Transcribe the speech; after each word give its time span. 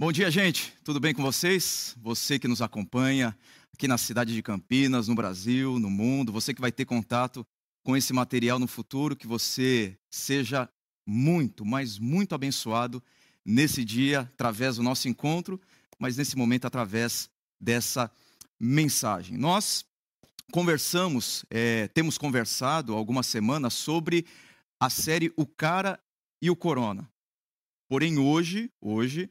Bom 0.00 0.12
dia, 0.12 0.30
gente. 0.30 0.72
Tudo 0.84 1.00
bem 1.00 1.12
com 1.12 1.24
vocês? 1.24 1.96
Você 2.00 2.38
que 2.38 2.46
nos 2.46 2.62
acompanha 2.62 3.36
aqui 3.74 3.88
na 3.88 3.98
cidade 3.98 4.32
de 4.32 4.40
Campinas, 4.40 5.08
no 5.08 5.14
Brasil, 5.16 5.76
no 5.80 5.90
mundo, 5.90 6.30
você 6.30 6.54
que 6.54 6.60
vai 6.60 6.70
ter 6.70 6.84
contato 6.84 7.44
com 7.82 7.96
esse 7.96 8.12
material 8.12 8.60
no 8.60 8.68
futuro, 8.68 9.16
que 9.16 9.26
você 9.26 9.98
seja 10.08 10.70
muito, 11.04 11.66
mas 11.66 11.98
muito 11.98 12.32
abençoado 12.32 13.02
nesse 13.44 13.84
dia, 13.84 14.20
através 14.20 14.76
do 14.76 14.84
nosso 14.84 15.08
encontro, 15.08 15.60
mas 15.98 16.16
nesse 16.16 16.36
momento, 16.36 16.64
através 16.66 17.28
dessa 17.60 18.08
mensagem. 18.56 19.36
Nós 19.36 19.84
conversamos, 20.52 21.44
é, 21.50 21.88
temos 21.88 22.16
conversado 22.16 22.94
algumas 22.94 23.26
semanas 23.26 23.74
sobre 23.74 24.24
a 24.78 24.88
série 24.88 25.32
O 25.36 25.44
Cara 25.44 25.98
e 26.40 26.48
o 26.48 26.54
Corona. 26.54 27.10
Porém, 27.88 28.16
hoje, 28.16 28.70
hoje, 28.80 29.28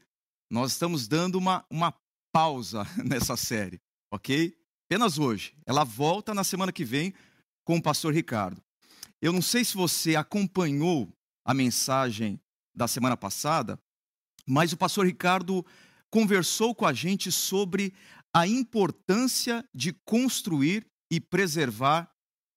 nós 0.50 0.72
estamos 0.72 1.06
dando 1.06 1.36
uma, 1.36 1.64
uma 1.70 1.94
pausa 2.32 2.84
nessa 3.04 3.36
série, 3.36 3.80
ok? 4.12 4.56
Apenas 4.86 5.18
hoje. 5.18 5.54
Ela 5.66 5.84
volta 5.84 6.34
na 6.34 6.42
semana 6.42 6.72
que 6.72 6.84
vem 6.84 7.12
com 7.64 7.76
o 7.76 7.82
pastor 7.82 8.14
Ricardo. 8.14 8.62
Eu 9.20 9.32
não 9.32 9.42
sei 9.42 9.64
se 9.64 9.76
você 9.76 10.16
acompanhou 10.16 11.12
a 11.44 11.52
mensagem 11.52 12.40
da 12.74 12.88
semana 12.88 13.16
passada, 13.16 13.78
mas 14.46 14.72
o 14.72 14.76
pastor 14.76 15.04
Ricardo 15.04 15.66
conversou 16.10 16.74
com 16.74 16.86
a 16.86 16.92
gente 16.92 17.30
sobre 17.30 17.92
a 18.34 18.46
importância 18.46 19.62
de 19.74 19.92
construir 19.92 20.86
e 21.10 21.20
preservar 21.20 22.10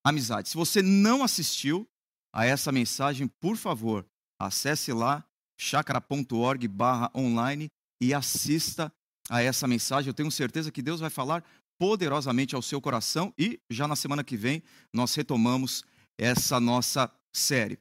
amizade. 0.05 0.49
Se 0.49 0.55
você 0.55 0.81
não 0.81 1.23
assistiu 1.23 1.87
a 2.33 2.45
essa 2.45 2.71
mensagem, 2.71 3.27
por 3.27 3.57
favor, 3.57 4.05
acesse 4.39 4.93
lá 4.93 5.25
chakra.org/online 5.59 7.69
e 8.01 8.13
assista 8.13 8.91
a 9.29 9.41
essa 9.41 9.67
mensagem. 9.67 10.09
Eu 10.09 10.13
tenho 10.13 10.31
certeza 10.31 10.71
que 10.71 10.81
Deus 10.81 10.99
vai 10.99 11.09
falar 11.09 11.43
poderosamente 11.79 12.55
ao 12.55 12.61
seu 12.61 12.81
coração 12.81 13.33
e 13.37 13.59
já 13.69 13.87
na 13.87 13.95
semana 13.95 14.23
que 14.23 14.35
vem 14.35 14.61
nós 14.93 15.15
retomamos 15.15 15.83
essa 16.17 16.59
nossa 16.59 17.11
série. 17.33 17.79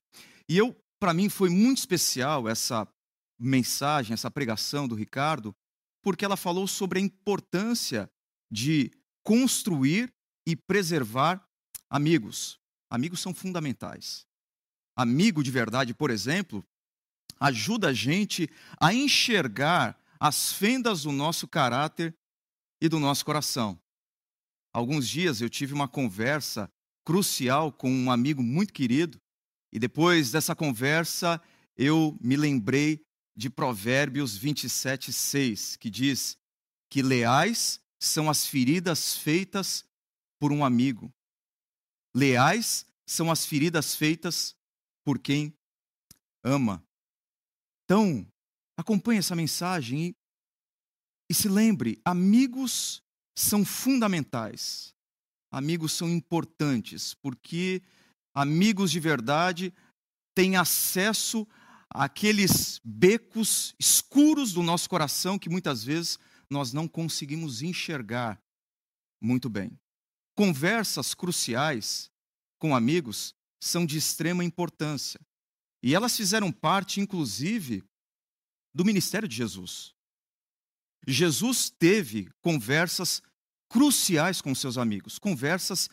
E 0.49 0.57
eu, 0.57 0.77
para 0.99 1.15
mim, 1.15 1.29
foi 1.29 1.51
muito 1.51 1.79
especial 1.79 2.49
essa 2.49 2.87
mensagem, 3.39 4.15
essa 4.15 4.31
pregação 4.31 4.87
do 4.87 4.95
Ricardo, 4.95 5.55
porque 6.03 6.25
ela 6.25 6.37
falou 6.37 6.67
sobre 6.67 6.99
a 6.99 7.03
importância 7.03 8.11
de 8.51 8.91
construir 9.23 10.13
e 10.47 10.57
preservar 10.57 11.47
amigos. 11.91 12.59
Amigos 12.91 13.21
são 13.21 13.35
fundamentais. 13.35 14.27
Amigo 14.97 15.43
de 15.43 15.51
verdade, 15.51 15.95
por 15.95 16.11
exemplo, 16.11 16.65
ajuda 17.39 17.89
a 17.89 17.93
gente 17.93 18.49
a 18.79 18.93
enxergar 18.93 20.00
as 20.21 20.53
fendas 20.53 21.05
do 21.05 21.13
nosso 21.13 21.49
caráter 21.49 22.15
e 22.79 22.89
do 22.89 23.01
nosso 23.01 23.25
coração. 23.25 23.81
Alguns 24.73 25.09
dias 25.09 25.41
eu 25.41 25.49
tive 25.49 25.73
uma 25.73 25.89
conversa 25.89 26.71
crucial 27.05 27.73
com 27.73 27.91
um 27.91 28.11
amigo 28.11 28.43
muito 28.43 28.73
querido, 28.73 29.19
e 29.73 29.79
depois 29.79 30.31
dessa 30.31 30.55
conversa 30.55 31.41
eu 31.77 32.17
me 32.21 32.37
lembrei 32.37 33.03
de 33.35 33.49
Provérbios 33.49 34.37
27, 34.37 35.13
6, 35.13 35.77
que 35.77 35.89
diz 35.89 36.37
que 36.91 37.01
leais 37.01 37.81
são 37.99 38.29
as 38.29 38.47
feridas 38.47 39.17
feitas 39.17 39.85
por 40.39 40.53
um 40.53 40.63
amigo. 40.63 41.13
Leais 42.15 42.85
são 43.07 43.31
as 43.31 43.47
feridas 43.47 43.95
feitas 43.95 44.55
por 45.05 45.19
quem 45.19 45.55
ama. 46.45 46.85
Então, 47.85 48.27
acompanhe 48.81 49.19
essa 49.19 49.37
mensagem 49.37 50.07
e, 50.09 50.17
e 51.31 51.35
se 51.35 51.49
lembre: 51.49 52.01
amigos 52.05 53.03
são 53.37 53.65
fundamentais, 53.65 54.95
amigos 55.51 55.93
são 55.93 56.09
importantes, 56.09 57.15
porque 57.15 57.83
amigos 58.35 58.91
de 58.91 59.01
verdade 59.01 59.73
têm 60.35 60.57
acesso 60.57 61.47
àqueles 61.89 62.81
becos 62.85 63.75
escuros 63.79 64.53
do 64.53 64.63
nosso 64.63 64.89
coração 64.89 65.39
que 65.39 65.49
muitas 65.49 65.83
vezes 65.85 66.19
nós 66.49 66.73
não 66.73 66.89
conseguimos 66.89 67.63
enxergar 67.63 68.41
muito 69.21 69.49
bem. 69.49 69.79
Conversas 70.35 71.15
cruciais 71.15 72.11
com 72.59 72.75
amigos 72.75 73.35
são 73.63 73.85
de 73.85 73.99
extrema 73.99 74.45
importância. 74.45 75.21
E 75.83 75.95
elas 75.95 76.17
fizeram 76.17 76.53
parte, 76.53 77.01
inclusive, 77.01 77.83
do 78.75 78.85
ministério 78.85 79.29
de 79.29 79.37
Jesus. 79.37 79.95
Jesus 81.07 81.71
teve 81.71 82.29
conversas 82.41 83.23
cruciais 83.69 84.41
com 84.41 84.55
seus 84.55 84.77
amigos, 84.77 85.19
conversas 85.19 85.89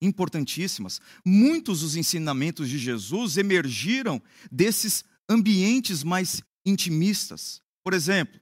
importantíssimas. 0.00 1.00
Muitos 1.24 1.80
dos 1.80 1.96
ensinamentos 1.96 2.68
de 2.68 2.78
Jesus 2.78 3.36
emergiram 3.36 4.22
desses 4.50 5.04
ambientes 5.28 6.02
mais 6.02 6.42
intimistas. 6.64 7.60
Por 7.82 7.92
exemplo, 7.92 8.40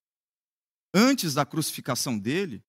antes 0.94 1.34
da 1.34 1.44
crucificação 1.44 2.18
dele, 2.18 2.62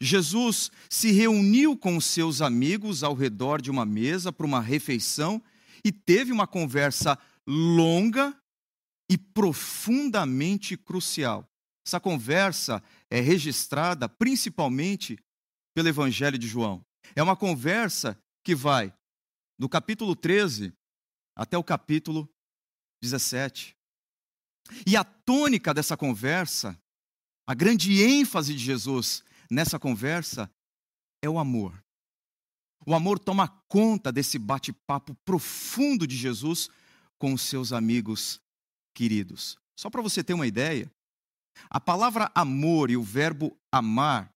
Jesus 0.00 0.70
se 0.88 1.10
reuniu 1.10 1.76
com 1.76 1.96
os 1.96 2.04
seus 2.04 2.40
amigos 2.40 3.02
ao 3.02 3.14
redor 3.14 3.60
de 3.60 3.70
uma 3.70 3.84
mesa 3.84 4.32
para 4.32 4.46
uma 4.46 4.60
refeição 4.60 5.42
e 5.84 5.90
teve 5.90 6.30
uma 6.30 6.46
conversa 6.46 7.18
longa 7.46 8.36
e 9.10 9.16
profundamente 9.16 10.76
crucial. 10.76 11.48
Essa 11.86 11.98
conversa 11.98 12.82
é 13.10 13.20
registrada 13.20 14.08
principalmente 14.08 15.18
pelo 15.74 15.88
Evangelho 15.88 16.36
de 16.36 16.46
João. 16.46 16.84
É 17.16 17.22
uma 17.22 17.36
conversa 17.36 18.20
que 18.44 18.54
vai 18.54 18.94
do 19.58 19.68
capítulo 19.68 20.14
13 20.14 20.72
até 21.34 21.56
o 21.56 21.64
capítulo 21.64 22.28
17. 23.02 23.74
E 24.86 24.96
a 24.96 25.04
tônica 25.04 25.72
dessa 25.72 25.96
conversa, 25.96 26.78
a 27.46 27.54
grande 27.54 28.02
ênfase 28.02 28.52
de 28.52 28.62
Jesus 28.62 29.24
nessa 29.50 29.78
conversa 29.78 30.50
é 31.22 31.28
o 31.28 31.38
amor. 31.38 31.82
O 32.86 32.94
amor 32.94 33.18
toma 33.18 33.48
conta 33.68 34.12
desse 34.12 34.38
bate-papo 34.38 35.14
profundo 35.24 36.06
de 36.06 36.16
Jesus 36.16 36.68
com 37.18 37.32
os 37.32 37.42
seus 37.42 37.72
amigos 37.72 38.40
queridos. 38.98 39.56
Só 39.78 39.88
para 39.88 40.02
você 40.02 40.24
ter 40.24 40.34
uma 40.34 40.48
ideia, 40.48 40.90
a 41.70 41.80
palavra 41.80 42.32
amor 42.34 42.90
e 42.90 42.96
o 42.96 43.02
verbo 43.02 43.56
amar 43.70 44.34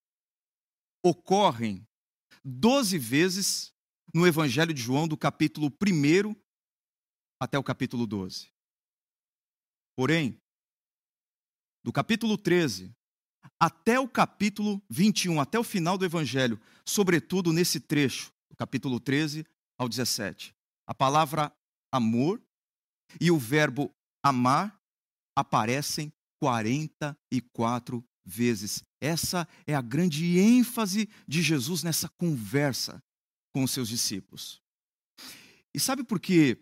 ocorrem 1.04 1.84
12 2.44 2.96
vezes 2.96 3.72
no 4.14 4.24
Evangelho 4.24 4.72
de 4.72 4.80
João, 4.80 5.08
do 5.08 5.16
capítulo 5.16 5.66
1 5.66 6.36
até 7.40 7.58
o 7.58 7.64
capítulo 7.64 8.06
12. 8.06 8.52
Porém, 9.96 10.38
do 11.82 11.92
capítulo 11.92 12.38
13 12.38 12.94
até 13.58 13.98
o 13.98 14.08
capítulo 14.08 14.80
21, 14.88 15.40
até 15.40 15.58
o 15.58 15.64
final 15.64 15.98
do 15.98 16.04
Evangelho, 16.04 16.60
sobretudo 16.86 17.52
nesse 17.52 17.80
trecho, 17.80 18.32
do 18.48 18.56
capítulo 18.56 19.00
13 19.00 19.44
ao 19.76 19.88
17, 19.88 20.54
a 20.86 20.94
palavra 20.94 21.52
amor 21.90 22.40
e 23.20 23.28
o 23.28 23.38
verbo 23.38 23.92
amar 24.22 24.80
aparecem 25.36 26.12
44 26.40 28.04
vezes. 28.24 28.84
Essa 29.00 29.48
é 29.66 29.74
a 29.74 29.80
grande 29.80 30.38
ênfase 30.38 31.08
de 31.26 31.42
Jesus 31.42 31.82
nessa 31.82 32.08
conversa 32.08 33.02
com 33.52 33.64
os 33.64 33.70
seus 33.70 33.88
discípulos. 33.88 34.60
E 35.74 35.80
sabe 35.80 36.04
por 36.04 36.20
que 36.20 36.58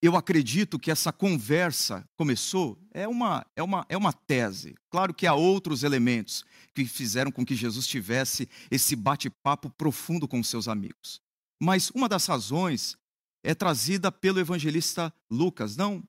eu 0.00 0.16
acredito 0.16 0.78
que 0.78 0.90
essa 0.90 1.12
conversa 1.12 2.08
começou? 2.16 2.78
É 2.92 3.08
uma, 3.08 3.44
é, 3.56 3.62
uma, 3.62 3.84
é 3.88 3.96
uma 3.96 4.12
tese. 4.12 4.76
Claro 4.90 5.12
que 5.12 5.26
há 5.26 5.34
outros 5.34 5.82
elementos 5.82 6.44
que 6.74 6.84
fizeram 6.84 7.32
com 7.32 7.44
que 7.44 7.56
Jesus 7.56 7.86
tivesse 7.86 8.48
esse 8.70 8.94
bate-papo 8.94 9.70
profundo 9.70 10.28
com 10.28 10.42
seus 10.42 10.68
amigos. 10.68 11.20
Mas 11.60 11.90
uma 11.90 12.08
das 12.08 12.26
razões 12.26 12.96
é 13.42 13.54
trazida 13.54 14.12
pelo 14.12 14.38
evangelista 14.38 15.12
Lucas, 15.30 15.76
não 15.76 16.02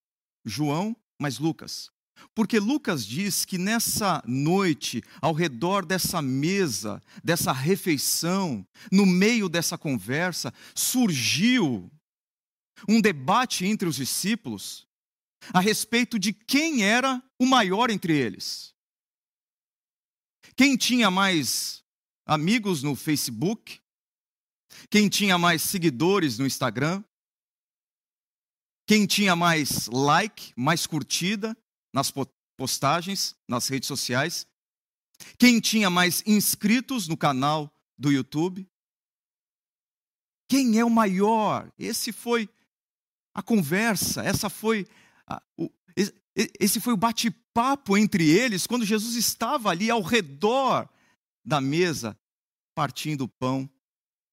João, 0.50 0.96
mas 1.20 1.40
Lucas. 1.40 1.90
Porque 2.36 2.60
Lucas 2.60 3.06
diz 3.06 3.46
que 3.46 3.58
nessa 3.58 4.22
noite, 4.26 5.02
ao 5.22 5.34
redor 5.34 5.86
dessa 5.86 6.22
mesa, 6.22 7.02
dessa 7.24 7.52
refeição, 7.52 8.66
no 8.92 9.06
meio 9.06 9.48
dessa 9.48 9.78
conversa, 9.78 10.54
surgiu 10.76 11.92
um 12.88 13.02
debate 13.02 13.66
entre 13.66 13.88
os 13.88 13.96
discípulos 13.96 14.88
a 15.54 15.60
respeito 15.60 16.20
de 16.20 16.34
quem 16.34 16.84
era 16.84 17.24
o 17.40 17.46
maior 17.46 17.90
entre 17.90 18.16
eles. 18.18 18.74
Quem 20.56 20.76
tinha 20.76 21.10
mais 21.10 21.84
amigos 22.26 22.84
no 22.84 22.96
Facebook? 22.96 23.80
Quem 24.90 25.10
tinha 25.10 25.38
mais 25.38 25.62
seguidores 25.62 26.38
no 26.38 26.46
Instagram? 26.46 27.04
Quem 28.90 29.06
tinha 29.06 29.36
mais 29.36 29.86
like, 29.86 30.52
mais 30.56 30.88
curtida 30.88 31.56
nas 31.94 32.12
postagens 32.58 33.36
nas 33.48 33.68
redes 33.68 33.86
sociais, 33.86 34.48
quem 35.38 35.60
tinha 35.60 35.92
mais 35.92 36.24
inscritos 36.26 37.08
no 37.08 37.16
canal 37.16 37.72
do 37.96 38.12
YouTube, 38.12 38.68
quem 40.50 40.80
é 40.80 40.84
o 40.84 40.90
maior? 40.90 41.72
Esse 41.78 42.12
foi 42.12 42.50
a 43.32 43.44
conversa, 43.44 44.24
essa 44.24 44.50
foi 44.50 44.88
a, 45.28 45.40
o, 45.56 45.70
esse 46.60 46.80
foi 46.80 46.94
o 46.94 46.98
bate-papo 46.98 47.96
entre 47.96 48.28
eles 48.28 48.66
quando 48.66 48.88
Jesus 48.88 49.14
estava 49.14 49.70
ali 49.70 49.92
ao 49.92 50.02
redor 50.02 50.90
da 51.46 51.62
mesa, 51.62 52.20
partindo 52.74 53.26
o 53.26 53.30
pão 53.30 53.70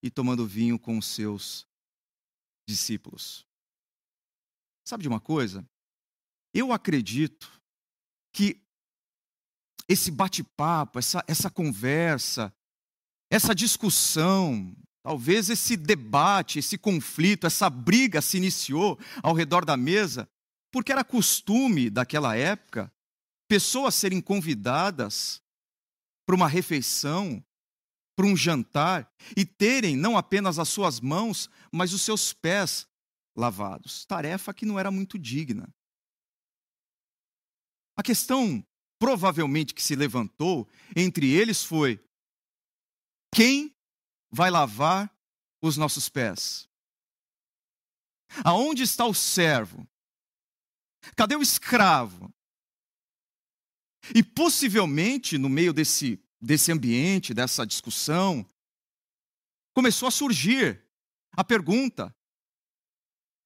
e 0.01 0.09
tomando 0.09 0.47
vinho 0.47 0.79
com 0.79 0.97
os 0.97 1.05
seus 1.05 1.67
discípulos. 2.67 3.46
Sabe 4.87 5.01
de 5.01 5.09
uma 5.09 5.19
coisa? 5.19 5.67
Eu 6.53 6.71
acredito 6.71 7.51
que 8.31 8.63
esse 9.85 10.09
bate-papo, 10.09 10.97
essa, 10.97 11.21
essa 11.27 11.49
conversa, 11.49 12.55
essa 13.29 13.53
discussão, 13.53 14.73
talvez 15.03 15.49
esse 15.49 15.75
debate, 15.75 16.59
esse 16.59 16.77
conflito, 16.77 17.45
essa 17.45 17.69
briga 17.69 18.21
se 18.21 18.37
iniciou 18.37 18.97
ao 19.21 19.33
redor 19.33 19.65
da 19.65 19.75
mesa, 19.75 20.25
porque 20.71 20.93
era 20.93 21.03
costume 21.03 21.89
daquela 21.89 22.37
época 22.37 22.89
pessoas 23.45 23.93
serem 23.93 24.21
convidadas 24.21 25.41
para 26.25 26.33
uma 26.33 26.47
refeição, 26.47 27.43
para 28.15 28.25
um 28.25 28.37
jantar, 28.37 29.13
e 29.35 29.45
terem 29.45 29.97
não 29.97 30.17
apenas 30.17 30.57
as 30.57 30.69
suas 30.69 31.01
mãos, 31.01 31.49
mas 31.73 31.91
os 31.91 32.03
seus 32.03 32.31
pés 32.31 32.87
lavados. 33.37 34.05
Tarefa 34.05 34.53
que 34.53 34.65
não 34.65 34.79
era 34.79 34.89
muito 34.89 35.17
digna. 35.17 35.73
A 37.95 38.03
questão 38.03 38.65
provavelmente 38.99 39.73
que 39.73 39.81
se 39.81 39.95
levantou 39.95 40.67
entre 40.95 41.29
eles 41.31 41.63
foi: 41.63 42.03
quem 43.33 43.75
vai 44.31 44.49
lavar 44.49 45.15
os 45.61 45.77
nossos 45.77 46.09
pés? 46.09 46.67
Aonde 48.43 48.83
está 48.83 49.05
o 49.05 49.13
servo? 49.13 49.87
Cadê 51.15 51.35
o 51.35 51.41
escravo? 51.41 52.33
E 54.15 54.23
possivelmente, 54.23 55.37
no 55.37 55.49
meio 55.49 55.73
desse, 55.73 56.21
desse 56.41 56.71
ambiente, 56.71 57.33
dessa 57.33 57.65
discussão, 57.65 58.45
começou 59.73 60.07
a 60.07 60.11
surgir 60.11 60.85
a 61.33 61.43
pergunta: 61.43 62.13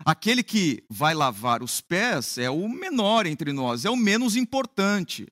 aquele 0.06 0.44
que 0.44 0.86
vai 0.90 1.14
lavar 1.14 1.62
os 1.62 1.82
pés 1.82 2.38
é 2.38 2.50
o 2.50 2.68
menor 2.68 3.26
entre 3.26 3.52
nós, 3.54 3.86
é 3.86 3.90
o 3.90 3.96
menos 3.96 4.36
importante, 4.36 5.28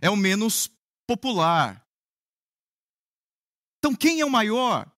é 0.00 0.10
o 0.10 0.16
menos 0.16 0.70
popular. 1.06 1.86
Então, 3.78 3.94
quem 3.94 4.20
é 4.20 4.24
o 4.24 4.30
maior? 4.30 4.90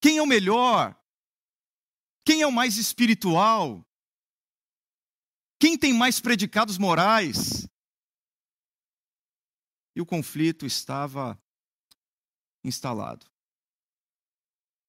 Quem 0.00 0.18
é 0.18 0.22
o 0.22 0.26
melhor? 0.26 0.98
Quem 2.24 2.42
é 2.42 2.46
o 2.46 2.52
mais 2.52 2.76
espiritual? 2.76 3.84
Quem 5.58 5.78
tem 5.78 5.92
mais 5.92 6.20
predicados 6.20 6.78
morais? 6.78 7.68
E 9.94 10.00
o 10.00 10.06
conflito 10.06 10.64
estava 10.64 11.40
instalado. 12.64 13.26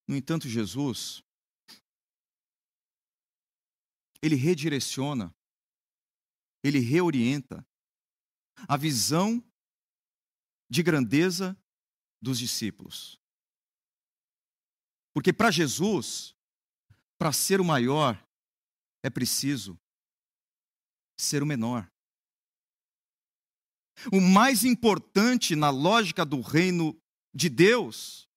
No 0.07 0.15
entanto, 0.15 0.47
Jesus, 0.47 1.23
ele 4.21 4.35
redireciona, 4.35 5.33
ele 6.63 6.79
reorienta 6.79 7.65
a 8.67 8.77
visão 8.77 9.43
de 10.69 10.83
grandeza 10.83 11.57
dos 12.21 12.37
discípulos. 12.37 13.19
Porque 15.13 15.33
para 15.33 15.51
Jesus, 15.51 16.35
para 17.17 17.33
ser 17.33 17.59
o 17.59 17.65
maior, 17.65 18.15
é 19.03 19.09
preciso 19.09 19.79
ser 21.19 21.43
o 21.43 21.45
menor. 21.45 21.91
O 24.11 24.21
mais 24.21 24.63
importante 24.63 25.55
na 25.55 25.69
lógica 25.69 26.25
do 26.25 26.41
reino 26.41 26.99
de 27.33 27.49
Deus 27.49 28.27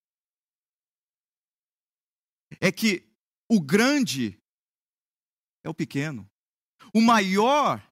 é 2.60 2.70
que 2.70 3.08
o 3.48 3.60
grande 3.60 4.40
é 5.64 5.68
o 5.68 5.74
pequeno, 5.74 6.30
o 6.92 7.00
maior 7.00 7.82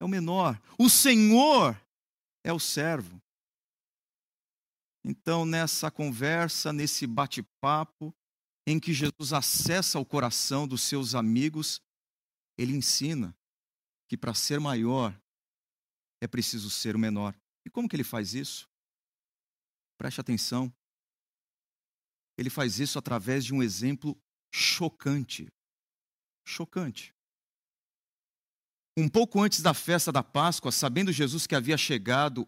é 0.00 0.04
o 0.04 0.08
menor, 0.08 0.60
o 0.78 0.90
Senhor 0.90 1.80
é 2.44 2.52
o 2.52 2.58
servo. 2.58 3.22
Então, 5.04 5.44
nessa 5.44 5.90
conversa, 5.90 6.72
nesse 6.72 7.06
bate-papo, 7.06 8.14
em 8.66 8.78
que 8.78 8.92
Jesus 8.92 9.32
acessa 9.32 9.98
o 9.98 10.04
coração 10.04 10.68
dos 10.68 10.82
seus 10.82 11.14
amigos, 11.14 11.80
ele 12.56 12.72
ensina 12.72 13.36
que 14.08 14.16
para 14.16 14.34
ser 14.34 14.60
maior 14.60 15.18
é 16.20 16.28
preciso 16.28 16.70
ser 16.70 16.94
o 16.94 16.98
menor. 16.98 17.34
E 17.64 17.70
como 17.70 17.88
que 17.88 17.96
ele 17.96 18.04
faz 18.04 18.34
isso? 18.34 18.68
Preste 19.98 20.20
atenção. 20.20 20.72
Ele 22.38 22.50
faz 22.50 22.78
isso 22.78 22.98
através 22.98 23.44
de 23.44 23.52
um 23.52 23.62
exemplo 23.62 24.16
chocante. 24.52 25.48
Chocante. 26.44 27.14
Um 28.96 29.08
pouco 29.08 29.40
antes 29.40 29.62
da 29.62 29.72
festa 29.72 30.12
da 30.12 30.22
Páscoa, 30.22 30.70
sabendo 30.70 31.12
Jesus 31.12 31.46
que 31.46 31.54
havia 31.54 31.78
chegado 31.78 32.46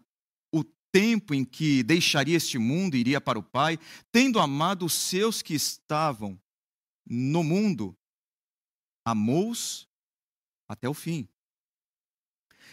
o 0.53 0.63
tempo 0.91 1.33
em 1.33 1.43
que 1.43 1.81
deixaria 1.81 2.37
este 2.37 2.57
mundo 2.57 2.95
e 2.95 2.99
iria 2.99 3.19
para 3.19 3.39
o 3.39 3.43
Pai, 3.43 3.79
tendo 4.11 4.39
amado 4.39 4.85
os 4.85 4.93
seus 4.93 5.41
que 5.41 5.55
estavam 5.55 6.39
no 7.05 7.43
mundo, 7.43 7.97
amou-os 9.05 9.87
até 10.67 10.87
o 10.87 10.93
fim. 10.93 11.27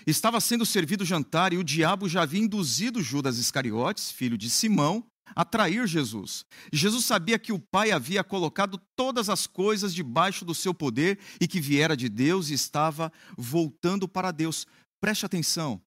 Estava 0.07 0.41
sendo 0.41 0.67
servido 0.67 1.03
o 1.03 1.07
jantar 1.07 1.53
e 1.53 1.59
o 1.59 1.65
diabo 1.65 2.09
já 2.09 2.23
havia 2.23 2.41
induzido 2.41 3.03
Judas 3.03 3.39
Iscariotes, 3.39 4.11
filho 4.11 4.37
de 4.37 4.51
Simão, 4.51 5.07
a 5.34 5.44
trair 5.44 5.87
Jesus. 5.87 6.44
Jesus 6.73 7.05
sabia 7.05 7.38
que 7.38 7.52
o 7.52 7.58
Pai 7.58 7.90
havia 7.90 8.23
colocado 8.25 8.81
todas 8.96 9.29
as 9.29 9.46
coisas 9.46 9.94
debaixo 9.94 10.44
do 10.44 10.55
seu 10.55 10.73
poder 10.73 11.19
e 11.40 11.46
que 11.46 11.61
viera 11.61 11.96
de 11.96 12.08
Deus 12.08 12.50
e 12.50 12.55
estava 12.55 13.12
voltando 13.37 14.08
para 14.08 14.31
Deus. 14.31 14.67
Preste 15.00 15.26
atenção. 15.26 15.81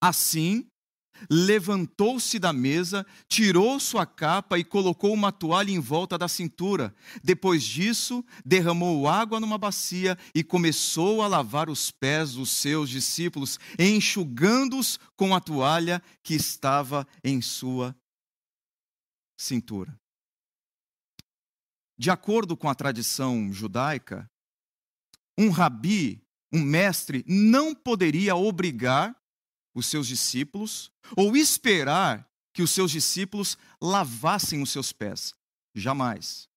Assim, 0.00 0.68
levantou-se 1.30 2.38
da 2.38 2.52
mesa, 2.52 3.06
tirou 3.28 3.78
sua 3.80 4.06
capa 4.06 4.58
e 4.58 4.64
colocou 4.64 5.12
uma 5.12 5.32
toalha 5.32 5.70
em 5.70 5.80
volta 5.80 6.18
da 6.18 6.28
cintura. 6.28 6.94
Depois 7.22 7.64
disso, 7.64 8.24
derramou 8.44 9.08
água 9.08 9.40
numa 9.40 9.58
bacia 9.58 10.16
e 10.34 10.42
começou 10.42 11.22
a 11.22 11.26
lavar 11.26 11.68
os 11.68 11.90
pés 11.90 12.32
dos 12.32 12.50
seus 12.50 12.90
discípulos, 12.90 13.58
enxugando-os 13.78 14.98
com 15.16 15.34
a 15.34 15.40
toalha 15.40 16.02
que 16.22 16.34
estava 16.34 17.06
em 17.24 17.40
sua 17.40 17.94
cintura. 19.36 19.98
De 21.98 22.10
acordo 22.10 22.56
com 22.56 22.68
a 22.68 22.74
tradição 22.74 23.52
judaica, 23.52 24.30
um 25.38 25.50
rabi, 25.50 26.22
um 26.52 26.62
mestre, 26.62 27.24
não 27.26 27.74
poderia 27.74 28.36
obrigar 28.36 29.14
os 29.74 29.86
seus 29.86 30.06
discípulos 30.06 30.90
ou 31.16 31.36
esperar 31.36 32.30
que 32.52 32.62
os 32.62 32.70
seus 32.70 32.90
discípulos 32.90 33.58
lavassem 33.80 34.62
os 34.62 34.70
seus 34.70 34.92
pés. 34.92 35.34
Jamais. 35.74 36.48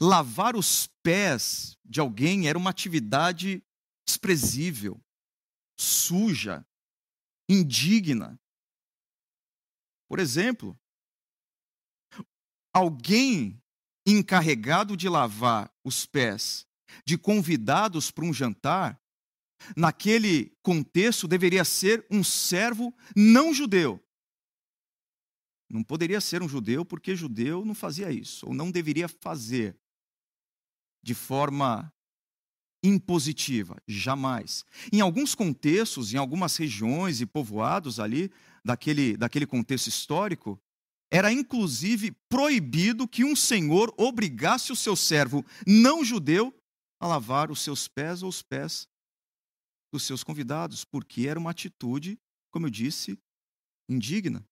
Lavar 0.00 0.54
os 0.54 0.86
pés 1.02 1.78
de 1.84 2.00
alguém 2.00 2.46
era 2.48 2.58
uma 2.58 2.70
atividade 2.70 3.62
desprezível, 4.06 5.00
suja, 5.78 6.66
indigna. 7.48 8.38
Por 10.08 10.18
exemplo, 10.18 10.78
alguém 12.74 13.62
encarregado 14.04 14.96
de 14.96 15.08
lavar 15.08 15.72
os 15.84 16.04
pés 16.04 16.66
de 17.06 17.16
convidados 17.16 18.10
para 18.10 18.24
um 18.24 18.34
jantar 18.34 19.00
naquele 19.76 20.54
contexto, 20.62 21.26
deveria 21.26 21.64
ser 21.64 22.04
um 22.10 22.22
servo 22.22 22.94
não 23.16 23.54
judeu. 23.54 24.00
Não 25.70 25.82
poderia 25.82 26.20
ser 26.20 26.42
um 26.42 26.48
judeu, 26.48 26.84
porque 26.84 27.16
judeu 27.16 27.64
não 27.64 27.74
fazia 27.74 28.10
isso, 28.10 28.46
ou 28.46 28.54
não 28.54 28.70
deveria 28.70 29.08
fazer 29.08 29.78
de 31.02 31.14
forma 31.14 31.92
impositiva, 32.82 33.80
jamais. 33.88 34.64
Em 34.92 35.00
alguns 35.00 35.34
contextos, 35.34 36.12
em 36.12 36.18
algumas 36.18 36.56
regiões 36.56 37.20
e 37.20 37.26
povoados 37.26 37.98
ali, 37.98 38.30
daquele, 38.62 39.16
daquele 39.16 39.46
contexto 39.46 39.86
histórico, 39.86 40.60
era 41.14 41.30
inclusive 41.30 42.10
proibido 42.28 43.06
que 43.06 43.24
um 43.24 43.36
senhor 43.36 43.94
obrigasse 43.96 44.72
o 44.72 44.76
seu 44.76 44.96
servo 44.96 45.46
não 45.64 46.04
judeu 46.04 46.52
a 46.98 47.06
lavar 47.06 47.52
os 47.52 47.60
seus 47.60 47.86
pés 47.86 48.24
ou 48.24 48.28
os 48.28 48.42
pés 48.42 48.88
dos 49.92 50.02
seus 50.02 50.24
convidados, 50.24 50.84
porque 50.84 51.28
era 51.28 51.38
uma 51.38 51.52
atitude, 51.52 52.18
como 52.50 52.66
eu 52.66 52.70
disse, 52.70 53.16
indigna. 53.88 54.44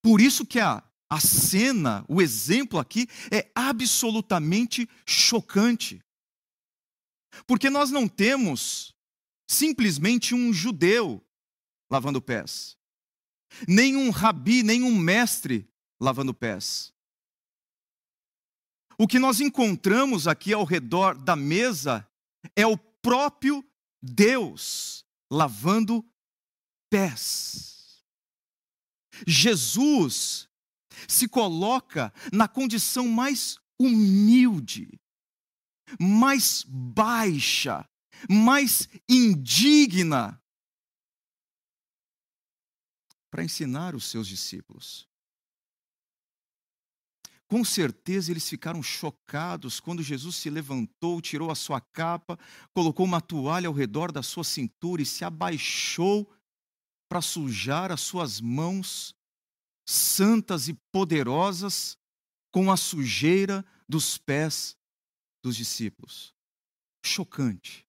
Por 0.00 0.22
isso 0.22 0.46
que 0.46 0.58
a, 0.58 0.82
a 1.10 1.20
cena, 1.20 2.02
o 2.08 2.22
exemplo 2.22 2.78
aqui 2.78 3.06
é 3.30 3.52
absolutamente 3.54 4.88
chocante. 5.06 6.02
Porque 7.46 7.68
nós 7.68 7.90
não 7.90 8.08
temos 8.08 8.94
simplesmente 9.46 10.34
um 10.34 10.50
judeu 10.50 11.22
lavando 11.90 12.22
pés, 12.22 12.77
nem 13.66 13.96
um 13.96 14.10
rabi, 14.10 14.62
nem 14.62 14.82
um 14.82 14.96
mestre 14.96 15.68
lavando 16.00 16.34
pés. 16.34 16.92
O 18.98 19.06
que 19.06 19.18
nós 19.18 19.40
encontramos 19.40 20.26
aqui 20.26 20.52
ao 20.52 20.64
redor 20.64 21.16
da 21.16 21.36
mesa 21.36 22.08
é 22.56 22.66
o 22.66 22.76
próprio 22.76 23.64
Deus 24.02 25.04
lavando 25.30 26.04
pés. 26.90 28.04
Jesus 29.26 30.48
se 31.06 31.28
coloca 31.28 32.12
na 32.32 32.48
condição 32.48 33.06
mais 33.08 33.58
humilde, 33.78 35.00
mais 35.98 36.64
baixa, 36.66 37.88
mais 38.28 38.88
indigna 39.08 40.40
para 43.30 43.44
ensinar 43.44 43.94
os 43.94 44.04
seus 44.04 44.26
discípulos. 44.26 45.08
Com 47.48 47.64
certeza 47.64 48.30
eles 48.30 48.46
ficaram 48.46 48.82
chocados 48.82 49.80
quando 49.80 50.02
Jesus 50.02 50.36
se 50.36 50.50
levantou, 50.50 51.20
tirou 51.20 51.50
a 51.50 51.54
sua 51.54 51.80
capa, 51.80 52.38
colocou 52.74 53.06
uma 53.06 53.22
toalha 53.22 53.68
ao 53.68 53.74
redor 53.74 54.12
da 54.12 54.22
sua 54.22 54.44
cintura 54.44 55.00
e 55.00 55.06
se 55.06 55.24
abaixou 55.24 56.30
para 57.08 57.22
sujar 57.22 57.90
as 57.90 58.02
suas 58.02 58.38
mãos 58.38 59.14
santas 59.88 60.68
e 60.68 60.74
poderosas 60.92 61.96
com 62.50 62.70
a 62.70 62.76
sujeira 62.76 63.64
dos 63.88 64.18
pés 64.18 64.76
dos 65.42 65.56
discípulos. 65.56 66.34
Chocante. 67.02 67.86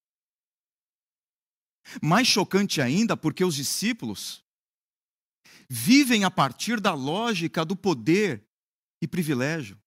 Mais 2.01 2.27
chocante 2.27 2.81
ainda 2.81 3.17
porque 3.17 3.43
os 3.43 3.55
discípulos 3.55 4.41
vivem 5.69 6.23
a 6.23 6.31
partir 6.31 6.79
da 6.79 6.93
lógica 6.93 7.63
do 7.63 7.75
poder 7.75 8.43
e 9.01 9.07
privilégio. 9.07 9.79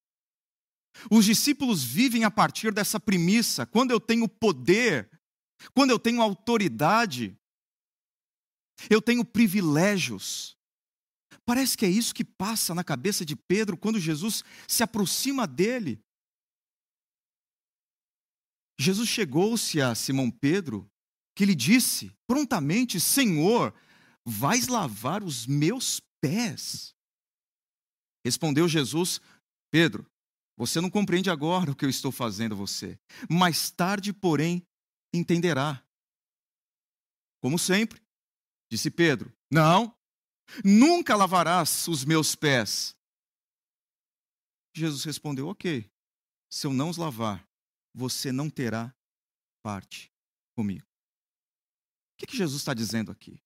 Os 1.10 1.24
discípulos 1.24 1.82
vivem 1.82 2.24
a 2.24 2.30
partir 2.30 2.72
dessa 2.72 3.00
premissa: 3.00 3.66
quando 3.66 3.90
eu 3.90 4.00
tenho 4.00 4.28
poder, 4.28 5.10
quando 5.74 5.90
eu 5.90 5.98
tenho 5.98 6.22
autoridade, 6.22 7.36
eu 8.88 9.00
tenho 9.00 9.24
privilégios. 9.24 10.56
Parece 11.44 11.76
que 11.76 11.84
é 11.84 11.88
isso 11.88 12.14
que 12.14 12.24
passa 12.24 12.74
na 12.74 12.84
cabeça 12.84 13.24
de 13.24 13.34
Pedro 13.34 13.76
quando 13.76 13.98
Jesus 13.98 14.44
se 14.68 14.82
aproxima 14.82 15.46
dele. 15.46 16.00
Jesus 18.78 19.08
chegou-se 19.08 19.80
a 19.80 19.94
Simão 19.94 20.30
Pedro, 20.30 20.88
que 21.34 21.44
lhe 21.44 21.54
disse 21.54 22.12
prontamente: 22.26 23.00
Senhor, 23.00 23.74
vais 24.24 24.68
lavar 24.68 25.22
os 25.22 25.46
meus 25.46 26.00
pés. 26.20 26.94
Respondeu 28.24 28.68
Jesus: 28.68 29.20
Pedro, 29.70 30.06
você 30.56 30.80
não 30.80 30.90
compreende 30.90 31.30
agora 31.30 31.70
o 31.70 31.76
que 31.76 31.84
eu 31.84 31.90
estou 31.90 32.12
fazendo 32.12 32.52
a 32.52 32.56
você. 32.56 32.98
Mais 33.28 33.70
tarde, 33.70 34.12
porém, 34.12 34.66
entenderá. 35.12 35.84
Como 37.40 37.58
sempre, 37.58 38.00
disse 38.70 38.90
Pedro: 38.90 39.32
Não, 39.50 39.96
nunca 40.64 41.16
lavarás 41.16 41.88
os 41.88 42.04
meus 42.04 42.34
pés. 42.34 42.96
Jesus 44.74 45.04
respondeu: 45.04 45.48
Ok, 45.48 45.90
se 46.50 46.66
eu 46.66 46.72
não 46.72 46.88
os 46.90 46.96
lavar, 46.96 47.46
você 47.94 48.30
não 48.30 48.48
terá 48.48 48.94
parte 49.62 50.12
comigo. 50.54 50.86
O 50.86 52.16
que, 52.18 52.26
que 52.26 52.36
Jesus 52.36 52.60
está 52.60 52.72
dizendo 52.72 53.10
aqui? 53.10 53.42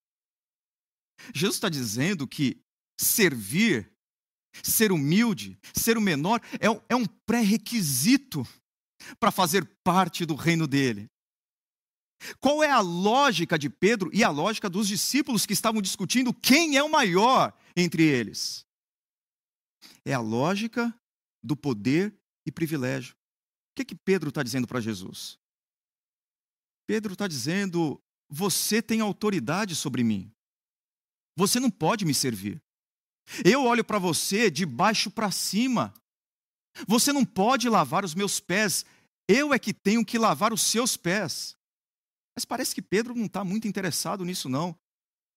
Jesus 1.35 1.57
está 1.57 1.69
dizendo 1.69 2.27
que 2.27 2.61
servir 2.99 3.97
Ser 4.63 4.93
humilde, 4.93 5.59
ser 5.75 5.97
o 5.97 6.01
menor, 6.01 6.41
é, 6.55 6.67
é 6.89 6.97
um 6.97 7.05
pré-requisito 7.05 8.47
para 9.19 9.31
fazer 9.31 9.65
parte 9.85 10.25
do 10.25 10.35
reino 10.35 10.67
dele. 10.67 11.11
Qual 12.41 12.63
é 12.63 12.71
a 12.71 12.81
lógica 12.81 13.59
de 13.59 13.69
Pedro 13.69 14.11
e 14.13 14.25
a 14.25 14.31
lógica 14.31 14.71
dos 14.71 14.89
discípulos 14.89 15.45
que 15.45 15.53
estavam 15.53 15.83
discutindo 15.83 16.33
quem 16.33 16.77
é 16.77 16.83
o 16.83 16.91
maior 16.91 17.55
entre 17.77 18.03
eles? 18.03 18.65
É 20.05 20.15
a 20.15 20.21
lógica 20.21 20.95
do 21.43 21.57
poder 21.57 22.15
e 22.47 22.51
privilégio. 22.51 23.15
O 23.15 23.77
que, 23.77 23.85
que 23.85 23.95
Pedro 23.95 24.31
está 24.31 24.43
dizendo 24.43 24.67
para 24.67 24.81
Jesus? 24.81 25.39
Pedro 26.87 27.13
está 27.13 27.29
dizendo: 27.29 28.01
você 28.29 28.81
tem 28.81 29.01
autoridade 29.01 29.77
sobre 29.77 30.03
mim. 30.03 30.33
Você 31.37 31.61
não 31.61 31.71
pode 31.71 32.05
me 32.05 32.15
servir. 32.15 32.61
Eu 33.45 33.65
olho 33.65 33.85
para 33.85 33.99
você 33.99 34.51
de 34.51 34.65
baixo 34.65 35.11
para 35.11 35.31
cima. 35.31 35.93
Você 36.87 37.13
não 37.13 37.25
pode 37.25 37.69
lavar 37.69 38.05
os 38.05 38.15
meus 38.15 38.41
pés, 38.41 38.85
eu 39.29 39.53
é 39.53 39.59
que 39.59 39.73
tenho 39.73 40.05
que 40.05 40.19
lavar 40.19 40.53
os 40.53 40.63
seus 40.63 40.97
pés. 40.97 41.57
Mas 42.35 42.45
parece 42.45 42.75
que 42.75 42.83
Pedro 42.83 43.15
não 43.15 43.27
está 43.27 43.43
muito 43.43 43.67
interessado 43.67 44.25
nisso, 44.25 44.49
não. 44.49 44.77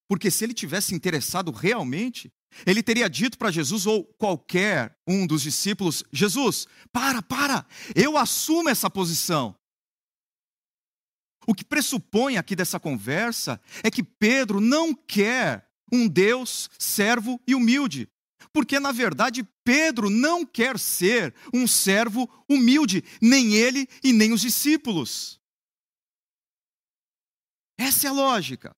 Porque 0.07 0.29
se 0.29 0.43
ele 0.43 0.53
tivesse 0.53 0.93
interessado 0.93 1.51
realmente, 1.51 2.31
ele 2.65 2.83
teria 2.83 3.09
dito 3.09 3.37
para 3.37 3.51
Jesus 3.51 3.85
ou 3.85 4.03
qualquer 4.03 4.97
um 5.07 5.25
dos 5.25 5.43
discípulos: 5.43 6.03
Jesus, 6.11 6.67
para, 6.91 7.21
para, 7.21 7.65
eu 7.95 8.17
assumo 8.17 8.69
essa 8.69 8.89
posição. 8.89 9.55
O 11.47 11.53
que 11.53 11.63
pressupõe 11.63 12.37
aqui 12.37 12.55
dessa 12.55 12.79
conversa 12.79 13.61
é 13.81 13.89
que 13.89 14.03
Pedro 14.03 14.59
não 14.59 14.93
quer 14.93 15.68
um 15.91 16.07
Deus 16.07 16.69
servo 16.77 17.39
e 17.47 17.55
humilde. 17.55 18.09
Porque, 18.51 18.79
na 18.79 18.91
verdade, 18.91 19.47
Pedro 19.63 20.09
não 20.09 20.45
quer 20.45 20.79
ser 20.79 21.33
um 21.53 21.67
servo 21.67 22.27
humilde, 22.47 23.03
nem 23.21 23.53
ele 23.53 23.87
e 24.03 24.11
nem 24.11 24.33
os 24.33 24.41
discípulos. 24.41 25.39
Essa 27.77 28.07
é 28.07 28.09
a 28.09 28.13
lógica. 28.13 28.75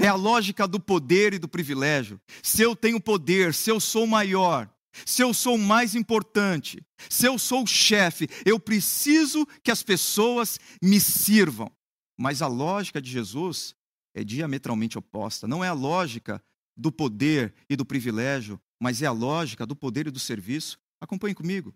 É 0.00 0.08
a 0.08 0.14
lógica 0.14 0.66
do 0.66 0.80
poder 0.80 1.34
e 1.34 1.38
do 1.38 1.48
privilégio. 1.48 2.20
Se 2.42 2.62
eu 2.62 2.74
tenho 2.74 3.00
poder, 3.00 3.54
se 3.54 3.70
eu 3.70 3.78
sou 3.78 4.06
maior, 4.06 4.68
se 5.04 5.22
eu 5.22 5.34
sou 5.34 5.58
mais 5.58 5.94
importante, 5.94 6.82
se 7.08 7.26
eu 7.26 7.38
sou 7.38 7.66
chefe, 7.66 8.28
eu 8.44 8.58
preciso 8.58 9.46
que 9.62 9.70
as 9.70 9.82
pessoas 9.82 10.58
me 10.82 10.98
sirvam. 10.98 11.70
Mas 12.18 12.40
a 12.40 12.46
lógica 12.46 13.00
de 13.00 13.10
Jesus 13.10 13.74
é 14.16 14.24
diametralmente 14.24 14.96
oposta. 14.96 15.46
Não 15.46 15.62
é 15.62 15.68
a 15.68 15.74
lógica 15.74 16.42
do 16.74 16.90
poder 16.90 17.54
e 17.68 17.76
do 17.76 17.84
privilégio, 17.84 18.58
mas 18.80 19.02
é 19.02 19.06
a 19.06 19.12
lógica 19.12 19.66
do 19.66 19.76
poder 19.76 20.06
e 20.06 20.10
do 20.10 20.18
serviço. 20.18 20.78
Acompanhe 20.98 21.34
comigo. 21.34 21.74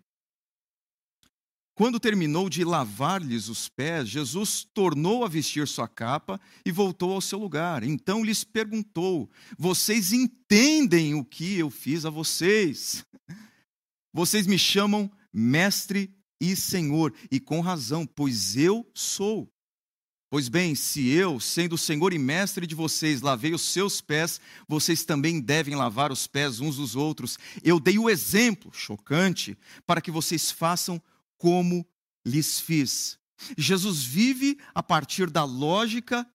Quando 1.75 1.99
terminou 1.99 2.49
de 2.49 2.63
lavar-lhes 2.63 3.47
os 3.47 3.69
pés, 3.69 4.09
Jesus 4.09 4.67
tornou 4.73 5.23
a 5.23 5.29
vestir 5.29 5.67
sua 5.67 5.87
capa 5.87 6.41
e 6.65 6.71
voltou 6.71 7.13
ao 7.13 7.21
seu 7.21 7.37
lugar. 7.37 7.83
Então 7.83 8.25
lhes 8.25 8.43
perguntou: 8.43 9.29
Vocês 9.57 10.11
entendem 10.11 11.13
o 11.13 11.23
que 11.23 11.59
eu 11.59 11.69
fiz 11.69 12.05
a 12.05 12.09
vocês? 12.09 13.05
Vocês 14.11 14.45
me 14.45 14.59
chamam 14.59 15.09
mestre 15.31 16.13
e 16.41 16.55
senhor, 16.55 17.13
e 17.31 17.39
com 17.39 17.61
razão, 17.61 18.05
pois 18.05 18.57
eu 18.57 18.89
sou. 18.93 19.49
Pois 20.31 20.47
bem, 20.47 20.75
se 20.75 21.09
eu, 21.09 21.41
sendo 21.41 21.75
o 21.75 21.77
Senhor 21.77 22.13
e 22.13 22.17
mestre 22.17 22.65
de 22.65 22.73
vocês, 22.73 23.19
lavei 23.19 23.53
os 23.53 23.63
seus 23.63 23.99
pés, 23.99 24.39
vocês 24.65 25.03
também 25.03 25.41
devem 25.41 25.75
lavar 25.75 26.09
os 26.09 26.25
pés 26.25 26.61
uns 26.61 26.77
dos 26.77 26.95
outros. 26.95 27.37
Eu 27.61 27.81
dei 27.81 27.99
o 27.99 28.09
exemplo, 28.09 28.71
chocante, 28.71 29.57
para 29.85 29.99
que 29.99 30.09
vocês 30.09 30.49
façam 30.49 31.03
como 31.37 31.85
lhes 32.25 32.61
fiz. 32.61 33.19
Jesus 33.57 34.05
vive 34.05 34.57
a 34.73 34.81
partir 34.81 35.29
da 35.29 35.43
lógica 35.43 36.25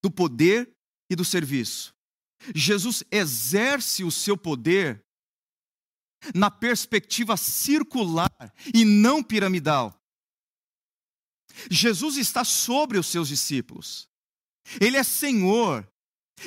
do 0.00 0.08
poder 0.08 0.70
e 1.10 1.16
do 1.16 1.24
serviço. 1.24 1.92
Jesus 2.54 3.02
exerce 3.10 4.04
o 4.04 4.10
seu 4.12 4.36
poder 4.36 5.04
na 6.32 6.48
perspectiva 6.48 7.36
circular 7.36 8.30
e 8.72 8.84
não 8.84 9.20
piramidal. 9.20 9.95
Jesus 11.70 12.16
está 12.16 12.44
sobre 12.44 12.98
os 12.98 13.06
seus 13.06 13.28
discípulos. 13.28 14.08
Ele 14.80 14.96
é 14.96 15.02
Senhor. 15.02 15.86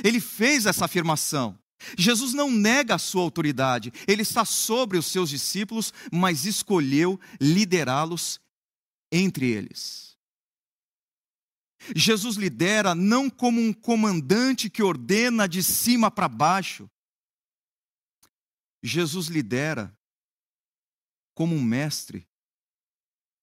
Ele 0.04 0.20
fez 0.20 0.66
essa 0.66 0.86
afirmação. 0.86 1.58
Jesus 1.98 2.34
não 2.34 2.52
nega 2.52 2.96
a 2.96 3.00
sua 3.00 3.22
autoridade, 3.22 3.92
ele 4.06 4.22
está 4.22 4.44
sobre 4.44 4.98
os 4.98 5.06
seus 5.06 5.30
discípulos, 5.30 5.94
mas 6.12 6.46
escolheu 6.46 7.20
liderá-los 7.40 8.40
entre 9.12 9.50
eles. 9.50 10.18
Jesus 11.96 12.36
lidera 12.36 12.94
não 12.94 13.30
como 13.30 13.62
um 13.62 13.72
comandante 13.72 14.70
que 14.70 14.84
ordena 14.84 15.48
de 15.48 15.64
cima 15.64 16.12
para 16.12 16.28
baixo. 16.28 16.90
Jesus 18.84 19.28
lidera 19.28 19.98
como 21.34 21.56
um 21.56 21.64
mestre 21.64 22.28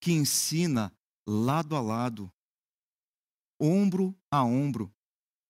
que 0.01 0.13
ensina 0.13 0.95
lado 1.27 1.75
a 1.75 1.81
lado, 1.81 2.33
ombro 3.61 4.17
a 4.31 4.45
ombro, 4.45 4.95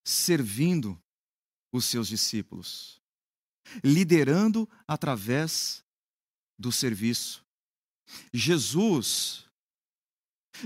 servindo 0.04 1.00
os 1.72 1.84
seus 1.84 2.08
discípulos, 2.08 3.00
liderando 3.84 4.68
através 4.86 5.84
do 6.58 6.72
serviço. 6.72 7.44
Jesus 8.32 9.46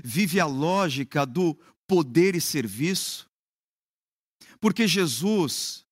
vive 0.05 0.39
a 0.39 0.47
lógica 0.47 1.27
do 1.27 1.55
poder 1.87 2.35
e 2.35 2.41
serviço, 2.41 3.29
porque 4.61 4.87
Jesus 4.87 5.85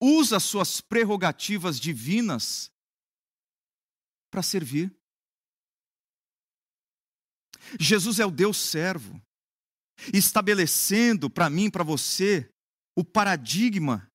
usa 0.00 0.38
suas 0.38 0.80
prerrogativas 0.80 1.80
divinas 1.80 2.70
para 4.30 4.42
servir. 4.42 4.94
Jesus 7.78 8.18
é 8.18 8.26
o 8.26 8.30
Deus 8.30 8.56
servo, 8.56 9.20
estabelecendo 10.12 11.30
para 11.30 11.48
mim, 11.48 11.70
para 11.70 11.84
você, 11.84 12.50
o 12.96 13.04
paradigma 13.04 14.10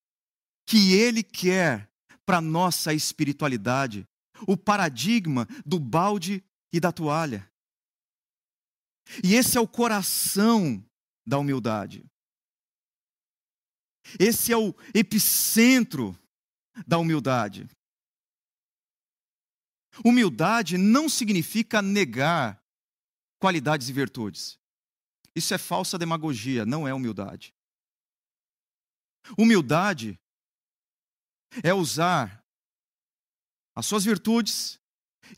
que 0.66 0.94
Ele 0.94 1.24
quer 1.24 1.90
para 2.26 2.42
nossa 2.42 2.94
espiritualidade, 2.94 4.06
o 4.48 4.58
paradigma 4.58 5.48
do 5.66 5.80
balde 5.80 6.44
e 6.72 6.80
da 6.80 6.92
toalha. 6.92 7.50
E 9.24 9.36
esse 9.36 9.58
é 9.58 9.62
o 9.62 9.68
coração 9.68 10.84
da 11.26 11.38
humildade. 11.38 12.06
Esse 14.20 14.52
é 14.52 14.58
o 14.58 14.74
epicentro 14.94 16.18
da 16.86 16.98
humildade. 16.98 17.68
Humildade 20.04 20.78
não 20.78 21.10
significa 21.10 21.82
negar 21.82 22.62
qualidades 23.40 23.90
e 23.90 23.94
virtudes. 23.94 24.60
Isso 25.36 25.54
é 25.54 25.58
falsa 25.58 25.98
demagogia, 25.98 26.66
não 26.66 26.88
é 26.88 26.94
humildade. 26.94 27.54
Humildade 29.38 30.20
é 31.64 31.74
usar 31.74 32.44
as 33.76 33.86
suas 33.86 34.04
virtudes 34.04 34.80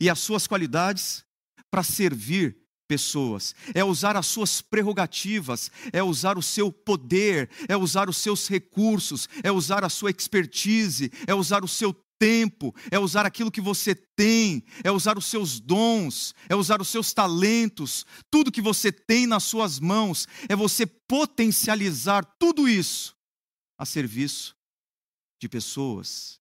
e 0.00 0.08
as 0.08 0.18
suas 0.18 0.46
qualidades 0.46 1.24
para 1.70 1.82
servir 1.82 2.58
pessoas, 2.88 3.54
é 3.72 3.84
usar 3.84 4.16
as 4.16 4.26
suas 4.26 4.60
prerrogativas, 4.60 5.70
é 5.92 6.02
usar 6.02 6.36
o 6.36 6.42
seu 6.42 6.72
poder, 6.72 7.48
é 7.68 7.76
usar 7.76 8.08
os 8.08 8.16
seus 8.16 8.48
recursos, 8.48 9.28
é 9.44 9.52
usar 9.52 9.84
a 9.84 9.88
sua 9.88 10.10
expertise, 10.10 11.12
é 11.24 11.32
usar 11.32 11.62
o 11.62 11.68
seu 11.68 11.94
tempo, 12.20 12.74
é 12.90 12.98
usar 12.98 13.24
aquilo 13.24 13.50
que 13.50 13.62
você 13.62 13.94
tem, 13.94 14.62
é 14.84 14.92
usar 14.92 15.16
os 15.16 15.24
seus 15.24 15.58
dons, 15.58 16.34
é 16.50 16.54
usar 16.54 16.80
os 16.82 16.88
seus 16.88 17.14
talentos, 17.14 18.04
tudo 18.30 18.52
que 18.52 18.60
você 18.60 18.92
tem 18.92 19.26
nas 19.26 19.42
suas 19.44 19.80
mãos, 19.80 20.28
é 20.46 20.54
você 20.54 20.84
potencializar 20.86 22.22
tudo 22.38 22.68
isso 22.68 23.16
a 23.78 23.86
serviço 23.86 24.54
de 25.40 25.48
pessoas. 25.48 26.38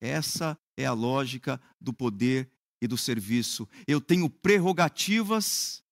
Essa 0.00 0.58
é 0.76 0.86
a 0.86 0.94
lógica 0.94 1.60
do 1.78 1.92
poder 1.92 2.50
e 2.80 2.88
do 2.88 2.96
serviço. 2.96 3.68
Eu 3.86 4.00
tenho 4.00 4.28
prerrogativas, 4.30 5.84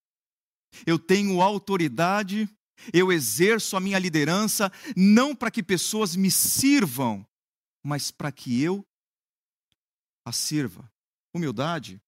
eu 0.87 0.99
tenho 0.99 1.43
autoridade, 1.43 2.49
eu 2.95 3.13
exerço 3.13 3.77
a 3.77 3.81
minha 3.81 3.99
liderança 3.99 4.73
não 4.97 5.37
para 5.37 5.51
que 5.51 5.63
pessoas 5.63 6.17
me 6.17 6.31
sirvam, 6.31 7.27
mas 7.83 8.11
para 8.11 8.31
que 8.31 8.63
eu 8.63 8.87
a 10.25 10.33
sirva. 10.33 10.91
Humildade, 11.33 12.03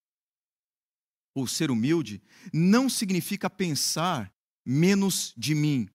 ou 1.33 1.47
ser 1.47 1.71
humilde, 1.71 2.21
não 2.53 2.89
significa 2.89 3.49
pensar 3.49 4.33
menos 4.65 5.33
de 5.37 5.55
mim. 5.55 5.89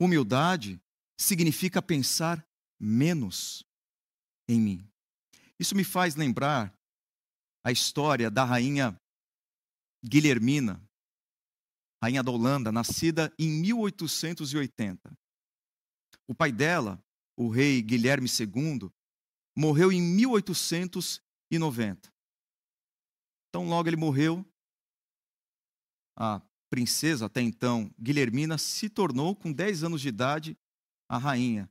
Humildade 0.00 0.80
significa 1.16 1.80
pensar 1.80 2.44
menos 2.78 3.64
em 4.48 4.60
mim. 4.60 4.90
Isso 5.58 5.74
me 5.74 5.84
faz 5.84 6.16
lembrar 6.16 6.76
a 7.64 7.72
história 7.72 8.30
da 8.30 8.44
rainha 8.44 9.00
Guilhermina, 10.04 10.82
rainha 12.02 12.22
da 12.22 12.30
Holanda, 12.30 12.70
nascida 12.70 13.32
em 13.38 13.48
1880. 13.48 15.16
O 16.26 16.34
pai 16.34 16.52
dela 16.52 17.02
o 17.36 17.48
rei 17.48 17.82
Guilherme 17.82 18.28
II, 18.28 18.90
morreu 19.56 19.92
em 19.92 20.00
1890. 20.00 22.12
Então, 23.48 23.68
logo 23.68 23.88
ele 23.88 23.96
morreu, 23.96 24.44
a 26.16 26.40
princesa, 26.70 27.26
até 27.26 27.40
então, 27.40 27.92
Guilhermina, 28.00 28.58
se 28.58 28.88
tornou, 28.88 29.36
com 29.36 29.52
10 29.52 29.84
anos 29.84 30.00
de 30.00 30.08
idade, 30.08 30.58
a 31.08 31.18
rainha 31.18 31.70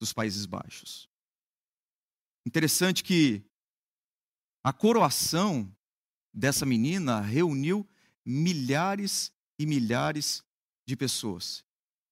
dos 0.00 0.12
Países 0.12 0.46
Baixos. 0.46 1.10
Interessante 2.46 3.04
que 3.04 3.44
a 4.64 4.72
coroação 4.72 5.70
dessa 6.32 6.64
menina 6.64 7.20
reuniu 7.20 7.86
milhares 8.24 9.32
e 9.58 9.66
milhares 9.66 10.42
de 10.86 10.96
pessoas 10.96 11.64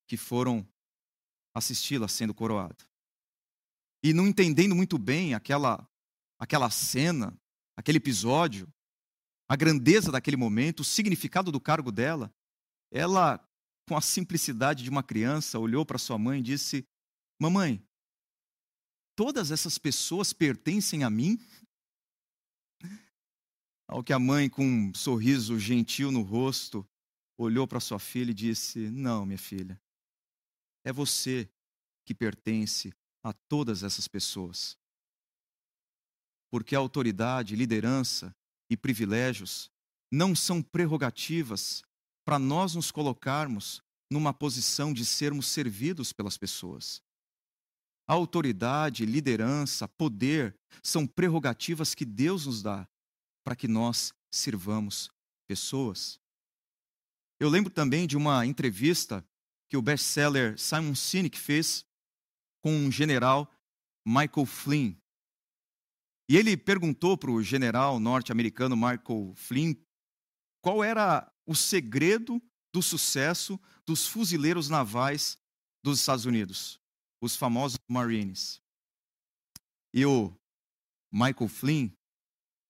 que 0.06 0.16
foram 0.16 0.66
assisti-la 1.58 2.08
sendo 2.08 2.34
coroada. 2.34 2.76
E 4.02 4.12
não 4.12 4.26
entendendo 4.26 4.74
muito 4.74 4.96
bem 4.96 5.34
aquela, 5.34 5.86
aquela 6.38 6.70
cena, 6.70 7.36
aquele 7.76 7.98
episódio, 7.98 8.72
a 9.48 9.56
grandeza 9.56 10.12
daquele 10.12 10.36
momento, 10.36 10.80
o 10.80 10.84
significado 10.84 11.50
do 11.50 11.60
cargo 11.60 11.90
dela, 11.90 12.32
ela, 12.90 13.42
com 13.88 13.96
a 13.96 14.00
simplicidade 14.00 14.84
de 14.84 14.90
uma 14.90 15.02
criança, 15.02 15.58
olhou 15.58 15.84
para 15.84 15.98
sua 15.98 16.18
mãe 16.18 16.40
e 16.40 16.42
disse: 16.42 16.86
Mamãe, 17.40 17.82
todas 19.16 19.50
essas 19.50 19.78
pessoas 19.78 20.32
pertencem 20.32 21.02
a 21.02 21.10
mim? 21.10 21.38
Ao 23.88 24.04
que 24.04 24.12
a 24.12 24.18
mãe, 24.18 24.48
com 24.50 24.64
um 24.64 24.94
sorriso 24.94 25.58
gentil 25.58 26.12
no 26.12 26.22
rosto, 26.22 26.86
olhou 27.38 27.66
para 27.66 27.80
sua 27.80 27.98
filha 27.98 28.30
e 28.30 28.34
disse: 28.34 28.90
Não, 28.90 29.24
minha 29.24 29.38
filha, 29.38 29.80
é 30.84 30.92
você 30.92 31.48
que 32.04 32.14
pertence 32.14 32.92
a 33.22 33.32
todas 33.32 33.82
essas 33.82 34.08
pessoas. 34.08 34.76
Porque 36.50 36.74
a 36.74 36.78
autoridade, 36.78 37.56
liderança 37.56 38.34
e 38.70 38.76
privilégios 38.76 39.70
não 40.10 40.34
são 40.34 40.62
prerrogativas 40.62 41.82
para 42.24 42.38
nós 42.38 42.74
nos 42.74 42.90
colocarmos 42.90 43.82
numa 44.10 44.32
posição 44.32 44.92
de 44.92 45.04
sermos 45.04 45.46
servidos 45.46 46.12
pelas 46.12 46.38
pessoas. 46.38 47.02
A 48.06 48.14
autoridade, 48.14 49.04
liderança, 49.04 49.86
poder 49.86 50.56
são 50.82 51.06
prerrogativas 51.06 51.94
que 51.94 52.06
Deus 52.06 52.46
nos 52.46 52.62
dá 52.62 52.88
para 53.44 53.54
que 53.54 53.68
nós 53.68 54.14
sirvamos 54.30 55.10
pessoas. 55.46 56.18
Eu 57.38 57.48
lembro 57.50 57.70
também 57.70 58.06
de 58.06 58.16
uma 58.16 58.46
entrevista 58.46 59.24
que 59.68 59.76
o 59.76 59.82
best-seller 59.82 60.58
Simon 60.58 60.94
Sinek 60.94 61.38
fez 61.38 61.84
com 62.62 62.74
um 62.74 62.90
general 62.90 63.52
Michael 64.06 64.46
Flynn. 64.46 64.96
E 66.28 66.36
ele 66.36 66.56
perguntou 66.56 67.16
para 67.16 67.30
o 67.30 67.42
general 67.42 68.00
norte-americano 68.00 68.76
Michael 68.76 69.32
Flynn 69.34 69.74
qual 70.62 70.82
era 70.82 71.30
o 71.46 71.54
segredo 71.54 72.42
do 72.72 72.82
sucesso 72.82 73.58
dos 73.86 74.06
fuzileiros 74.06 74.68
navais 74.68 75.38
dos 75.82 76.00
Estados 76.00 76.26
Unidos, 76.26 76.80
os 77.20 77.36
famosos 77.36 77.78
Marines. 77.88 78.60
E 79.94 80.04
o 80.04 80.36
Michael 81.10 81.48
Flynn 81.48 81.90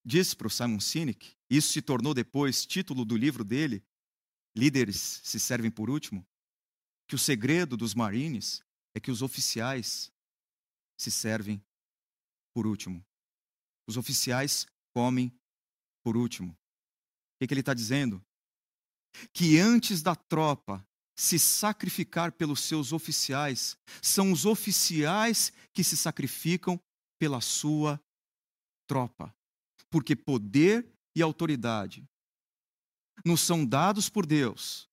disse 0.04 0.36
para 0.36 0.46
o 0.46 0.50
Simon 0.50 0.80
Sinek, 0.80 1.36
isso 1.50 1.72
se 1.72 1.82
tornou 1.82 2.14
depois 2.14 2.64
título 2.64 3.04
do 3.04 3.16
livro 3.16 3.42
dele, 3.44 3.84
Líderes 4.56 5.20
se 5.22 5.38
servem 5.38 5.70
por 5.70 5.90
último, 5.90 6.26
que 7.08 7.14
o 7.14 7.18
segredo 7.18 7.76
dos 7.76 7.94
marines 7.94 8.62
é 8.94 9.00
que 9.00 9.10
os 9.10 9.22
oficiais 9.22 10.12
se 10.96 11.10
servem 11.10 11.64
por 12.54 12.66
último. 12.66 13.04
Os 13.88 13.96
oficiais 13.96 14.66
comem 14.94 15.32
por 16.04 16.16
último. 16.16 16.52
O 16.52 16.56
que, 17.40 17.46
que 17.46 17.54
ele 17.54 17.60
está 17.60 17.72
dizendo? 17.72 18.22
Que 19.32 19.58
antes 19.58 20.02
da 20.02 20.14
tropa 20.14 20.86
se 21.16 21.38
sacrificar 21.38 22.30
pelos 22.30 22.60
seus 22.60 22.92
oficiais, 22.92 23.76
são 24.02 24.30
os 24.30 24.44
oficiais 24.44 25.52
que 25.72 25.82
se 25.82 25.96
sacrificam 25.96 26.80
pela 27.18 27.40
sua 27.40 28.00
tropa. 28.86 29.34
Porque 29.90 30.14
poder 30.14 30.86
e 31.16 31.22
autoridade 31.22 32.06
nos 33.24 33.40
são 33.40 33.64
dados 33.64 34.08
por 34.08 34.26
Deus 34.26 34.87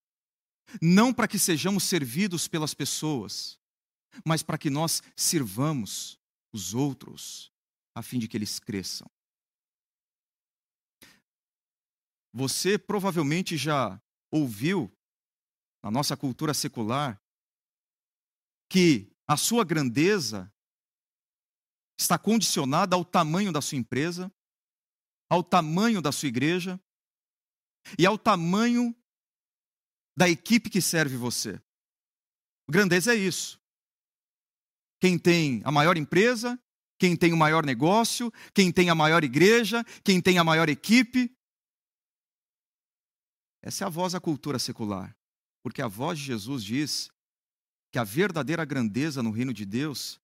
não 0.80 1.12
para 1.12 1.28
que 1.28 1.38
sejamos 1.38 1.84
servidos 1.84 2.48
pelas 2.48 2.74
pessoas, 2.74 3.58
mas 4.24 4.42
para 4.42 4.58
que 4.58 4.70
nós 4.70 5.02
sirvamos 5.14 6.18
os 6.52 6.74
outros, 6.74 7.52
a 7.94 8.02
fim 8.02 8.18
de 8.18 8.28
que 8.28 8.36
eles 8.36 8.58
cresçam. 8.58 9.08
Você 12.32 12.78
provavelmente 12.78 13.56
já 13.56 14.00
ouviu, 14.30 14.92
na 15.82 15.90
nossa 15.90 16.16
cultura 16.16 16.52
secular, 16.52 17.20
que 18.68 19.10
a 19.26 19.36
sua 19.36 19.64
grandeza 19.64 20.52
está 21.98 22.18
condicionada 22.18 22.94
ao 22.94 23.04
tamanho 23.04 23.52
da 23.52 23.62
sua 23.62 23.78
empresa, 23.78 24.30
ao 25.30 25.42
tamanho 25.42 26.02
da 26.02 26.12
sua 26.12 26.28
igreja 26.28 26.80
e 27.98 28.04
ao 28.04 28.18
tamanho 28.18 28.94
da 30.16 30.28
equipe 30.28 30.70
que 30.70 30.80
serve 30.80 31.16
você. 31.16 31.60
Grandeza 32.68 33.12
é 33.12 33.16
isso. 33.16 33.60
Quem 34.98 35.18
tem 35.18 35.60
a 35.64 35.70
maior 35.70 35.96
empresa, 35.96 36.58
quem 36.98 37.16
tem 37.16 37.32
o 37.32 37.36
maior 37.36 37.64
negócio, 37.64 38.32
quem 38.54 38.72
tem 38.72 38.88
a 38.88 38.94
maior 38.94 39.22
igreja, 39.22 39.84
quem 40.02 40.20
tem 40.20 40.38
a 40.38 40.44
maior 40.44 40.68
equipe. 40.68 41.30
Essa 43.62 43.84
é 43.84 43.86
a 43.86 43.90
voz 43.90 44.14
da 44.14 44.20
cultura 44.20 44.58
secular. 44.58 45.14
Porque 45.62 45.82
a 45.82 45.88
voz 45.88 46.18
de 46.18 46.24
Jesus 46.24 46.64
diz 46.64 47.10
que 47.92 47.98
a 47.98 48.04
verdadeira 48.04 48.64
grandeza 48.64 49.22
no 49.22 49.30
reino 49.30 49.52
de 49.52 49.66
Deus 49.66 50.20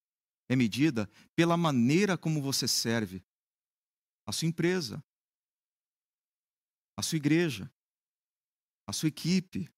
é 0.49 0.57
medida 0.57 1.09
pela 1.35 1.57
maneira 1.57 2.17
como 2.17 2.41
você 2.41 2.67
serve 2.67 3.23
a 4.27 4.33
sua 4.33 4.49
empresa, 4.49 5.03
a 6.97 7.03
sua 7.03 7.17
igreja, 7.17 7.71
a 8.87 8.93
sua 8.93 9.09
equipe, 9.09 9.69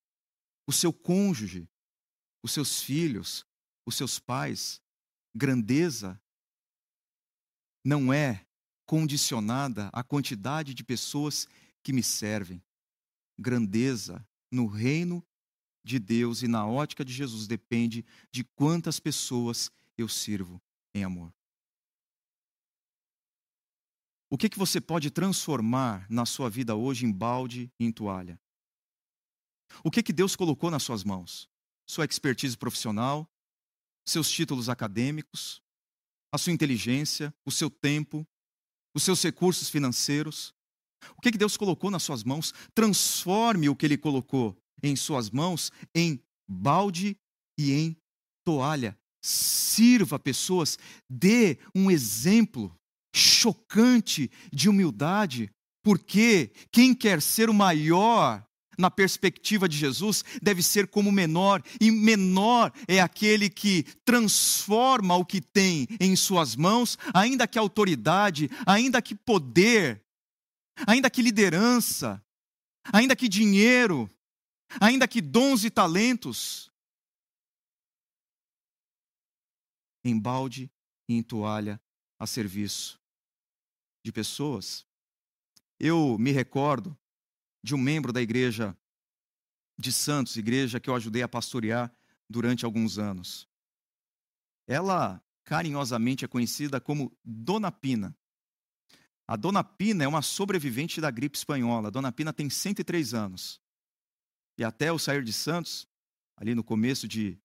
o 0.66 0.72
seu 0.72 0.92
cônjuge, 0.92 1.68
os 2.42 2.52
seus 2.52 2.80
filhos, 2.80 3.46
os 3.86 3.94
seus 3.94 4.18
pais. 4.18 4.80
Grandeza 5.34 6.20
não 7.84 8.12
é 8.12 8.46
condicionada 8.86 9.88
à 9.92 10.02
quantidade 10.02 10.74
de 10.74 10.84
pessoas 10.84 11.46
que 11.82 11.92
me 11.92 12.02
servem. 12.02 12.62
Grandeza 13.38 14.26
no 14.50 14.66
reino 14.66 15.24
de 15.84 15.98
Deus 15.98 16.42
e 16.42 16.48
na 16.48 16.66
ótica 16.66 17.04
de 17.04 17.12
Jesus 17.12 17.46
depende 17.46 18.04
de 18.30 18.44
quantas 18.44 18.98
pessoas 18.98 19.70
eu 19.98 20.08
sirvo 20.08 20.62
em 20.94 21.04
amor. 21.04 21.32
O 24.30 24.38
que, 24.38 24.48
que 24.48 24.58
você 24.58 24.80
pode 24.80 25.10
transformar 25.10 26.10
na 26.10 26.24
sua 26.24 26.48
vida 26.48 26.74
hoje 26.74 27.04
em 27.04 27.12
balde 27.12 27.70
e 27.78 27.84
em 27.84 27.92
toalha? 27.92 28.40
O 29.82 29.90
que, 29.90 30.02
que 30.02 30.12
Deus 30.12 30.36
colocou 30.36 30.70
nas 30.70 30.82
suas 30.82 31.04
mãos? 31.04 31.48
Sua 31.86 32.04
expertise 32.04 32.56
profissional, 32.56 33.28
seus 34.06 34.30
títulos 34.30 34.68
acadêmicos, 34.68 35.62
a 36.32 36.38
sua 36.38 36.52
inteligência, 36.52 37.34
o 37.44 37.50
seu 37.50 37.70
tempo, 37.70 38.26
os 38.94 39.02
seus 39.02 39.22
recursos 39.22 39.68
financeiros. 39.68 40.54
O 41.16 41.20
que, 41.20 41.32
que 41.32 41.38
Deus 41.38 41.56
colocou 41.56 41.90
nas 41.90 42.02
suas 42.02 42.24
mãos? 42.24 42.52
Transforme 42.74 43.68
o 43.68 43.76
que 43.76 43.86
Ele 43.86 43.98
colocou 43.98 44.56
em 44.82 44.96
suas 44.96 45.30
mãos 45.30 45.70
em 45.94 46.22
balde 46.48 47.16
e 47.58 47.72
em 47.72 47.96
toalha. 48.44 48.98
Sirva 49.22 50.18
pessoas, 50.18 50.78
dê 51.08 51.58
um 51.74 51.90
exemplo 51.90 52.74
chocante 53.14 54.30
de 54.52 54.68
humildade, 54.68 55.50
porque 55.82 56.52
quem 56.70 56.94
quer 56.94 57.22
ser 57.22 57.48
o 57.48 57.54
maior 57.54 58.44
na 58.78 58.90
perspectiva 58.90 59.68
de 59.68 59.76
Jesus, 59.76 60.24
deve 60.42 60.62
ser 60.62 60.86
como 60.86 61.10
menor, 61.12 61.62
e 61.80 61.90
menor 61.90 62.72
é 62.86 63.00
aquele 63.00 63.48
que 63.48 63.84
transforma 64.04 65.16
o 65.16 65.24
que 65.24 65.40
tem 65.40 65.86
em 66.00 66.14
suas 66.16 66.56
mãos, 66.56 66.98
ainda 67.12 67.46
que 67.46 67.58
autoridade, 67.58 68.50
ainda 68.66 69.00
que 69.00 69.14
poder, 69.14 70.02
ainda 70.86 71.10
que 71.10 71.22
liderança, 71.22 72.22
ainda 72.92 73.14
que 73.16 73.28
dinheiro, 73.28 74.10
ainda 74.80 75.06
que 75.06 75.20
dons 75.20 75.64
e 75.64 75.70
talentos, 75.70 76.70
em 80.04 80.18
balde 80.18 80.70
e 81.08 81.14
em 81.14 81.22
toalha 81.22 81.80
a 82.18 82.26
serviço 82.26 83.00
de 84.04 84.12
pessoas. 84.12 84.86
Eu 85.80 86.18
me 86.18 86.30
recordo 86.30 86.96
de 87.64 87.74
um 87.74 87.78
membro 87.78 88.12
da 88.12 88.20
igreja 88.20 88.76
de 89.78 89.90
Santos, 89.90 90.36
igreja 90.36 90.78
que 90.78 90.90
eu 90.90 90.94
ajudei 90.94 91.22
a 91.22 91.28
pastorear 91.28 91.90
durante 92.28 92.62
alguns 92.66 92.98
anos. 92.98 93.48
Ela 94.68 95.18
carinhosamente 95.44 96.26
é 96.26 96.28
conhecida 96.28 96.78
como 96.78 97.10
Dona 97.24 97.72
Pina. 97.72 98.14
A 99.26 99.34
Dona 99.34 99.64
Pina 99.64 100.04
é 100.04 100.06
uma 100.06 100.20
sobrevivente 100.20 101.00
da 101.00 101.10
gripe 101.10 101.38
espanhola. 101.38 101.88
A 101.88 101.90
Dona 101.90 102.12
Pina 102.12 102.34
tem 102.34 102.50
103 102.50 103.14
anos. 103.14 103.58
E 104.58 104.62
até 104.62 104.90
eu 104.90 104.98
sair 104.98 105.24
de 105.24 105.32
Santos, 105.32 105.88
ali 106.36 106.54
no 106.54 106.62
começo 106.62 107.08
de 107.08 107.38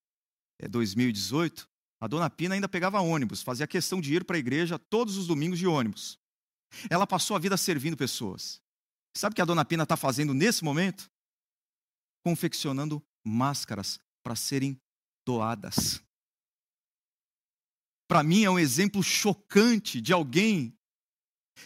2018, 0.69 1.63
eh, 1.63 1.67
a 2.01 2.07
Dona 2.07 2.29
Pina 2.29 2.55
ainda 2.55 2.67
pegava 2.67 2.99
ônibus, 2.99 3.41
fazia 3.41 3.65
questão 3.65 4.01
de 4.01 4.13
ir 4.13 4.25
para 4.25 4.35
a 4.35 4.39
igreja 4.39 4.77
todos 4.77 5.15
os 5.15 5.27
domingos 5.27 5.57
de 5.57 5.65
ônibus. 5.65 6.19
Ela 6.89 7.07
passou 7.07 7.37
a 7.37 7.39
vida 7.39 7.55
servindo 7.55 7.95
pessoas. 7.95 8.61
Sabe 9.15 9.33
o 9.33 9.35
que 9.35 9.41
a 9.41 9.45
dona 9.45 9.65
Pina 9.65 9.83
está 9.83 9.97
fazendo 9.97 10.33
nesse 10.33 10.63
momento? 10.63 11.09
Confeccionando 12.23 13.03
máscaras 13.23 13.99
para 14.23 14.35
serem 14.35 14.79
doadas. 15.25 16.01
Para 18.07 18.23
mim 18.23 18.43
é 18.43 18.49
um 18.49 18.59
exemplo 18.59 19.03
chocante 19.03 20.01
de 20.01 20.11
alguém 20.11 20.73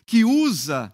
que 0.06 0.26
usa 0.26 0.94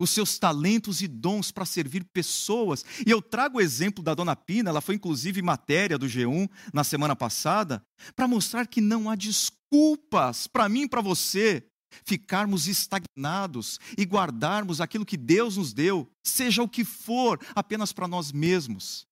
os 0.00 0.10
seus 0.10 0.38
talentos 0.38 1.00
e 1.00 1.08
dons 1.08 1.50
para 1.50 1.64
servir 1.64 2.04
pessoas. 2.12 2.84
E 3.06 3.10
eu 3.10 3.22
trago 3.22 3.58
o 3.58 3.60
exemplo 3.60 4.02
da 4.02 4.14
dona 4.14 4.34
Pina, 4.34 4.70
ela 4.70 4.80
foi 4.80 4.96
inclusive 4.96 5.40
matéria 5.42 5.96
do 5.96 6.06
G1 6.06 6.50
na 6.72 6.82
semana 6.82 7.14
passada, 7.14 7.84
para 8.16 8.28
mostrar 8.28 8.66
que 8.66 8.80
não 8.80 9.08
há 9.08 9.14
desculpas 9.14 10.46
para 10.46 10.68
mim 10.68 10.82
e 10.82 10.88
para 10.88 11.00
você 11.00 11.66
ficarmos 12.04 12.66
estagnados 12.66 13.78
e 13.96 14.04
guardarmos 14.04 14.80
aquilo 14.80 15.06
que 15.06 15.16
Deus 15.16 15.56
nos 15.56 15.72
deu, 15.72 16.10
seja 16.22 16.62
o 16.62 16.68
que 16.68 16.84
for, 16.84 17.38
apenas 17.54 17.92
para 17.92 18.08
nós 18.08 18.32
mesmos. 18.32 19.06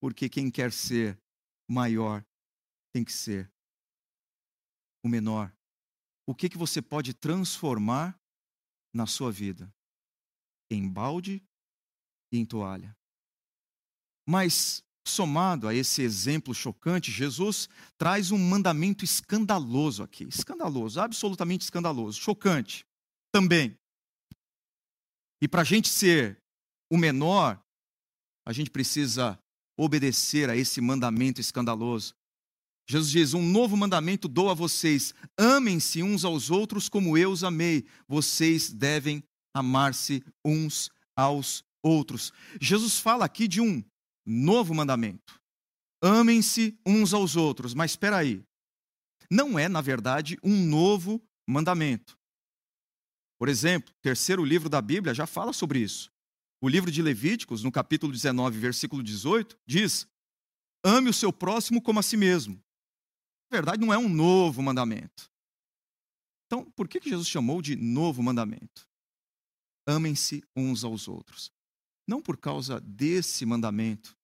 Porque 0.00 0.28
quem 0.28 0.50
quer 0.50 0.72
ser 0.72 1.18
maior 1.68 2.24
tem 2.92 3.04
que 3.04 3.12
ser 3.12 3.50
o 5.04 5.08
menor. 5.08 5.54
O 6.26 6.34
que, 6.34 6.48
que 6.48 6.58
você 6.58 6.80
pode 6.80 7.14
transformar 7.14 8.18
na 8.94 9.06
sua 9.06 9.30
vida? 9.30 9.72
Em 10.70 10.88
balde 10.88 11.42
e 12.32 12.38
em 12.38 12.46
toalha. 12.46 12.96
Mas 14.26 14.82
somado 15.06 15.66
a 15.66 15.74
esse 15.74 16.02
exemplo 16.02 16.54
chocante, 16.54 17.10
Jesus 17.10 17.68
traz 17.98 18.30
um 18.30 18.38
mandamento 18.38 19.04
escandaloso 19.04 20.02
aqui. 20.02 20.24
Escandaloso, 20.24 21.00
absolutamente 21.00 21.64
escandaloso. 21.64 22.20
Chocante 22.20 22.84
também. 23.32 23.76
E 25.42 25.48
para 25.48 25.62
a 25.62 25.64
gente 25.64 25.88
ser 25.88 26.38
o 26.90 26.96
menor, 26.96 27.60
a 28.46 28.52
gente 28.52 28.70
precisa 28.70 29.38
obedecer 29.76 30.50
a 30.50 30.56
esse 30.56 30.80
mandamento 30.80 31.40
escandaloso. 31.40 32.14
Jesus 32.88 33.10
diz: 33.10 33.34
Um 33.34 33.46
novo 33.46 33.76
mandamento 33.76 34.28
dou 34.28 34.50
a 34.50 34.54
vocês: 34.54 35.14
amem-se 35.38 36.02
uns 36.02 36.24
aos 36.24 36.50
outros 36.50 36.88
como 36.88 37.16
eu 37.16 37.30
os 37.30 37.44
amei. 37.44 37.86
Vocês 38.06 38.70
devem 38.70 39.22
amar-se 39.54 40.22
uns 40.44 40.90
aos 41.16 41.64
outros. 41.82 42.32
Jesus 42.60 42.98
fala 42.98 43.24
aqui 43.24 43.48
de 43.48 43.60
um 43.60 43.82
novo 44.30 44.74
mandamento. 44.74 45.40
Amem-se 46.02 46.78
uns 46.86 47.12
aos 47.12 47.36
outros. 47.36 47.74
Mas 47.74 47.92
espera 47.92 48.18
aí. 48.18 48.42
Não 49.30 49.58
é, 49.58 49.68
na 49.68 49.80
verdade, 49.80 50.38
um 50.42 50.64
novo 50.66 51.22
mandamento. 51.48 52.18
Por 53.38 53.48
exemplo, 53.48 53.90
o 53.90 54.00
terceiro 54.02 54.44
livro 54.44 54.68
da 54.68 54.80
Bíblia 54.80 55.14
já 55.14 55.26
fala 55.26 55.52
sobre 55.52 55.78
isso. 55.80 56.10
O 56.62 56.68
livro 56.68 56.90
de 56.90 57.00
Levíticos, 57.00 57.62
no 57.62 57.72
capítulo 57.72 58.12
19, 58.12 58.58
versículo 58.58 59.02
18, 59.02 59.58
diz: 59.66 60.06
Ame 60.84 61.08
o 61.08 61.14
seu 61.14 61.32
próximo 61.32 61.80
como 61.80 61.98
a 61.98 62.02
si 62.02 62.16
mesmo. 62.16 62.54
Na 63.50 63.56
verdade, 63.56 63.84
não 63.84 63.92
é 63.92 63.98
um 63.98 64.08
novo 64.08 64.62
mandamento. 64.62 65.30
Então, 66.46 66.70
por 66.72 66.86
que 66.88 67.00
Jesus 67.00 67.28
chamou 67.28 67.62
de 67.62 67.76
novo 67.76 68.22
mandamento? 68.22 68.86
Amem-se 69.86 70.44
uns 70.54 70.84
aos 70.84 71.08
outros. 71.08 71.50
Não 72.06 72.20
por 72.20 72.36
causa 72.36 72.80
desse 72.80 73.46
mandamento, 73.46 74.16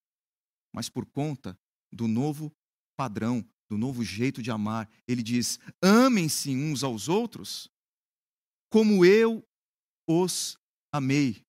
mas 0.77 0.91
por 0.91 1.07
conta 1.07 1.59
do 1.91 2.07
novo 2.07 2.55
padrão, 2.95 3.43
do 3.67 3.79
novo 3.79 4.05
jeito 4.05 4.43
de 4.43 4.51
amar. 4.51 4.87
Ele 5.09 5.23
diz: 5.23 5.59
amem-se 5.83 6.55
uns 6.55 6.85
aos 6.85 7.09
outros 7.09 7.71
como 8.71 9.03
eu 9.03 9.43
os 10.07 10.59
amei. 10.93 11.43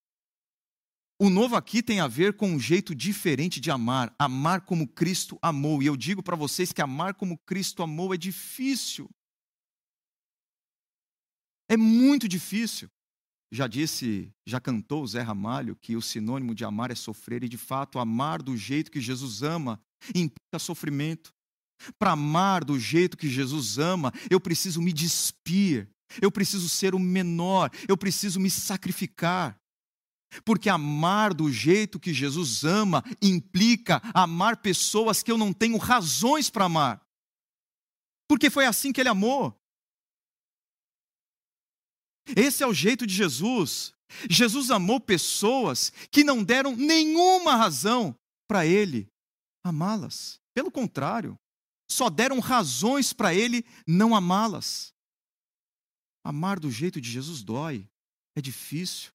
O 1.19 1.29
novo 1.29 1.57
aqui 1.57 1.83
tem 1.83 1.99
a 1.99 2.07
ver 2.07 2.37
com 2.37 2.47
um 2.47 2.59
jeito 2.59 2.95
diferente 2.95 3.59
de 3.59 3.69
amar, 3.69 4.15
amar 4.17 4.61
como 4.61 4.87
Cristo 4.87 5.37
amou. 5.41 5.83
E 5.83 5.87
eu 5.87 5.97
digo 5.97 6.23
para 6.23 6.35
vocês 6.37 6.71
que 6.71 6.81
amar 6.81 7.15
como 7.15 7.37
Cristo 7.39 7.83
amou 7.83 8.13
é 8.13 8.17
difícil. 8.17 9.09
É 11.69 11.75
muito 11.75 12.29
difícil. 12.29 12.89
Já 13.51 13.65
disse, 13.65 14.29
já 14.45 14.59
cantou 14.59 15.07
Zé 15.07 15.21
Ramalho 15.21 15.75
que 15.75 15.95
o 15.95 16.01
sinônimo 16.01 16.53
de 16.53 16.65
amar 16.65 16.91
é 16.91 16.95
sofrer, 16.95 17.43
e 17.43 17.49
de 17.49 17.57
fato, 17.57 17.97
amar 17.97 18.41
do 18.41 18.57
jeito 18.57 18.91
que 18.91 18.99
Jesus 18.99 19.41
ama 19.41 19.81
implica 20.13 20.59
sofrimento. 20.59 21.33
Para 21.97 22.11
amar 22.11 22.63
do 22.63 22.79
jeito 22.79 23.15
que 23.15 23.29
Jesus 23.29 23.77
ama, 23.77 24.11
eu 24.29 24.39
preciso 24.39 24.81
me 24.81 24.91
despir, 24.91 25.87
eu 26.21 26.31
preciso 26.31 26.67
ser 26.67 26.93
o 26.93 26.99
menor, 26.99 27.71
eu 27.87 27.95
preciso 27.95 28.39
me 28.39 28.49
sacrificar. 28.49 29.57
Porque 30.43 30.69
amar 30.69 31.33
do 31.33 31.49
jeito 31.49 31.99
que 31.99 32.13
Jesus 32.13 32.65
ama 32.65 33.01
implica 33.21 34.01
amar 34.13 34.57
pessoas 34.57 35.23
que 35.23 35.31
eu 35.31 35.37
não 35.37 35.53
tenho 35.53 35.77
razões 35.77 36.49
para 36.49 36.65
amar. 36.65 37.01
Porque 38.27 38.49
foi 38.49 38.65
assim 38.65 38.91
que 38.91 38.99
ele 38.99 39.09
amou. 39.09 39.56
Esse 42.35 42.63
é 42.63 42.67
o 42.67 42.73
jeito 42.73 43.05
de 43.05 43.13
Jesus. 43.13 43.93
Jesus 44.29 44.71
amou 44.71 44.99
pessoas 44.99 45.91
que 46.11 46.23
não 46.23 46.43
deram 46.43 46.75
nenhuma 46.75 47.55
razão 47.55 48.17
para 48.47 48.65
ele 48.65 49.09
amá-las. 49.63 50.39
Pelo 50.53 50.71
contrário, 50.71 51.37
só 51.89 52.09
deram 52.09 52.39
razões 52.39 53.13
para 53.13 53.33
ele 53.33 53.65
não 53.85 54.15
amá-las. 54.15 54.93
Amar 56.23 56.59
do 56.59 56.71
jeito 56.71 56.99
de 56.99 57.09
Jesus 57.09 57.43
dói, 57.43 57.89
é 58.35 58.41
difícil. 58.41 59.11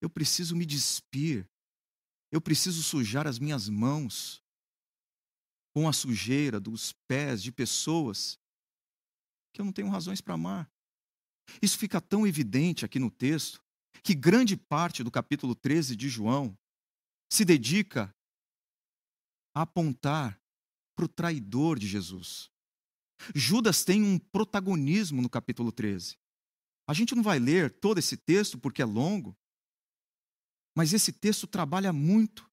Eu 0.00 0.08
preciso 0.08 0.56
me 0.56 0.64
despir. 0.64 1.48
Eu 2.32 2.40
preciso 2.40 2.82
sujar 2.82 3.26
as 3.26 3.38
minhas 3.38 3.68
mãos 3.68 4.42
com 5.72 5.88
a 5.88 5.92
sujeira 5.92 6.58
dos 6.58 6.92
pés 7.06 7.42
de 7.42 7.52
pessoas 7.52 8.38
que 9.52 9.60
eu 9.60 9.64
não 9.64 9.72
tenho 9.72 9.88
razões 9.88 10.20
para 10.20 10.34
amar. 10.34 10.70
Isso 11.60 11.78
fica 11.78 12.00
tão 12.00 12.26
evidente 12.26 12.84
aqui 12.84 12.98
no 12.98 13.10
texto 13.10 13.62
que 14.02 14.14
grande 14.14 14.56
parte 14.56 15.02
do 15.02 15.10
capítulo 15.10 15.54
13 15.54 15.94
de 15.96 16.08
João 16.08 16.56
se 17.30 17.44
dedica 17.44 18.14
a 19.54 19.62
apontar 19.62 20.40
para 20.96 21.04
o 21.04 21.08
traidor 21.08 21.78
de 21.78 21.86
Jesus. 21.86 22.50
Judas 23.34 23.84
tem 23.84 24.02
um 24.02 24.18
protagonismo 24.18 25.20
no 25.20 25.28
capítulo 25.28 25.70
13. 25.70 26.16
A 26.86 26.94
gente 26.94 27.14
não 27.14 27.22
vai 27.22 27.38
ler 27.38 27.70
todo 27.70 27.98
esse 27.98 28.16
texto 28.16 28.58
porque 28.58 28.82
é 28.82 28.84
longo, 28.84 29.36
mas 30.76 30.92
esse 30.92 31.12
texto 31.12 31.46
trabalha 31.46 31.92
muito 31.92 32.49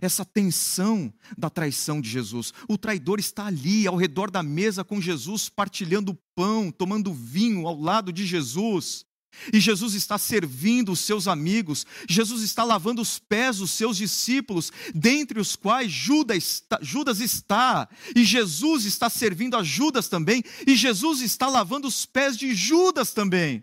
essa 0.00 0.24
tensão 0.24 1.12
da 1.36 1.50
traição 1.50 2.00
de 2.00 2.08
Jesus. 2.08 2.52
O 2.68 2.78
traidor 2.78 3.18
está 3.18 3.46
ali, 3.46 3.86
ao 3.86 3.96
redor 3.96 4.30
da 4.30 4.42
mesa 4.42 4.84
com 4.84 5.00
Jesus, 5.00 5.48
partilhando 5.48 6.18
pão, 6.34 6.70
tomando 6.70 7.12
vinho 7.12 7.66
ao 7.66 7.78
lado 7.78 8.12
de 8.12 8.26
Jesus. 8.26 9.04
E 9.52 9.60
Jesus 9.60 9.94
está 9.94 10.18
servindo 10.18 10.90
os 10.90 11.00
seus 11.00 11.28
amigos, 11.28 11.86
Jesus 12.08 12.42
está 12.42 12.64
lavando 12.64 13.00
os 13.00 13.18
pés 13.18 13.58
dos 13.58 13.70
seus 13.70 13.96
discípulos, 13.96 14.72
dentre 14.92 15.38
os 15.38 15.54
quais 15.54 15.90
Judas 15.90 16.38
está, 16.38 16.78
Judas 16.82 17.20
está, 17.20 17.88
e 18.14 18.24
Jesus 18.24 18.84
está 18.84 19.08
servindo 19.08 19.56
a 19.56 19.62
Judas 19.62 20.08
também, 20.08 20.42
e 20.66 20.74
Jesus 20.74 21.20
está 21.20 21.46
lavando 21.46 21.86
os 21.86 22.04
pés 22.04 22.36
de 22.36 22.52
Judas 22.54 23.12
também. 23.12 23.62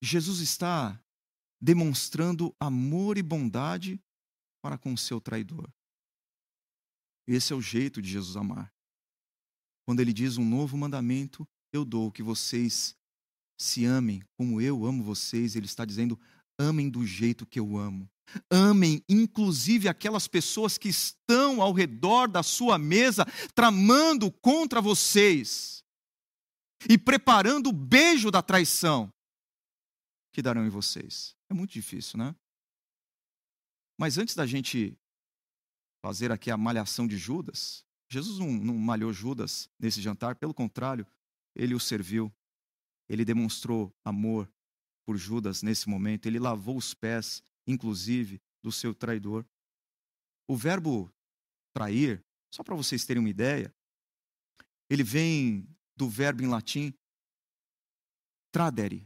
Jesus 0.00 0.38
está 0.38 0.98
demonstrando 1.60 2.54
amor 2.60 3.18
e 3.18 3.22
bondade 3.22 4.00
para 4.62 4.78
com 4.78 4.92
o 4.92 4.98
seu 4.98 5.20
traidor. 5.20 5.68
Esse 7.26 7.52
é 7.52 7.56
o 7.56 7.60
jeito 7.60 8.00
de 8.00 8.08
Jesus 8.10 8.36
amar. 8.36 8.72
Quando 9.86 10.00
ele 10.00 10.12
diz 10.12 10.36
um 10.36 10.44
novo 10.44 10.76
mandamento, 10.76 11.46
eu 11.72 11.84
dou 11.84 12.10
que 12.10 12.22
vocês 12.22 12.96
se 13.60 13.84
amem 13.84 14.22
como 14.36 14.60
eu 14.60 14.86
amo 14.86 15.02
vocês, 15.02 15.56
ele 15.56 15.66
está 15.66 15.84
dizendo: 15.84 16.18
amem 16.58 16.88
do 16.88 17.04
jeito 17.04 17.46
que 17.46 17.58
eu 17.58 17.76
amo. 17.76 18.08
Amem, 18.50 19.02
inclusive, 19.08 19.88
aquelas 19.88 20.28
pessoas 20.28 20.76
que 20.76 20.88
estão 20.88 21.62
ao 21.62 21.72
redor 21.72 22.28
da 22.28 22.42
sua 22.42 22.78
mesa 22.78 23.26
tramando 23.54 24.30
contra 24.30 24.82
vocês 24.82 25.82
e 26.88 26.98
preparando 26.98 27.68
o 27.70 27.72
beijo 27.72 28.30
da 28.30 28.42
traição 28.42 29.10
que 30.38 30.42
darão 30.42 30.64
em 30.64 30.68
vocês. 30.68 31.36
É 31.50 31.52
muito 31.52 31.72
difícil, 31.72 32.16
né? 32.16 32.32
Mas 33.98 34.18
antes 34.18 34.36
da 34.36 34.46
gente 34.46 34.96
fazer 36.00 36.30
aqui 36.30 36.48
a 36.48 36.56
malhação 36.56 37.08
de 37.08 37.18
Judas, 37.18 37.84
Jesus 38.08 38.38
não, 38.38 38.46
não 38.52 38.74
malhou 38.76 39.12
Judas 39.12 39.68
nesse 39.80 40.00
jantar, 40.00 40.36
pelo 40.36 40.54
contrário, 40.54 41.04
ele 41.56 41.74
o 41.74 41.80
serviu. 41.80 42.32
Ele 43.08 43.24
demonstrou 43.24 43.92
amor 44.04 44.48
por 45.04 45.16
Judas 45.16 45.60
nesse 45.60 45.88
momento, 45.88 46.26
ele 46.26 46.38
lavou 46.38 46.76
os 46.76 46.94
pés, 46.94 47.42
inclusive, 47.66 48.40
do 48.62 48.70
seu 48.70 48.94
traidor. 48.94 49.44
O 50.46 50.56
verbo 50.56 51.12
trair, 51.74 52.24
só 52.54 52.62
para 52.62 52.76
vocês 52.76 53.04
terem 53.04 53.18
uma 53.18 53.28
ideia, 53.28 53.74
ele 54.88 55.02
vem 55.02 55.68
do 55.96 56.08
verbo 56.08 56.44
em 56.44 56.46
latim 56.46 56.94
tradere, 58.52 59.04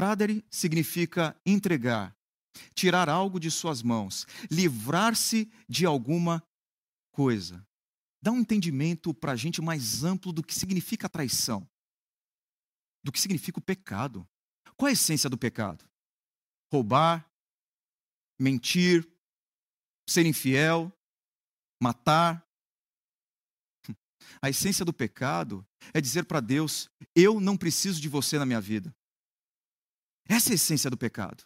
Tradere 0.00 0.42
significa 0.50 1.38
entregar, 1.44 2.16
tirar 2.74 3.10
algo 3.10 3.38
de 3.38 3.50
suas 3.50 3.82
mãos, 3.82 4.26
livrar-se 4.50 5.52
de 5.68 5.84
alguma 5.84 6.42
coisa. 7.12 7.62
Dá 8.22 8.32
um 8.32 8.38
entendimento 8.38 9.12
para 9.12 9.32
a 9.32 9.36
gente 9.36 9.60
mais 9.60 10.02
amplo 10.02 10.32
do 10.32 10.42
que 10.42 10.54
significa 10.54 11.06
traição, 11.06 11.68
do 13.04 13.12
que 13.12 13.20
significa 13.20 13.58
o 13.58 13.62
pecado. 13.62 14.26
Qual 14.74 14.88
a 14.88 14.92
essência 14.92 15.28
do 15.28 15.36
pecado? 15.36 15.84
Roubar, 16.72 17.30
mentir, 18.40 19.06
ser 20.08 20.24
infiel, 20.24 20.90
matar. 21.78 22.42
A 24.40 24.48
essência 24.48 24.82
do 24.82 24.94
pecado 24.94 25.62
é 25.92 26.00
dizer 26.00 26.24
para 26.24 26.40
Deus: 26.40 26.88
eu 27.14 27.38
não 27.38 27.54
preciso 27.54 28.00
de 28.00 28.08
você 28.08 28.38
na 28.38 28.46
minha 28.46 28.62
vida. 28.62 28.96
Essa 30.30 30.50
é 30.50 30.52
a 30.52 30.54
essência 30.54 30.88
do 30.88 30.96
pecado. 30.96 31.42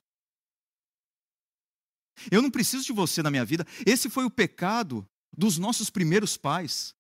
Eu 2.30 2.42
não 2.42 2.50
preciso 2.50 2.84
de 2.84 2.92
você 2.92 3.22
na 3.22 3.30
minha 3.30 3.44
vida. 3.44 3.66
Esse 3.86 4.10
foi 4.10 4.26
o 4.26 4.30
pecado 4.30 5.08
dos 5.34 5.56
nossos 5.56 5.88
primeiros 5.88 6.36
pais. 6.36 6.94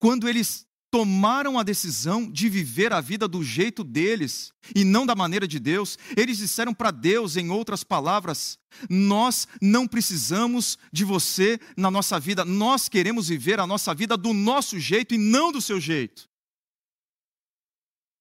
Quando 0.00 0.28
eles 0.28 0.66
tomaram 0.90 1.56
a 1.56 1.62
decisão 1.62 2.28
de 2.28 2.48
viver 2.48 2.92
a 2.92 3.00
vida 3.00 3.28
do 3.28 3.44
jeito 3.44 3.84
deles 3.84 4.52
e 4.74 4.82
não 4.82 5.06
da 5.06 5.14
maneira 5.14 5.46
de 5.46 5.60
Deus, 5.60 5.96
eles 6.16 6.38
disseram 6.38 6.74
para 6.74 6.90
Deus, 6.90 7.36
em 7.36 7.48
outras 7.48 7.84
palavras: 7.84 8.58
Nós 8.90 9.46
não 9.60 9.86
precisamos 9.86 10.76
de 10.92 11.04
você 11.04 11.60
na 11.76 11.92
nossa 11.92 12.18
vida, 12.18 12.44
nós 12.44 12.88
queremos 12.88 13.28
viver 13.28 13.60
a 13.60 13.66
nossa 13.68 13.94
vida 13.94 14.16
do 14.16 14.32
nosso 14.32 14.80
jeito 14.80 15.14
e 15.14 15.18
não 15.18 15.52
do 15.52 15.60
seu 15.60 15.80
jeito. 15.80 16.28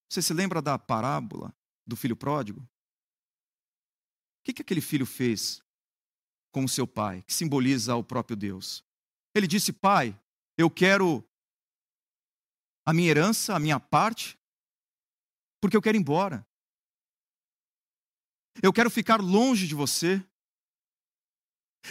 Você 0.07 0.21
se 0.21 0.33
lembra 0.33 0.61
da 0.61 0.77
parábola 0.77 1.51
do 1.85 1.95
filho 1.95 2.15
pródigo? 2.15 2.61
O 2.61 4.43
que, 4.43 4.53
que 4.53 4.61
aquele 4.61 4.81
filho 4.81 5.05
fez 5.05 5.61
com 6.51 6.63
o 6.65 6.69
seu 6.69 6.87
pai, 6.87 7.21
que 7.23 7.33
simboliza 7.33 7.95
o 7.95 8.03
próprio 8.03 8.35
Deus? 8.35 8.83
Ele 9.35 9.47
disse: 9.47 9.71
Pai, 9.71 10.19
eu 10.57 10.69
quero 10.69 11.23
a 12.85 12.93
minha 12.93 13.09
herança, 13.09 13.55
a 13.55 13.59
minha 13.59 13.79
parte, 13.79 14.37
porque 15.61 15.77
eu 15.77 15.81
quero 15.81 15.97
ir 15.97 15.99
embora. 15.99 16.45
Eu 18.61 18.73
quero 18.73 18.89
ficar 18.89 19.21
longe 19.21 19.67
de 19.67 19.75
você. 19.75 20.23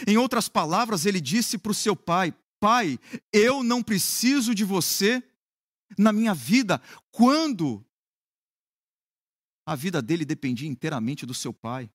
Em 0.07 0.17
outras 0.17 0.47
palavras, 0.47 1.05
ele 1.05 1.19
disse 1.19 1.57
para 1.57 1.71
o 1.71 1.75
seu 1.75 1.95
pai: 1.95 2.33
Pai, 2.59 2.99
eu 3.31 3.63
não 3.63 3.81
preciso 3.81 4.53
de 4.53 4.63
você 4.63 5.23
na 5.97 6.13
minha 6.13 6.33
vida. 6.33 6.81
Quando 7.11 7.85
a 9.65 9.75
vida 9.75 10.01
dele 10.01 10.25
dependia 10.25 10.67
inteiramente 10.67 11.25
do 11.25 11.33
seu 11.33 11.53
pai. 11.53 11.89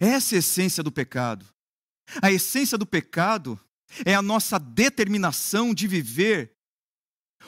Essa 0.00 0.34
é 0.34 0.36
a 0.36 0.38
essência 0.40 0.82
do 0.82 0.92
pecado. 0.92 1.46
A 2.22 2.30
essência 2.30 2.78
do 2.78 2.86
pecado 2.86 3.58
é 4.04 4.14
a 4.14 4.22
nossa 4.22 4.58
determinação 4.58 5.74
de 5.74 5.86
viver 5.86 6.54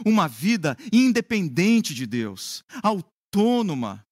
uma 0.05 0.29
vida 0.29 0.77
independente 0.93 1.95
de 1.95 2.07
Deus, 2.07 2.65
autônoma, 2.83 4.07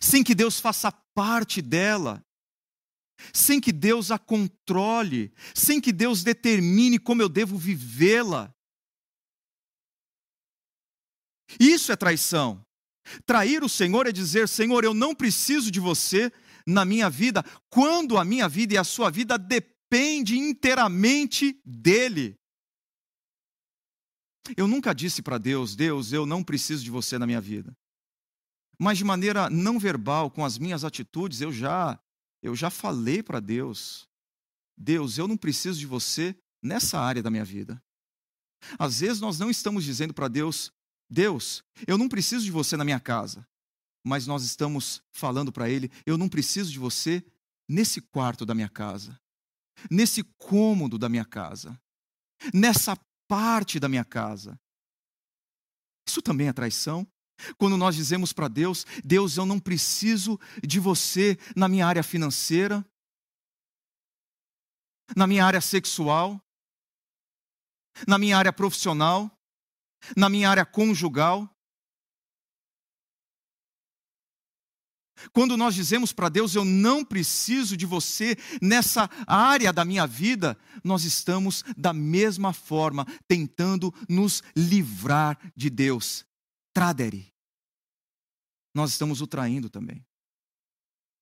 sem 0.00 0.24
que 0.24 0.34
Deus 0.34 0.58
faça 0.58 0.90
parte 1.14 1.60
dela, 1.60 2.24
sem 3.32 3.60
que 3.60 3.72
Deus 3.72 4.10
a 4.10 4.18
controle, 4.18 5.32
sem 5.54 5.80
que 5.80 5.92
Deus 5.92 6.22
determine 6.22 6.98
como 6.98 7.22
eu 7.22 7.28
devo 7.28 7.56
vivê-la. 7.56 8.54
Isso 11.60 11.92
é 11.92 11.96
traição. 11.96 12.64
Trair 13.24 13.62
o 13.62 13.68
Senhor 13.68 14.06
é 14.06 14.12
dizer: 14.12 14.48
Senhor, 14.48 14.84
eu 14.84 14.92
não 14.92 15.14
preciso 15.14 15.70
de 15.70 15.80
você 15.80 16.32
na 16.66 16.84
minha 16.84 17.08
vida, 17.08 17.44
quando 17.70 18.18
a 18.18 18.24
minha 18.24 18.48
vida 18.48 18.74
e 18.74 18.78
a 18.78 18.84
sua 18.84 19.10
vida 19.10 19.38
depende 19.38 20.36
inteiramente 20.36 21.60
dele. 21.64 22.36
Eu 24.56 24.66
nunca 24.66 24.92
disse 24.92 25.22
para 25.22 25.38
Deus: 25.38 25.74
Deus, 25.74 26.12
eu 26.12 26.26
não 26.26 26.42
preciso 26.42 26.84
de 26.84 26.90
você 26.90 27.18
na 27.18 27.26
minha 27.26 27.40
vida. 27.40 27.76
Mas 28.78 28.98
de 28.98 29.04
maneira 29.04 29.48
não 29.48 29.78
verbal, 29.78 30.30
com 30.30 30.44
as 30.44 30.58
minhas 30.58 30.84
atitudes, 30.84 31.40
eu 31.40 31.52
já 31.52 31.98
eu 32.42 32.54
já 32.54 32.70
falei 32.70 33.22
para 33.22 33.40
Deus: 33.40 34.08
Deus, 34.76 35.18
eu 35.18 35.26
não 35.26 35.36
preciso 35.36 35.78
de 35.78 35.86
você 35.86 36.36
nessa 36.62 36.98
área 36.98 37.22
da 37.22 37.30
minha 37.30 37.44
vida. 37.44 37.82
Às 38.78 39.00
vezes 39.00 39.20
nós 39.20 39.38
não 39.38 39.50
estamos 39.50 39.84
dizendo 39.84 40.12
para 40.12 40.28
Deus: 40.28 40.72
Deus, 41.08 41.64
eu 41.86 41.96
não 41.96 42.08
preciso 42.08 42.44
de 42.44 42.50
você 42.50 42.76
na 42.76 42.84
minha 42.84 43.00
casa. 43.00 43.46
Mas 44.04 44.26
nós 44.26 44.44
estamos 44.44 45.02
falando 45.10 45.52
para 45.52 45.68
Ele: 45.68 45.90
eu 46.04 46.16
não 46.16 46.28
preciso 46.28 46.70
de 46.70 46.78
você 46.78 47.24
nesse 47.68 48.00
quarto 48.00 48.46
da 48.46 48.54
minha 48.54 48.68
casa, 48.68 49.20
nesse 49.90 50.22
cômodo 50.22 50.96
da 50.96 51.08
minha 51.08 51.24
casa, 51.24 51.80
nessa 52.54 52.96
parte 53.26 53.80
da 53.80 53.88
minha 53.88 54.04
casa. 54.04 54.58
Isso 56.08 56.22
também 56.22 56.46
é 56.46 56.52
traição. 56.52 57.06
Quando 57.58 57.76
nós 57.76 57.96
dizemos 57.96 58.32
para 58.32 58.48
Deus: 58.48 58.86
Deus, 59.04 59.36
eu 59.36 59.44
não 59.44 59.58
preciso 59.58 60.38
de 60.64 60.78
você 60.78 61.36
na 61.56 61.68
minha 61.68 61.86
área 61.86 62.02
financeira, 62.02 62.84
na 65.16 65.26
minha 65.26 65.44
área 65.44 65.60
sexual, 65.60 66.40
na 68.06 68.18
minha 68.18 68.38
área 68.38 68.52
profissional, 68.52 69.35
na 70.16 70.28
minha 70.28 70.50
área 70.50 70.66
conjugal. 70.66 71.50
Quando 75.32 75.56
nós 75.56 75.74
dizemos 75.74 76.12
para 76.12 76.28
Deus, 76.28 76.54
eu 76.54 76.64
não 76.64 77.04
preciso 77.04 77.76
de 77.76 77.86
você 77.86 78.36
nessa 78.60 79.08
área 79.26 79.72
da 79.72 79.84
minha 79.84 80.06
vida, 80.06 80.58
nós 80.84 81.04
estamos 81.04 81.64
da 81.76 81.92
mesma 81.92 82.52
forma 82.52 83.06
tentando 83.26 83.92
nos 84.08 84.42
livrar 84.54 85.38
de 85.56 85.70
Deus. 85.70 86.26
Tradere. 86.74 87.32
Nós 88.74 88.90
estamos 88.90 89.22
o 89.22 89.26
traindo 89.26 89.70
também. 89.70 90.04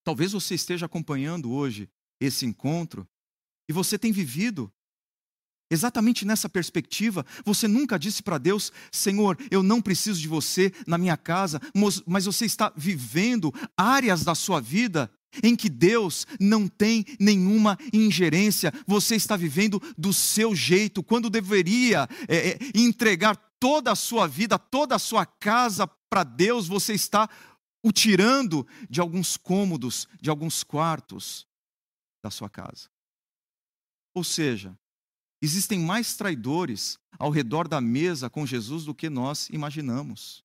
Talvez 0.03 0.33
você 0.33 0.55
esteja 0.55 0.85
acompanhando 0.85 1.51
hoje 1.51 1.89
esse 2.19 2.45
encontro 2.45 3.07
e 3.67 3.73
você 3.73 3.97
tem 3.97 4.11
vivido 4.11 4.71
Exatamente 5.69 6.25
nessa 6.25 6.47
perspectiva, 6.47 7.25
você 7.43 7.67
nunca 7.67 7.97
disse 7.97 8.21
para 8.21 8.37
Deus: 8.37 8.71
Senhor, 8.91 9.37
eu 9.49 9.63
não 9.63 9.81
preciso 9.81 10.21
de 10.21 10.27
você 10.27 10.71
na 10.85 10.97
minha 10.97 11.17
casa, 11.17 11.59
mas 12.05 12.25
você 12.25 12.45
está 12.45 12.71
vivendo 12.75 13.53
áreas 13.75 14.23
da 14.23 14.35
sua 14.35 14.61
vida 14.61 15.11
em 15.43 15.55
que 15.55 15.69
Deus 15.69 16.25
não 16.39 16.67
tem 16.67 17.03
nenhuma 17.19 17.77
ingerência, 17.91 18.73
você 18.85 19.15
está 19.15 19.35
vivendo 19.35 19.81
do 19.97 20.13
seu 20.13 20.55
jeito, 20.55 21.03
quando 21.03 21.29
deveria 21.29 22.07
é, 22.27 22.51
é, 22.51 22.59
entregar 22.73 23.35
toda 23.59 23.91
a 23.91 23.95
sua 23.95 24.27
vida, 24.27 24.57
toda 24.57 24.95
a 24.95 24.99
sua 24.99 25.25
casa 25.25 25.87
para 26.09 26.23
Deus, 26.23 26.67
você 26.67 26.93
está 26.93 27.29
o 27.83 27.91
tirando 27.91 28.65
de 28.89 29.01
alguns 29.01 29.37
cômodos, 29.37 30.07
de 30.21 30.29
alguns 30.29 30.63
quartos 30.63 31.47
da 32.23 32.31
sua 32.31 32.49
casa. 32.49 32.89
Ou 34.13 34.23
seja, 34.23 34.77
Existem 35.41 35.79
mais 35.79 36.15
traidores 36.15 36.97
ao 37.19 37.29
redor 37.29 37.67
da 37.67 37.79
mesa 37.81 38.29
com 38.29 38.45
Jesus 38.45 38.85
do 38.85 38.95
que 38.95 39.09
nós 39.09 39.49
imaginamos. 39.49 40.43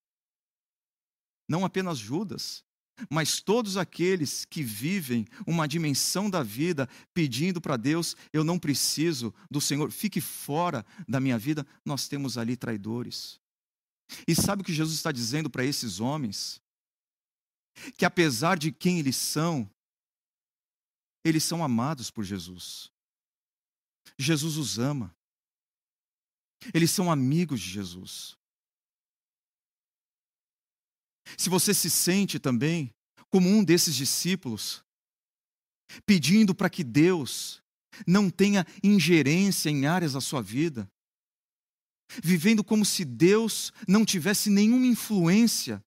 Não 1.48 1.64
apenas 1.64 1.98
Judas, 1.98 2.64
mas 3.09 3.40
todos 3.40 3.76
aqueles 3.76 4.44
que 4.44 4.62
vivem 4.62 5.26
uma 5.46 5.66
dimensão 5.66 6.29
da 6.29 6.42
vida 6.42 6.88
pedindo 7.14 7.61
para 7.61 7.76
Deus, 7.76 8.16
eu 8.33 8.44
não 8.44 8.59
preciso 8.59 9.33
do 9.50 9.61
Senhor, 9.61 9.90
fique 9.90 10.20
fora 10.20 10.85
da 11.09 11.20
minha 11.20 11.38
vida, 11.38 11.66
nós 11.85 12.09
temos 12.09 12.37
ali 12.37 12.57
traidores. 12.57 13.40
E 14.26 14.35
sabe 14.35 14.62
o 14.62 14.64
que 14.64 14.72
Jesus 14.72 14.96
está 14.96 15.12
dizendo 15.12 15.48
para 15.48 15.64
esses 15.64 16.00
homens? 16.00 16.61
Que 17.96 18.05
apesar 18.05 18.59
de 18.59 18.72
quem 18.72 18.98
eles 18.98 19.16
são, 19.16 19.70
eles 21.24 21.44
são 21.44 21.62
amados 21.64 22.11
por 22.11 22.24
Jesus. 22.24 22.90
Jesus 24.18 24.57
os 24.57 24.79
ama. 24.79 25.14
Eles 26.75 26.90
são 26.90 27.11
amigos 27.11 27.61
de 27.61 27.70
Jesus. 27.70 28.37
Se 31.38 31.49
você 31.49 31.73
se 31.73 31.88
sente 31.88 32.38
também 32.38 32.92
como 33.31 33.49
um 33.49 33.62
desses 33.64 33.94
discípulos, 33.94 34.85
pedindo 36.05 36.55
para 36.55 36.70
que 36.70 36.85
Deus 36.85 37.62
não 38.07 38.31
tenha 38.31 38.66
ingerência 38.83 39.70
em 39.70 39.87
áreas 39.87 40.12
da 40.12 40.20
sua 40.20 40.42
vida, 40.42 40.90
vivendo 42.23 42.64
como 42.64 42.85
se 42.85 43.05
Deus 43.05 43.73
não 43.87 44.05
tivesse 44.05 44.51
nenhuma 44.51 44.87
influência. 44.87 45.85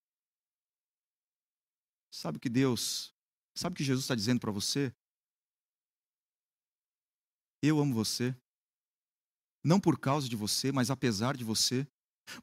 Sabe 2.11 2.37
o 2.37 2.39
que 2.39 2.49
Deus, 2.49 3.13
sabe 3.55 3.75
que 3.75 3.83
Jesus 3.83 4.03
está 4.05 4.15
dizendo 4.15 4.39
para 4.39 4.51
você? 4.51 4.93
Eu 7.63 7.79
amo 7.79 7.93
você. 7.93 8.35
Não 9.63 9.79
por 9.79 9.97
causa 9.97 10.27
de 10.27 10.35
você, 10.35 10.69
mas 10.69 10.91
apesar 10.91 11.37
de 11.37 11.45
você. 11.45 11.87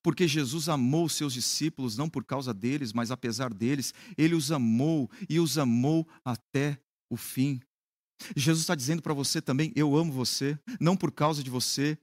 Porque 0.03 0.27
Jesus 0.27 0.67
amou 0.67 1.05
os 1.05 1.13
seus 1.13 1.35
discípulos 1.35 1.95
não 1.95 2.09
por 2.09 2.25
causa 2.25 2.55
deles, 2.55 2.95
mas 2.95 3.11
apesar 3.11 3.53
deles, 3.53 3.93
ele 4.17 4.35
os 4.35 4.51
amou 4.51 5.11
e 5.29 5.39
os 5.39 5.59
amou 5.59 6.09
até 6.25 6.81
o 7.11 7.19
fim. 7.19 7.61
Jesus 8.35 8.63
está 8.63 8.75
dizendo 8.75 9.03
para 9.03 9.13
você 9.13 9.43
também: 9.43 9.73
Eu 9.77 9.95
amo 9.95 10.11
você, 10.11 10.59
não 10.81 10.97
por 10.97 11.13
causa 11.13 11.43
de 11.43 11.51
você, 11.51 11.99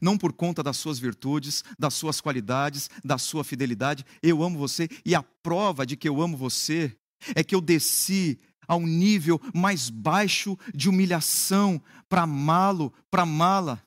não 0.00 0.18
por 0.18 0.32
conta 0.32 0.62
das 0.62 0.76
suas 0.76 0.98
virtudes, 0.98 1.64
das 1.78 1.94
suas 1.94 2.20
qualidades, 2.20 2.90
da 3.02 3.16
sua 3.16 3.44
fidelidade. 3.44 4.04
Eu 4.22 4.42
amo 4.42 4.58
você 4.58 4.88
e 5.04 5.14
a 5.14 5.22
prova 5.22 5.86
de 5.86 5.96
que 5.96 6.08
eu 6.08 6.20
amo 6.20 6.36
você 6.36 6.94
é 7.34 7.42
que 7.42 7.54
eu 7.54 7.60
desci 7.60 8.38
ao 8.70 8.82
nível 8.82 9.40
mais 9.52 9.90
baixo 9.90 10.56
de 10.72 10.88
humilhação 10.88 11.82
para 12.08 12.22
amá-lo, 12.22 12.92
para 13.10 13.24
amá-la. 13.24 13.82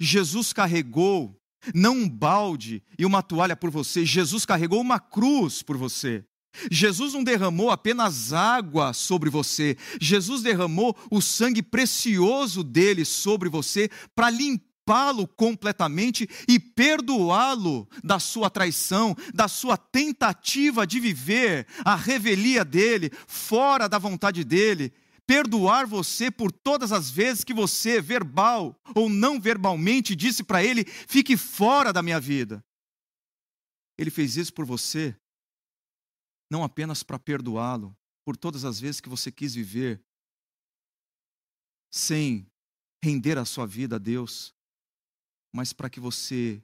Jesus 0.00 0.52
carregou 0.52 1.40
não 1.72 1.96
um 1.98 2.08
balde 2.08 2.82
e 2.98 3.06
uma 3.06 3.22
toalha 3.22 3.54
por 3.54 3.70
você, 3.70 4.04
Jesus 4.04 4.44
carregou 4.44 4.80
uma 4.80 4.98
cruz 4.98 5.62
por 5.62 5.76
você. 5.76 6.24
Jesus 6.72 7.12
não 7.12 7.22
derramou 7.22 7.70
apenas 7.70 8.32
água 8.32 8.92
sobre 8.92 9.30
você, 9.30 9.76
Jesus 10.00 10.42
derramou 10.42 10.96
o 11.08 11.20
sangue 11.20 11.62
precioso 11.62 12.64
dele 12.64 13.04
sobre 13.04 13.48
você 13.48 13.88
para 14.12 14.28
limpar 14.28 14.65
limpá-lo 14.86 15.26
completamente 15.26 16.28
e 16.48 16.60
perdoá-lo 16.60 17.88
da 18.04 18.20
sua 18.20 18.48
traição, 18.48 19.16
da 19.34 19.48
sua 19.48 19.76
tentativa 19.76 20.86
de 20.86 21.00
viver 21.00 21.66
a 21.84 21.96
revelia 21.96 22.64
dele, 22.64 23.10
fora 23.26 23.88
da 23.88 23.98
vontade 23.98 24.44
dele. 24.44 24.92
Perdoar 25.26 25.88
você 25.88 26.30
por 26.30 26.52
todas 26.52 26.92
as 26.92 27.10
vezes 27.10 27.42
que 27.42 27.52
você, 27.52 28.00
verbal 28.00 28.80
ou 28.94 29.08
não 29.08 29.40
verbalmente, 29.40 30.14
disse 30.14 30.44
para 30.44 30.62
ele: 30.62 30.84
fique 30.84 31.36
fora 31.36 31.92
da 31.92 32.00
minha 32.00 32.20
vida. 32.20 32.64
Ele 33.98 34.10
fez 34.10 34.36
isso 34.36 34.54
por 34.54 34.64
você, 34.64 35.16
não 36.48 36.62
apenas 36.62 37.02
para 37.02 37.18
perdoá-lo, 37.18 37.96
por 38.24 38.36
todas 38.36 38.64
as 38.64 38.78
vezes 38.78 39.00
que 39.00 39.08
você 39.08 39.32
quis 39.32 39.52
viver 39.52 40.00
sem 41.90 42.46
render 43.02 43.36
a 43.36 43.44
sua 43.44 43.66
vida 43.66 43.96
a 43.96 43.98
Deus, 43.98 44.55
mas 45.56 45.72
para 45.72 45.88
que 45.88 45.98
você 45.98 46.62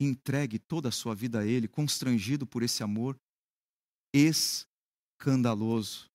entregue 0.00 0.58
toda 0.58 0.88
a 0.88 0.92
sua 0.92 1.14
vida 1.14 1.40
a 1.40 1.46
Ele, 1.46 1.68
constrangido 1.68 2.46
por 2.46 2.62
esse 2.62 2.82
amor 2.82 3.20
escandaloso. 4.14 6.10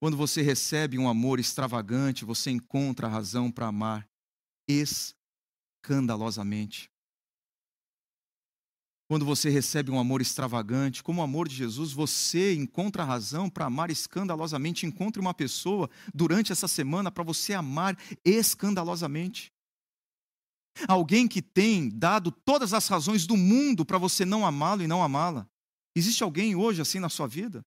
Quando 0.00 0.16
você 0.16 0.40
recebe 0.40 0.98
um 0.98 1.06
amor 1.08 1.38
extravagante, 1.38 2.24
você 2.24 2.50
encontra 2.50 3.06
a 3.06 3.10
razão 3.10 3.52
para 3.52 3.66
amar 3.66 4.08
escandalosamente. 4.66 6.90
Quando 9.08 9.26
você 9.26 9.50
recebe 9.50 9.90
um 9.90 9.98
amor 9.98 10.22
extravagante, 10.22 11.02
como 11.02 11.20
o 11.20 11.24
amor 11.24 11.48
de 11.48 11.54
Jesus, 11.54 11.92
você 11.92 12.54
encontra 12.54 13.02
a 13.02 13.06
razão 13.06 13.50
para 13.50 13.66
amar 13.66 13.90
escandalosamente. 13.90 14.86
Encontre 14.86 15.20
uma 15.20 15.34
pessoa 15.34 15.90
durante 16.14 16.52
essa 16.52 16.68
semana 16.68 17.10
para 17.10 17.24
você 17.24 17.52
amar 17.52 17.98
escandalosamente. 18.24 19.52
Alguém 20.86 21.26
que 21.26 21.42
tem 21.42 21.88
dado 21.88 22.30
todas 22.30 22.72
as 22.72 22.86
razões 22.88 23.26
do 23.26 23.36
mundo 23.36 23.84
para 23.84 23.98
você 23.98 24.24
não 24.24 24.46
amá-lo 24.46 24.82
e 24.82 24.86
não 24.86 25.02
amá-la. 25.02 25.46
Existe 25.94 26.22
alguém 26.22 26.54
hoje 26.54 26.80
assim 26.80 27.00
na 27.00 27.08
sua 27.08 27.26
vida? 27.26 27.64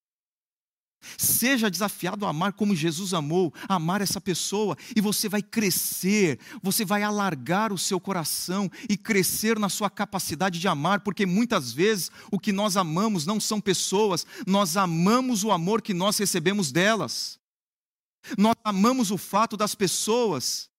Seja 1.18 1.70
desafiado 1.70 2.26
a 2.26 2.30
amar 2.30 2.54
como 2.54 2.76
Jesus 2.76 3.14
amou, 3.14 3.52
amar 3.68 4.02
essa 4.02 4.22
pessoa, 4.22 4.78
e 4.96 5.02
você 5.02 5.28
vai 5.28 5.42
crescer, 5.42 6.40
você 6.62 6.86
vai 6.86 7.02
alargar 7.02 7.74
o 7.74 7.78
seu 7.78 8.00
coração 8.00 8.70
e 8.88 8.96
crescer 8.96 9.58
na 9.58 9.68
sua 9.68 9.90
capacidade 9.90 10.60
de 10.60 10.68
amar, 10.68 11.02
porque 11.02 11.26
muitas 11.26 11.72
vezes 11.72 12.12
o 12.32 12.40
que 12.40 12.52
nós 12.52 12.78
amamos 12.78 13.26
não 13.26 13.40
são 13.40 13.60
pessoas, 13.60 14.26
nós 14.46 14.78
amamos 14.78 15.44
o 15.44 15.52
amor 15.52 15.82
que 15.82 15.94
nós 15.94 16.18
recebemos 16.18 16.72
delas. 16.72 17.40
Nós 18.38 18.56
amamos 18.64 19.10
o 19.10 19.18
fato 19.18 19.58
das 19.58 19.74
pessoas 19.74 20.71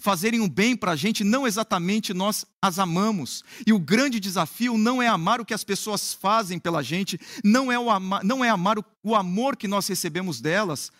fazerem 0.00 0.40
um 0.40 0.48
bem 0.48 0.76
para 0.76 0.92
a 0.92 0.96
gente, 0.96 1.24
não 1.24 1.46
exatamente 1.46 2.12
nós 2.12 2.44
as 2.62 2.78
amamos. 2.78 3.42
E 3.66 3.72
o 3.72 3.78
grande 3.78 4.20
desafio 4.20 4.76
não 4.76 5.02
é 5.02 5.08
amar 5.08 5.40
o 5.40 5.44
que 5.44 5.54
as 5.54 5.64
pessoas 5.64 6.12
fazem 6.12 6.58
pela 6.58 6.82
gente, 6.82 7.18
não 7.44 7.72
é, 7.72 7.78
o 7.78 7.90
ama, 7.90 8.22
não 8.22 8.44
é 8.44 8.48
amar 8.48 8.78
o, 8.78 8.84
o 9.02 9.14
amor 9.14 9.56
que 9.56 9.66
nós 9.66 9.86
recebemos 9.88 10.40
delas, 10.40 10.92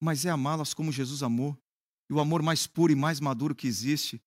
mas 0.00 0.24
é 0.26 0.30
amá-las 0.30 0.74
como 0.74 0.92
Jesus 0.92 1.22
amou. 1.22 1.56
E 2.10 2.12
o 2.12 2.20
amor 2.20 2.42
mais 2.42 2.66
puro 2.66 2.92
e 2.92 2.96
mais 2.96 3.18
maduro 3.18 3.54
que 3.54 3.66
existe 3.66 4.20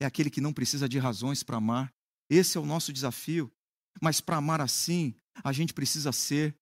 é 0.00 0.06
aquele 0.06 0.30
que 0.30 0.40
não 0.40 0.52
precisa 0.52 0.88
de 0.88 0.98
razões 0.98 1.42
para 1.42 1.56
amar. 1.56 1.92
Esse 2.30 2.56
é 2.56 2.60
o 2.60 2.66
nosso 2.66 2.92
desafio. 2.92 3.50
Mas 4.00 4.20
para 4.20 4.36
amar 4.36 4.60
assim, 4.60 5.14
a 5.42 5.52
gente 5.52 5.74
precisa 5.74 6.12
ser 6.12 6.54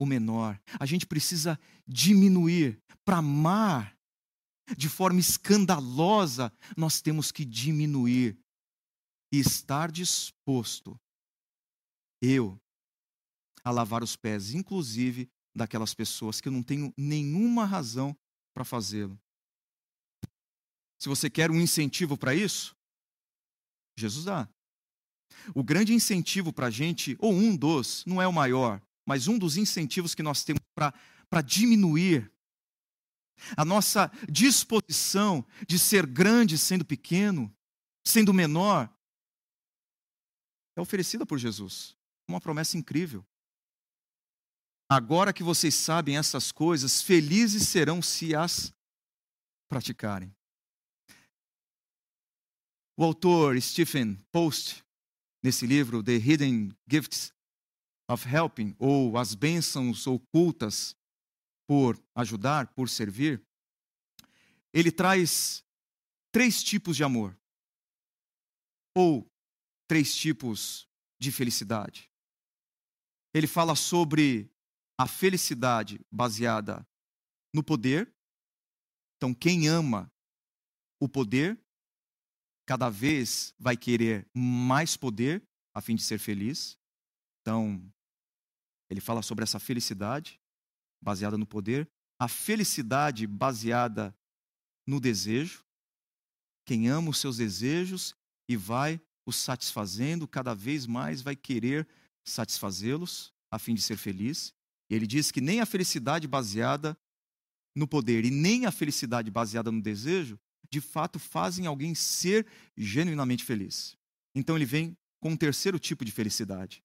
o 0.00 0.06
menor. 0.06 0.58
A 0.78 0.86
gente 0.86 1.06
precisa 1.06 1.58
diminuir. 1.86 2.80
Para 3.04 3.18
amar 3.18 3.97
de 4.76 4.88
forma 4.88 5.20
escandalosa, 5.20 6.52
nós 6.76 7.00
temos 7.00 7.32
que 7.32 7.44
diminuir 7.44 8.38
e 9.32 9.38
estar 9.38 9.90
disposto, 9.90 10.98
eu, 12.20 12.60
a 13.62 13.70
lavar 13.70 14.02
os 14.02 14.16
pés, 14.16 14.54
inclusive 14.54 15.28
daquelas 15.54 15.94
pessoas 15.94 16.40
que 16.40 16.48
eu 16.48 16.52
não 16.52 16.62
tenho 16.62 16.92
nenhuma 16.96 17.64
razão 17.64 18.16
para 18.54 18.64
fazê-lo. 18.64 19.18
Se 20.98 21.08
você 21.08 21.30
quer 21.30 21.50
um 21.50 21.60
incentivo 21.60 22.16
para 22.16 22.34
isso, 22.34 22.76
Jesus 23.96 24.24
dá. 24.24 24.48
O 25.54 25.62
grande 25.62 25.92
incentivo 25.92 26.52
para 26.52 26.66
a 26.66 26.70
gente, 26.70 27.16
ou 27.18 27.32
um 27.32 27.56
dos, 27.56 28.04
não 28.06 28.20
é 28.20 28.26
o 28.26 28.32
maior, 28.32 28.82
mas 29.06 29.28
um 29.28 29.38
dos 29.38 29.56
incentivos 29.56 30.14
que 30.14 30.22
nós 30.22 30.44
temos 30.44 30.60
para 30.74 31.42
diminuir 31.42 32.30
a 33.56 33.64
nossa 33.64 34.10
disposição 34.30 35.44
de 35.66 35.78
ser 35.78 36.06
grande 36.06 36.56
sendo 36.58 36.84
pequeno, 36.84 37.54
sendo 38.06 38.32
menor, 38.32 38.92
é 40.76 40.80
oferecida 40.80 41.26
por 41.26 41.38
Jesus. 41.38 41.96
Uma 42.28 42.40
promessa 42.40 42.76
incrível. 42.76 43.26
Agora 44.88 45.32
que 45.32 45.42
vocês 45.42 45.74
sabem 45.74 46.16
essas 46.16 46.50
coisas, 46.50 47.02
felizes 47.02 47.68
serão 47.68 48.00
se 48.00 48.34
as 48.34 48.72
praticarem. 49.68 50.34
O 52.96 53.04
autor 53.04 53.60
Stephen 53.60 54.16
Post, 54.32 54.82
nesse 55.42 55.66
livro 55.66 56.02
The 56.02 56.14
Hidden 56.14 56.74
Gifts 56.90 57.32
of 58.08 58.26
Helping, 58.26 58.74
ou 58.78 59.18
As 59.18 59.34
Bênçãos 59.34 60.06
Ocultas 60.06 60.96
por 61.68 62.02
ajudar, 62.14 62.72
por 62.72 62.88
servir, 62.88 63.46
ele 64.72 64.90
traz 64.90 65.62
três 66.32 66.62
tipos 66.62 66.96
de 66.96 67.04
amor, 67.04 67.38
ou 68.96 69.30
três 69.86 70.16
tipos 70.16 70.88
de 71.20 71.30
felicidade. 71.30 72.10
Ele 73.34 73.46
fala 73.46 73.76
sobre 73.76 74.50
a 74.98 75.06
felicidade 75.06 76.00
baseada 76.10 76.88
no 77.54 77.62
poder. 77.62 78.10
Então, 79.16 79.34
quem 79.34 79.68
ama 79.68 80.10
o 80.98 81.08
poder, 81.08 81.60
cada 82.66 82.88
vez 82.88 83.54
vai 83.58 83.76
querer 83.76 84.26
mais 84.34 84.96
poder 84.96 85.46
a 85.74 85.82
fim 85.82 85.94
de 85.94 86.02
ser 86.02 86.18
feliz. 86.18 86.78
Então, 87.42 87.92
ele 88.88 89.02
fala 89.02 89.20
sobre 89.20 89.42
essa 89.44 89.58
felicidade 89.58 90.40
baseada 91.00 91.38
no 91.38 91.46
poder, 91.46 91.88
a 92.20 92.28
felicidade 92.28 93.26
baseada 93.26 94.14
no 94.86 95.00
desejo. 95.00 95.64
Quem 96.66 96.88
ama 96.88 97.10
os 97.10 97.18
seus 97.18 97.36
desejos 97.36 98.14
e 98.48 98.56
vai 98.56 99.00
os 99.26 99.36
satisfazendo, 99.36 100.26
cada 100.26 100.54
vez 100.54 100.86
mais 100.86 101.20
vai 101.22 101.36
querer 101.36 101.86
satisfazê-los 102.26 103.32
a 103.50 103.58
fim 103.58 103.74
de 103.74 103.82
ser 103.82 103.96
feliz. 103.96 104.54
E 104.90 104.94
ele 104.94 105.06
diz 105.06 105.30
que 105.30 105.40
nem 105.40 105.60
a 105.60 105.66
felicidade 105.66 106.26
baseada 106.26 106.96
no 107.76 107.86
poder 107.86 108.24
e 108.24 108.30
nem 108.30 108.66
a 108.66 108.72
felicidade 108.72 109.30
baseada 109.30 109.70
no 109.70 109.80
desejo, 109.80 110.38
de 110.70 110.80
fato 110.80 111.18
fazem 111.18 111.66
alguém 111.66 111.94
ser 111.94 112.46
genuinamente 112.76 113.44
feliz. 113.44 113.96
Então 114.34 114.56
ele 114.56 114.64
vem 114.64 114.96
com 115.20 115.30
um 115.30 115.36
terceiro 115.36 115.78
tipo 115.78 116.04
de 116.04 116.12
felicidade, 116.12 116.82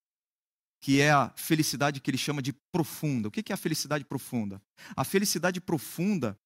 que 0.84 1.00
é 1.00 1.12
a 1.12 1.30
felicidade 1.38 2.02
que 2.02 2.12
ele 2.12 2.18
chama 2.18 2.42
de 2.42 2.52
profunda. 2.70 3.30
O 3.30 3.32
que 3.32 3.54
é 3.54 3.56
a 3.56 3.58
felicidade 3.58 4.04
profunda? 4.04 4.62
A 4.98 5.06
felicidade 5.06 5.62
profunda 5.62 6.38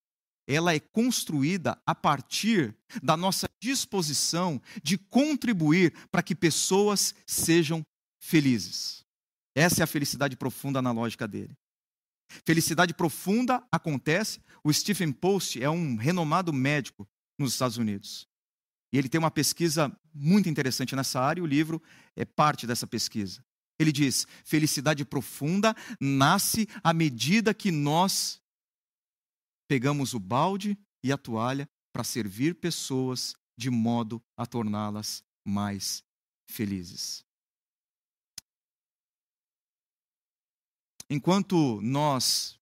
ela 0.48 0.76
é 0.76 0.80
construída 0.80 1.76
a 1.84 1.96
partir 1.96 2.78
da 3.02 3.18
nossa 3.18 3.50
disposição 3.60 4.62
de 4.84 4.96
contribuir 4.96 5.92
para 6.12 6.22
que 6.22 6.36
pessoas 6.36 7.16
sejam 7.26 7.82
felizes. 8.22 9.04
Essa 9.56 9.82
é 9.82 9.84
a 9.84 9.88
felicidade 9.88 10.38
profunda 10.38 10.84
na 10.84 10.92
lógica 10.92 11.28
dele. 11.28 11.58
Felicidade 12.46 12.94
profunda 12.94 13.68
acontece. 13.72 14.40
O 14.64 14.72
Stephen 14.72 15.12
Post 15.14 15.60
é 15.62 15.70
um 15.70 15.96
renomado 15.96 16.54
médico 16.54 17.08
nos 17.40 17.54
Estados 17.54 17.78
Unidos. 17.78 18.28
E 18.94 19.00
ele 19.00 19.10
tem 19.10 19.18
uma 19.18 19.32
pesquisa 19.32 19.92
muito 20.14 20.48
interessante 20.48 20.96
nessa 20.96 21.20
área, 21.20 21.42
e 21.42 21.44
o 21.44 21.48
livro 21.48 21.82
é 22.16 22.24
parte 22.24 22.68
dessa 22.68 22.86
pesquisa. 22.86 23.47
Ele 23.80 23.92
diz: 23.92 24.26
felicidade 24.44 25.06
profunda 25.06 25.76
nasce 26.00 26.68
à 26.84 26.94
medida 26.94 27.54
que 27.54 27.72
nós 27.72 28.42
pegamos 29.68 30.14
o 30.14 30.20
balde 30.20 30.78
e 31.04 31.12
a 31.12 31.18
toalha 31.18 31.70
para 31.94 32.04
servir 32.04 32.56
pessoas 32.56 33.36
de 33.58 33.70
modo 33.70 34.22
a 34.36 34.46
torná-las 34.46 35.24
mais 35.46 36.04
felizes. 36.50 37.26
Enquanto 41.10 41.80
nós 41.82 42.60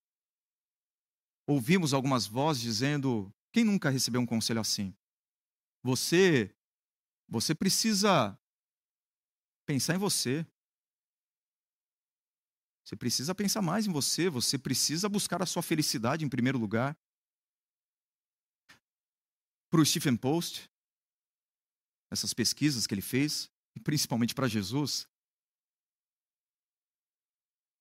ouvimos 1.47 1.93
algumas 1.93 2.25
vozes 2.27 2.61
dizendo: 2.61 3.33
quem 3.51 3.63
nunca 3.63 3.89
recebeu 3.89 4.21
um 4.21 4.25
conselho 4.25 4.59
assim? 4.59 4.95
Você 5.83 6.53
você 7.27 7.55
precisa 7.55 8.37
pensar 9.65 9.95
em 9.95 9.97
você. 9.97 10.45
Você 12.85 12.95
precisa 12.95 13.33
pensar 13.33 13.63
mais 13.63 13.87
em 13.87 13.91
você, 13.91 14.29
você 14.29 14.59
precisa 14.59 15.09
buscar 15.09 15.41
a 15.41 15.45
sua 15.47 15.63
felicidade 15.63 16.23
em 16.23 16.29
primeiro 16.29 16.59
lugar. 16.59 16.95
Para 19.71 19.81
o 19.81 19.85
Stephen 19.85 20.15
Post, 20.15 20.69
essas 22.11 22.31
pesquisas 22.31 22.85
que 22.85 22.93
ele 22.93 23.01
fez, 23.01 23.51
e 23.75 23.79
principalmente 23.79 24.35
para 24.35 24.47
Jesus, 24.47 25.07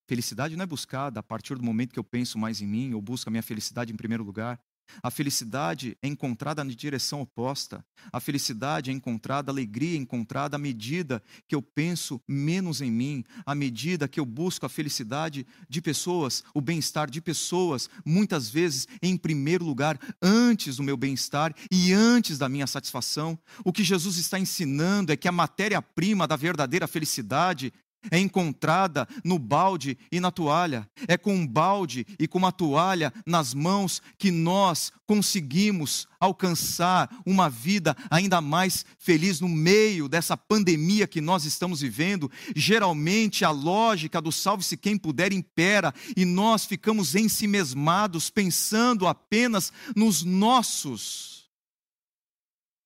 felicidade 0.08 0.56
não 0.56 0.62
é 0.64 0.66
buscada 0.66 1.20
a 1.20 1.22
partir 1.22 1.54
do 1.54 1.62
momento 1.62 1.92
que 1.92 1.98
eu 1.98 2.04
penso 2.04 2.38
mais 2.38 2.62
em 2.62 2.66
mim, 2.66 2.94
ou 2.94 3.02
busco 3.02 3.28
a 3.28 3.30
minha 3.30 3.42
felicidade 3.42 3.92
em 3.92 3.96
primeiro 3.96 4.24
lugar. 4.24 4.58
A 5.02 5.10
felicidade 5.10 5.96
é 6.02 6.08
encontrada 6.08 6.62
na 6.62 6.72
direção 6.72 7.20
oposta. 7.20 7.84
A 8.12 8.20
felicidade 8.20 8.90
é 8.90 8.92
encontrada, 8.92 9.50
a 9.50 9.52
alegria 9.52 9.96
é 9.96 10.00
encontrada 10.00 10.56
à 10.56 10.58
medida 10.58 11.22
que 11.48 11.54
eu 11.54 11.62
penso 11.62 12.20
menos 12.28 12.80
em 12.80 12.90
mim, 12.90 13.24
à 13.44 13.54
medida 13.54 14.08
que 14.08 14.20
eu 14.20 14.26
busco 14.26 14.66
a 14.66 14.68
felicidade 14.68 15.46
de 15.68 15.80
pessoas, 15.80 16.44
o 16.54 16.60
bem-estar 16.60 17.10
de 17.10 17.20
pessoas, 17.20 17.88
muitas 18.04 18.48
vezes 18.48 18.86
em 19.02 19.16
primeiro 19.16 19.64
lugar, 19.64 19.98
antes 20.22 20.76
do 20.76 20.82
meu 20.82 20.96
bem-estar 20.96 21.54
e 21.70 21.92
antes 21.92 22.38
da 22.38 22.48
minha 22.48 22.66
satisfação. 22.66 23.38
O 23.64 23.72
que 23.72 23.84
Jesus 23.84 24.16
está 24.18 24.38
ensinando 24.38 25.12
é 25.12 25.16
que 25.16 25.28
a 25.28 25.32
matéria-prima 25.32 26.26
da 26.26 26.36
verdadeira 26.36 26.86
felicidade 26.86 27.72
é 28.10 28.18
encontrada 28.18 29.08
no 29.24 29.38
balde 29.38 29.96
e 30.10 30.20
na 30.20 30.30
toalha. 30.30 30.88
É 31.08 31.16
com 31.16 31.34
um 31.34 31.46
balde 31.46 32.06
e 32.18 32.26
com 32.26 32.38
uma 32.38 32.52
toalha 32.52 33.12
nas 33.26 33.54
mãos 33.54 34.02
que 34.18 34.30
nós 34.30 34.92
conseguimos 35.06 36.08
alcançar 36.18 37.10
uma 37.26 37.50
vida 37.50 37.96
ainda 38.10 38.40
mais 38.40 38.84
feliz 38.98 39.40
no 39.40 39.48
meio 39.48 40.08
dessa 40.08 40.36
pandemia 40.36 41.06
que 41.06 41.20
nós 41.20 41.44
estamos 41.44 41.80
vivendo. 41.80 42.30
Geralmente 42.56 43.44
a 43.44 43.50
lógica 43.50 44.20
do 44.20 44.32
salve-se 44.32 44.76
quem 44.76 44.96
puder 44.96 45.32
impera 45.32 45.92
e 46.16 46.24
nós 46.24 46.64
ficamos 46.64 47.14
ensimesmados 47.14 48.30
pensando 48.30 49.06
apenas 49.06 49.72
nos 49.94 50.22
nossos 50.22 51.44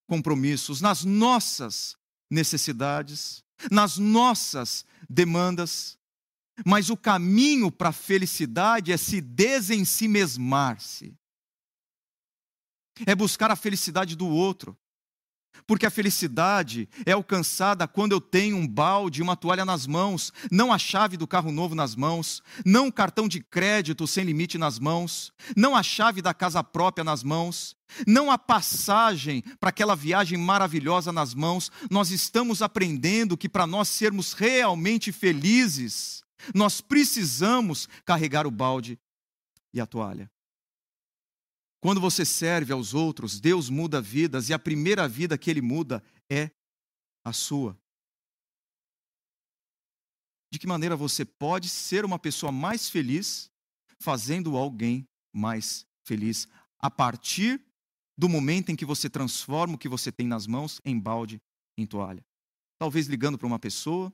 compromissos, 0.08 0.80
nas 0.80 1.04
nossas 1.04 1.96
necessidades, 2.30 3.44
nas 3.70 3.98
nossas 3.98 4.84
demandas. 5.08 5.98
Mas 6.64 6.90
o 6.90 6.96
caminho 6.96 7.70
para 7.70 7.90
a 7.90 7.92
felicidade 7.92 8.92
é 8.92 8.96
se 8.96 9.20
desensimesmar-se. 9.20 11.16
É 13.06 13.14
buscar 13.14 13.50
a 13.50 13.56
felicidade 13.56 14.16
do 14.16 14.26
outro. 14.26 14.76
Porque 15.66 15.86
a 15.86 15.90
felicidade 15.90 16.88
é 17.04 17.12
alcançada 17.12 17.86
quando 17.86 18.12
eu 18.12 18.20
tenho 18.20 18.56
um 18.56 18.66
balde 18.66 19.20
e 19.20 19.22
uma 19.22 19.36
toalha 19.36 19.64
nas 19.64 19.86
mãos, 19.86 20.32
não 20.50 20.72
a 20.72 20.78
chave 20.78 21.16
do 21.16 21.26
carro 21.26 21.52
novo 21.52 21.74
nas 21.74 21.94
mãos, 21.94 22.42
não 22.64 22.86
um 22.86 22.90
cartão 22.90 23.28
de 23.28 23.40
crédito 23.40 24.06
sem 24.06 24.24
limite 24.24 24.58
nas 24.58 24.78
mãos, 24.78 25.32
não 25.56 25.76
a 25.76 25.82
chave 25.82 26.22
da 26.22 26.32
casa 26.34 26.62
própria 26.62 27.04
nas 27.04 27.22
mãos, 27.22 27.76
não 28.06 28.30
a 28.30 28.38
passagem 28.38 29.42
para 29.58 29.70
aquela 29.70 29.94
viagem 29.94 30.38
maravilhosa 30.38 31.12
nas 31.12 31.34
mãos. 31.34 31.70
Nós 31.90 32.10
estamos 32.10 32.62
aprendendo 32.62 33.36
que 33.36 33.48
para 33.48 33.66
nós 33.66 33.88
sermos 33.88 34.32
realmente 34.32 35.12
felizes, 35.12 36.22
nós 36.54 36.80
precisamos 36.80 37.88
carregar 38.04 38.46
o 38.46 38.50
balde 38.50 38.98
e 39.72 39.80
a 39.80 39.86
toalha. 39.86 40.30
Quando 41.80 42.00
você 42.00 42.24
serve 42.24 42.72
aos 42.72 42.92
outros, 42.92 43.38
Deus 43.38 43.70
muda 43.70 44.00
vidas 44.00 44.48
e 44.48 44.54
a 44.54 44.58
primeira 44.58 45.06
vida 45.08 45.38
que 45.38 45.50
Ele 45.50 45.62
muda 45.62 46.02
é 46.30 46.50
a 47.24 47.32
sua. 47.32 47.78
De 50.52 50.58
que 50.58 50.66
maneira 50.66 50.96
você 50.96 51.24
pode 51.24 51.68
ser 51.68 52.04
uma 52.04 52.18
pessoa 52.18 52.50
mais 52.50 52.88
feliz 52.88 53.50
fazendo 54.00 54.56
alguém 54.56 55.06
mais 55.32 55.86
feliz 56.04 56.48
a 56.80 56.90
partir 56.90 57.62
do 58.16 58.28
momento 58.28 58.70
em 58.70 58.76
que 58.76 58.84
você 58.84 59.08
transforma 59.10 59.74
o 59.74 59.78
que 59.78 59.88
você 59.88 60.10
tem 60.10 60.26
nas 60.26 60.46
mãos 60.46 60.80
em 60.84 60.98
balde, 60.98 61.40
em 61.76 61.86
toalha? 61.86 62.24
Talvez 62.78 63.06
ligando 63.06 63.38
para 63.38 63.46
uma 63.46 63.58
pessoa 63.58 64.12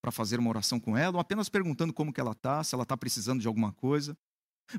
para 0.00 0.12
fazer 0.12 0.38
uma 0.38 0.50
oração 0.50 0.78
com 0.78 0.96
ela, 0.96 1.16
ou 1.16 1.20
apenas 1.20 1.48
perguntando 1.48 1.92
como 1.92 2.12
que 2.12 2.20
ela 2.20 2.30
está, 2.30 2.62
se 2.62 2.74
ela 2.74 2.84
está 2.84 2.96
precisando 2.96 3.40
de 3.40 3.48
alguma 3.48 3.72
coisa 3.72 4.16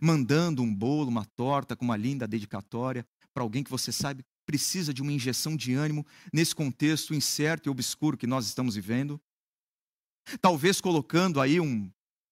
mandando 0.02 0.62
um 0.62 0.74
bolo, 0.74 1.10
uma 1.10 1.26
torta 1.26 1.76
com 1.76 1.86
uma 1.86 1.98
linda 1.98 2.28
dedicatória 2.28 3.06
para 3.34 3.44
alguém 3.44 3.64
que 3.64 3.72
você 3.72 3.92
sabe 3.92 4.26
precisa 4.48 4.94
de 4.94 5.02
uma 5.02 5.12
injeção 5.12 5.58
de 5.58 5.74
ânimo 5.74 6.06
nesse 6.32 6.56
contexto 6.56 7.14
incerto 7.14 7.68
e 7.68 7.70
obscuro 7.70 8.18
que 8.18 8.26
nós 8.26 8.46
estamos 8.46 8.76
vivendo. 8.76 9.20
Talvez 10.42 10.80
colocando 10.80 11.42
aí 11.42 11.60
um, 11.60 11.92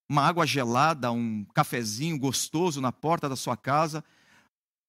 uma 0.10 0.22
água 0.22 0.46
gelada, 0.48 1.12
um 1.12 1.46
cafezinho 1.54 2.18
gostoso 2.18 2.80
na 2.80 2.92
porta 2.92 3.28
da 3.28 3.36
sua 3.36 3.58
casa, 3.58 4.04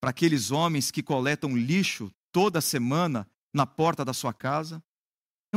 para 0.01 0.11
aqueles 0.11 0.53
homens 0.53 0.93
que 0.93 1.03
coletam 1.03 1.57
lixo 1.57 2.13
toda 2.31 2.61
semana 2.61 3.29
na 3.53 3.67
porta 3.67 4.05
da 4.05 4.13
sua 4.13 4.33
casa. 4.33 4.83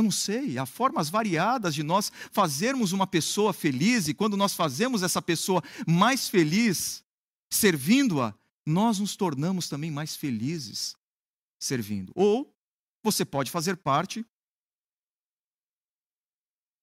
Eu 0.00 0.04
não 0.04 0.10
sei, 0.10 0.56
há 0.56 0.64
formas 0.64 1.10
variadas 1.10 1.74
de 1.74 1.82
nós 1.82 2.10
fazermos 2.32 2.92
uma 2.92 3.06
pessoa 3.06 3.52
feliz, 3.52 4.08
e 4.08 4.14
quando 4.14 4.34
nós 4.34 4.54
fazemos 4.54 5.02
essa 5.02 5.20
pessoa 5.20 5.62
mais 5.86 6.26
feliz, 6.26 7.04
servindo-a, 7.50 8.34
nós 8.64 8.98
nos 8.98 9.14
tornamos 9.14 9.68
também 9.68 9.90
mais 9.90 10.16
felizes 10.16 10.96
servindo. 11.58 12.12
Ou 12.14 12.50
você 13.02 13.26
pode 13.26 13.50
fazer 13.50 13.76
parte 13.76 14.24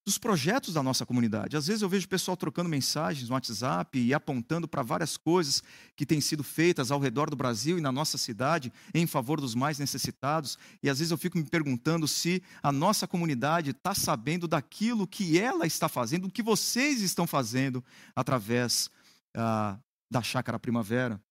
dos 0.07 0.17
projetos 0.17 0.73
da 0.73 0.81
nossa 0.81 1.05
comunidade. 1.05 1.57
Às 1.57 1.67
vezes 1.67 1.81
eu 1.81 1.89
vejo 1.89 2.05
o 2.05 2.09
pessoal 2.09 2.37
trocando 2.37 2.69
mensagens 2.69 3.27
no 3.27 3.35
WhatsApp 3.35 3.99
e 3.99 4.13
apontando 4.13 4.65
para 4.65 4.81
várias 4.81 5.17
coisas 5.17 5.61
que 5.97 6.05
têm 6.05 6.21
sido 6.21 6.45
feitas 6.45 6.91
ao 6.91 6.99
redor 7.01 7.29
do 7.29 7.35
Brasil 7.35 7.77
e 7.77 7.81
na 7.81 7.91
nossa 7.91 8.17
cidade 8.17 8.71
em 8.93 9.05
favor 9.05 9.41
dos 9.41 9.53
mais 9.53 9.79
necessitados. 9.79 10.57
E 10.81 10.89
às 10.89 10.99
vezes 10.99 11.11
eu 11.11 11.17
fico 11.17 11.37
me 11.37 11.43
perguntando 11.43 12.07
se 12.07 12.41
a 12.63 12.71
nossa 12.71 13.05
comunidade 13.05 13.71
está 13.71 13.93
sabendo 13.93 14.47
daquilo 14.47 15.05
que 15.05 15.37
ela 15.37 15.67
está 15.67 15.89
fazendo, 15.89 16.27
o 16.27 16.31
que 16.31 16.41
vocês 16.41 17.01
estão 17.01 17.27
fazendo 17.27 17.83
através 18.15 18.89
ah, 19.35 19.77
da 20.09 20.21
Chácara 20.21 20.57
Primavera. 20.57 21.21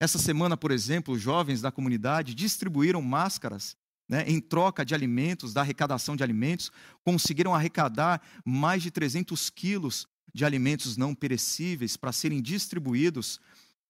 Essa 0.00 0.18
semana, 0.18 0.56
por 0.56 0.70
exemplo, 0.70 1.12
os 1.12 1.20
jovens 1.20 1.60
da 1.60 1.70
comunidade 1.70 2.34
distribuíram 2.34 3.02
máscaras 3.02 3.76
né, 4.08 4.24
em 4.26 4.40
troca 4.40 4.84
de 4.84 4.94
alimentos, 4.94 5.52
da 5.52 5.60
arrecadação 5.60 6.16
de 6.16 6.22
alimentos, 6.22 6.70
conseguiram 7.04 7.54
arrecadar 7.54 8.20
mais 8.44 8.82
de 8.82 8.90
300 8.90 9.50
quilos 9.50 10.06
de 10.34 10.44
alimentos 10.44 10.96
não 10.96 11.14
perecíveis 11.14 11.96
para 11.96 12.12
serem 12.12 12.40
distribuídos 12.40 13.40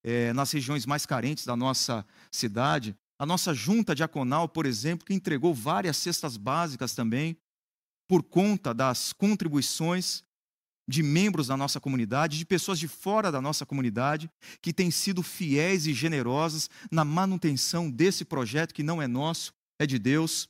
é, 0.03 0.33
nas 0.33 0.51
regiões 0.51 0.85
mais 0.87 1.07
carentes 1.07 1.47
da 1.47 1.57
nossa 1.57 2.05
cidade. 2.31 2.97
A 3.19 3.25
nossa 3.25 3.55
junta 3.55 3.95
diaconal, 3.95 4.49
por 4.49 4.67
exemplo, 4.67 5.07
que 5.07 5.15
entregou 5.15 5.55
várias 5.55 5.97
cestas 5.97 6.37
básicas 6.37 6.95
também, 6.95 7.37
por 8.09 8.23
conta 8.23 8.75
das 8.75 9.13
contribuições 9.13 10.25
de 10.89 11.03
membros 11.03 11.47
da 11.47 11.57
nossa 11.57 11.81
comunidade, 11.81 12.37
de 12.37 12.45
pessoas 12.45 12.79
de 12.79 12.89
fora 12.89 13.31
da 13.31 13.41
nossa 13.41 13.65
comunidade, 13.65 14.29
que 14.61 14.73
têm 14.73 14.91
sido 14.91 15.23
fiéis 15.23 15.87
e 15.87 15.95
generosas 15.95 16.69
na 16.91 17.05
manutenção 17.05 17.91
desse 17.91 18.25
projeto 18.25 18.75
que 18.75 18.83
não 18.83 19.01
é 19.01 19.07
nosso, 19.07 19.55
é 19.79 19.87
de 19.87 19.99
Deus. 19.99 20.49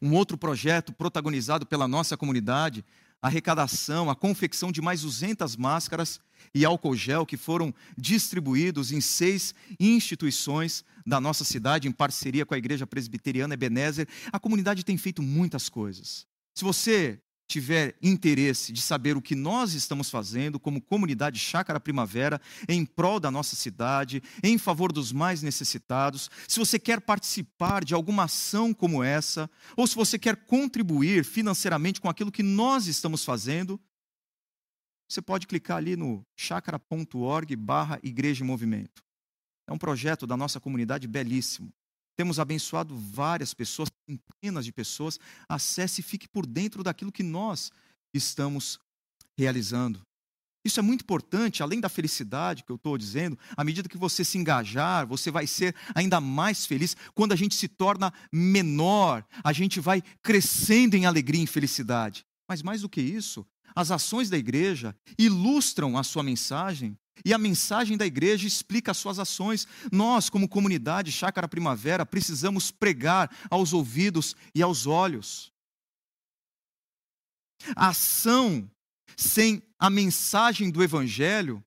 Um 0.00 0.14
outro 0.14 0.36
projeto 0.36 0.92
protagonizado 0.92 1.66
pela 1.66 1.86
nossa 1.86 2.16
comunidade, 2.16 2.84
a 3.20 3.28
arrecadação, 3.28 4.10
a 4.10 4.16
confecção 4.16 4.72
de 4.72 4.82
mais 4.82 5.02
200 5.02 5.56
máscaras 5.56 6.20
e 6.52 6.64
álcool 6.64 6.96
gel 6.96 7.24
que 7.24 7.36
foram 7.36 7.72
distribuídos 7.96 8.90
em 8.90 9.00
seis 9.00 9.54
instituições 9.78 10.84
da 11.06 11.20
nossa 11.20 11.44
cidade, 11.44 11.86
em 11.86 11.92
parceria 11.92 12.44
com 12.44 12.54
a 12.54 12.58
Igreja 12.58 12.86
Presbiteriana 12.86 13.54
Ebenezer. 13.54 14.08
A 14.32 14.40
comunidade 14.40 14.84
tem 14.84 14.96
feito 14.96 15.22
muitas 15.22 15.68
coisas. 15.68 16.26
Se 16.54 16.64
você 16.64 17.20
tiver 17.52 17.94
interesse 18.00 18.72
de 18.72 18.80
saber 18.80 19.14
o 19.14 19.20
que 19.20 19.34
nós 19.34 19.74
estamos 19.74 20.08
fazendo 20.08 20.58
como 20.58 20.80
comunidade 20.80 21.38
Chácara 21.38 21.78
Primavera 21.78 22.40
em 22.66 22.86
prol 22.86 23.20
da 23.20 23.30
nossa 23.30 23.54
cidade, 23.54 24.22
em 24.42 24.56
favor 24.56 24.90
dos 24.90 25.12
mais 25.12 25.42
necessitados, 25.42 26.30
se 26.48 26.58
você 26.58 26.78
quer 26.78 27.02
participar 27.02 27.84
de 27.84 27.92
alguma 27.92 28.24
ação 28.24 28.72
como 28.72 29.04
essa, 29.04 29.50
ou 29.76 29.86
se 29.86 29.94
você 29.94 30.18
quer 30.18 30.34
contribuir 30.46 31.24
financeiramente 31.26 32.00
com 32.00 32.08
aquilo 32.08 32.32
que 32.32 32.42
nós 32.42 32.86
estamos 32.86 33.22
fazendo, 33.22 33.78
você 35.06 35.20
pode 35.20 35.46
clicar 35.46 35.76
ali 35.76 35.94
no 35.94 36.24
chácara.org 36.34 37.54
barra 37.54 38.00
Igreja 38.02 38.42
em 38.42 38.46
Movimento. 38.46 39.04
É 39.68 39.72
um 39.72 39.78
projeto 39.78 40.26
da 40.26 40.38
nossa 40.38 40.58
comunidade 40.58 41.06
belíssimo. 41.06 41.70
Temos 42.22 42.38
abençoado 42.38 42.96
várias 42.96 43.52
pessoas, 43.52 43.88
centenas 44.08 44.64
de 44.64 44.70
pessoas. 44.70 45.18
Acesse 45.48 46.02
e 46.02 46.04
fique 46.04 46.28
por 46.28 46.46
dentro 46.46 46.80
daquilo 46.80 47.10
que 47.10 47.24
nós 47.24 47.72
estamos 48.14 48.78
realizando. 49.36 50.00
Isso 50.64 50.78
é 50.78 50.84
muito 50.84 51.00
importante, 51.00 51.64
além 51.64 51.80
da 51.80 51.88
felicidade 51.88 52.62
que 52.62 52.70
eu 52.70 52.76
estou 52.76 52.96
dizendo, 52.96 53.36
à 53.56 53.64
medida 53.64 53.88
que 53.88 53.98
você 53.98 54.22
se 54.22 54.38
engajar, 54.38 55.04
você 55.04 55.32
vai 55.32 55.48
ser 55.48 55.74
ainda 55.96 56.20
mais 56.20 56.64
feliz. 56.64 56.96
Quando 57.12 57.32
a 57.32 57.36
gente 57.36 57.56
se 57.56 57.66
torna 57.66 58.14
menor, 58.30 59.26
a 59.42 59.52
gente 59.52 59.80
vai 59.80 60.00
crescendo 60.22 60.94
em 60.94 61.06
alegria 61.06 61.42
e 61.42 61.48
felicidade. 61.48 62.24
Mas 62.48 62.62
mais 62.62 62.82
do 62.82 62.88
que 62.88 63.00
isso, 63.00 63.44
as 63.74 63.90
ações 63.90 64.30
da 64.30 64.38
igreja 64.38 64.94
ilustram 65.18 65.98
a 65.98 66.04
sua 66.04 66.22
mensagem 66.22 66.96
e 67.24 67.32
a 67.32 67.38
mensagem 67.38 67.96
da 67.96 68.06
igreja 68.06 68.46
explica 68.46 68.90
as 68.90 68.96
suas 68.96 69.18
ações. 69.18 69.66
Nós, 69.90 70.28
como 70.28 70.48
comunidade 70.48 71.12
Chácara 71.12 71.46
Primavera, 71.46 72.04
precisamos 72.04 72.70
pregar 72.70 73.30
aos 73.50 73.72
ouvidos 73.72 74.34
e 74.54 74.62
aos 74.62 74.86
olhos. 74.86 75.52
A 77.76 77.88
ação 77.88 78.68
sem 79.16 79.62
a 79.78 79.88
mensagem 79.88 80.70
do 80.70 80.82
evangelho 80.82 81.62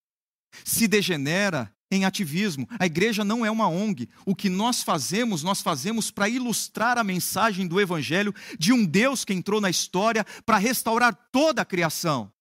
se 0.64 0.88
degenera 0.88 1.74
em 1.92 2.04
ativismo. 2.04 2.68
A 2.78 2.86
igreja 2.86 3.24
não 3.24 3.46
é 3.46 3.52
uma 3.52 3.70
ONG. 3.70 4.10
O 4.26 4.36
que 4.36 4.50
nós 4.50 4.82
fazemos, 4.82 5.44
nós 5.44 5.62
fazemos 5.62 6.12
para 6.12 6.28
ilustrar 6.28 6.98
a 6.98 7.04
mensagem 7.04 7.68
do 7.68 7.80
evangelho 7.80 8.34
de 8.60 8.74
um 8.74 8.84
Deus 8.84 9.24
que 9.24 9.34
entrou 9.34 9.62
na 9.62 9.70
história 9.70 10.26
para 10.46 10.58
restaurar 10.58 11.16
toda 11.32 11.62
a 11.62 11.66
criação 11.66 12.35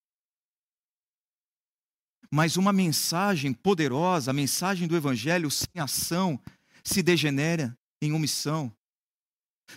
mas 2.35 2.57
uma 2.57 2.73
mensagem 2.73 3.53
poderosa, 3.53 4.33
a 4.33 4.35
mensagem 4.35 4.89
do 4.89 4.97
Evangelho 4.97 5.49
sem 5.53 5.81
ação, 5.81 6.37
se 6.83 7.01
degenera 7.01 7.79
em 8.03 8.13
omissão. 8.13 8.73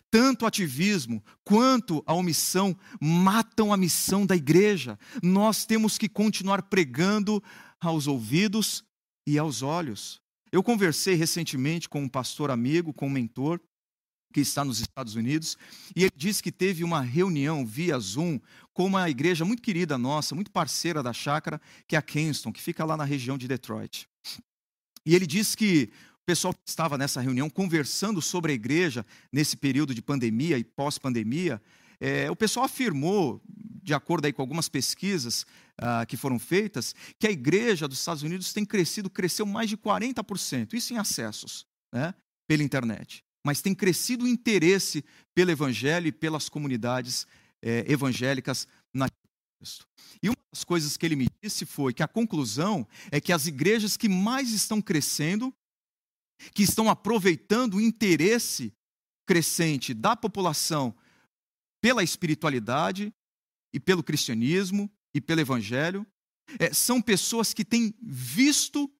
Tanto 0.09 0.41
o 0.41 0.47
ativismo 0.47 1.23
quanto 1.43 2.03
a 2.03 2.15
omissão 2.15 2.75
matam 2.99 3.71
a 3.71 3.77
missão 3.77 4.25
da 4.25 4.35
igreja. 4.35 4.97
Nós 5.21 5.67
temos 5.67 5.99
que 5.99 6.09
continuar 6.09 6.63
pregando 6.63 7.43
aos 7.79 8.07
ouvidos 8.07 8.83
e 9.27 9.37
aos 9.37 9.61
olhos. 9.61 10.19
Eu 10.51 10.63
conversei 10.63 11.13
recentemente 11.13 11.87
com 11.87 12.01
um 12.01 12.09
pastor 12.09 12.49
amigo, 12.49 12.91
com 12.91 13.05
um 13.05 13.11
mentor, 13.11 13.61
que 14.37 14.41
está 14.41 14.63
nos 14.63 14.79
Estados 14.79 15.15
Unidos, 15.15 15.57
e 15.95 16.03
ele 16.03 16.13
disse 16.15 16.43
que 16.43 16.51
teve 16.51 16.83
uma 16.83 17.01
reunião 17.01 17.65
via 17.65 17.97
Zoom 17.97 18.39
com 18.71 18.85
uma 18.85 19.09
igreja 19.09 19.43
muito 19.43 19.63
querida 19.63 19.97
nossa, 19.97 20.35
muito 20.35 20.51
parceira 20.51 21.01
da 21.01 21.11
chácara, 21.11 21.59
que 21.87 21.95
é 21.95 21.99
a 21.99 22.03
Kingston, 22.03 22.53
que 22.53 22.61
fica 22.61 22.85
lá 22.85 22.95
na 22.95 23.03
região 23.03 23.35
de 23.35 23.47
Detroit. 23.47 24.07
E 25.03 25.15
ele 25.15 25.25
disse 25.25 25.57
que 25.57 25.89
o 26.21 26.23
pessoal 26.23 26.53
que 26.53 26.59
estava 26.67 26.99
nessa 26.99 27.19
reunião 27.19 27.49
conversando 27.49 28.21
sobre 28.21 28.51
a 28.51 28.55
igreja 28.55 29.03
nesse 29.33 29.57
período 29.57 29.95
de 29.95 30.03
pandemia 30.03 30.59
e 30.59 30.63
pós-pandemia, 30.63 31.59
é, 31.99 32.29
o 32.29 32.35
pessoal 32.35 32.67
afirmou, 32.67 33.41
de 33.81 33.95
acordo 33.95 34.25
aí 34.25 34.33
com 34.33 34.43
algumas 34.43 34.69
pesquisas 34.69 35.47
uh, 35.81 36.05
que 36.07 36.15
foram 36.15 36.37
feitas, 36.37 36.93
que 37.17 37.25
a 37.25 37.31
igreja 37.31 37.87
dos 37.87 37.97
Estados 37.97 38.21
Unidos 38.21 38.53
tem 38.53 38.63
crescido, 38.63 39.09
cresceu 39.09 39.47
mais 39.47 39.67
de 39.67 39.77
40%, 39.77 40.75
isso 40.75 40.93
em 40.93 40.97
acessos, 40.97 41.65
né, 41.91 42.13
pela 42.47 42.61
internet. 42.61 43.25
Mas 43.47 43.61
tem 43.61 43.73
crescido 43.73 44.25
o 44.25 44.27
interesse 44.27 45.05
pelo 45.33 45.51
evangelho 45.51 46.07
e 46.07 46.11
pelas 46.11 46.49
comunidades 46.49 47.25
é, 47.61 47.89
evangélicas 47.89 48.67
na 48.93 49.07
e 50.21 50.27
uma 50.27 50.35
das 50.53 50.65
coisas 50.65 50.97
que 50.97 51.05
ele 51.05 51.15
me 51.15 51.29
disse 51.41 51.65
foi 51.65 51.93
que 51.93 52.03
a 52.03 52.09
conclusão 52.09 52.85
é 53.09 53.21
que 53.21 53.31
as 53.31 53.47
igrejas 53.47 53.95
que 53.95 54.09
mais 54.09 54.51
estão 54.51 54.81
crescendo, 54.81 55.51
que 56.53 56.61
estão 56.61 56.89
aproveitando 56.89 57.75
o 57.75 57.81
interesse 57.81 58.73
crescente 59.25 59.93
da 59.93 60.13
população 60.13 60.93
pela 61.81 62.03
espiritualidade 62.03 63.13
e 63.73 63.79
pelo 63.79 64.03
cristianismo 64.03 64.91
e 65.15 65.21
pelo 65.21 65.39
evangelho, 65.39 66.05
é, 66.59 66.73
são 66.73 67.01
pessoas 67.01 67.53
que 67.53 67.63
têm 67.63 67.95
visto 68.01 68.91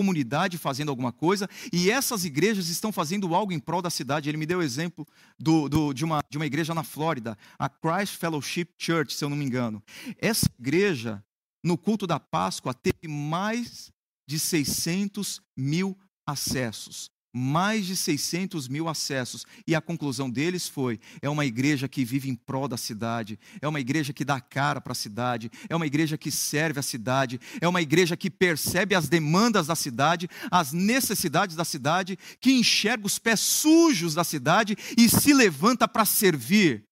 comunidade 0.00 0.56
fazendo 0.56 0.88
alguma 0.88 1.12
coisa 1.12 1.46
e 1.70 1.90
essas 1.90 2.24
igrejas 2.24 2.70
estão 2.70 2.90
fazendo 2.90 3.34
algo 3.34 3.52
em 3.52 3.60
prol 3.60 3.82
da 3.82 3.90
cidade. 3.90 4.30
Ele 4.30 4.38
me 4.38 4.46
deu 4.46 4.60
o 4.60 4.62
exemplo 4.62 5.06
do, 5.38 5.68
do, 5.68 5.92
de, 5.92 6.06
uma, 6.06 6.22
de 6.30 6.38
uma 6.38 6.46
igreja 6.46 6.74
na 6.74 6.82
Flórida, 6.82 7.36
a 7.58 7.68
Christ 7.68 8.16
Fellowship 8.16 8.68
Church, 8.78 9.12
se 9.12 9.22
eu 9.22 9.28
não 9.28 9.36
me 9.36 9.44
engano. 9.44 9.82
Essa 10.16 10.46
igreja, 10.58 11.22
no 11.62 11.76
culto 11.76 12.06
da 12.06 12.18
Páscoa, 12.18 12.72
teve 12.72 13.06
mais 13.06 13.92
de 14.26 14.38
600 14.38 15.42
mil 15.54 15.94
acessos 16.26 17.10
mais 17.32 17.86
de 17.86 17.96
600 17.96 18.68
mil 18.68 18.88
acessos. 18.88 19.44
E 19.66 19.74
a 19.74 19.80
conclusão 19.80 20.30
deles 20.30 20.68
foi: 20.68 21.00
é 21.22 21.28
uma 21.28 21.46
igreja 21.46 21.88
que 21.88 22.04
vive 22.04 22.28
em 22.28 22.34
prol 22.34 22.68
da 22.68 22.76
cidade, 22.76 23.38
é 23.60 23.68
uma 23.68 23.80
igreja 23.80 24.12
que 24.12 24.24
dá 24.24 24.40
cara 24.40 24.80
para 24.80 24.92
a 24.92 24.94
cidade, 24.94 25.50
é 25.68 25.76
uma 25.76 25.86
igreja 25.86 26.18
que 26.18 26.30
serve 26.30 26.80
a 26.80 26.82
cidade, 26.82 27.40
é 27.60 27.68
uma 27.68 27.82
igreja 27.82 28.16
que 28.16 28.30
percebe 28.30 28.94
as 28.94 29.08
demandas 29.08 29.66
da 29.66 29.74
cidade, 29.74 30.28
as 30.50 30.72
necessidades 30.72 31.56
da 31.56 31.64
cidade, 31.64 32.18
que 32.40 32.52
enxerga 32.52 33.06
os 33.06 33.18
pés 33.18 33.40
sujos 33.40 34.14
da 34.14 34.24
cidade 34.24 34.76
e 34.96 35.08
se 35.08 35.32
levanta 35.32 35.86
para 35.88 36.04
servir. 36.04 36.84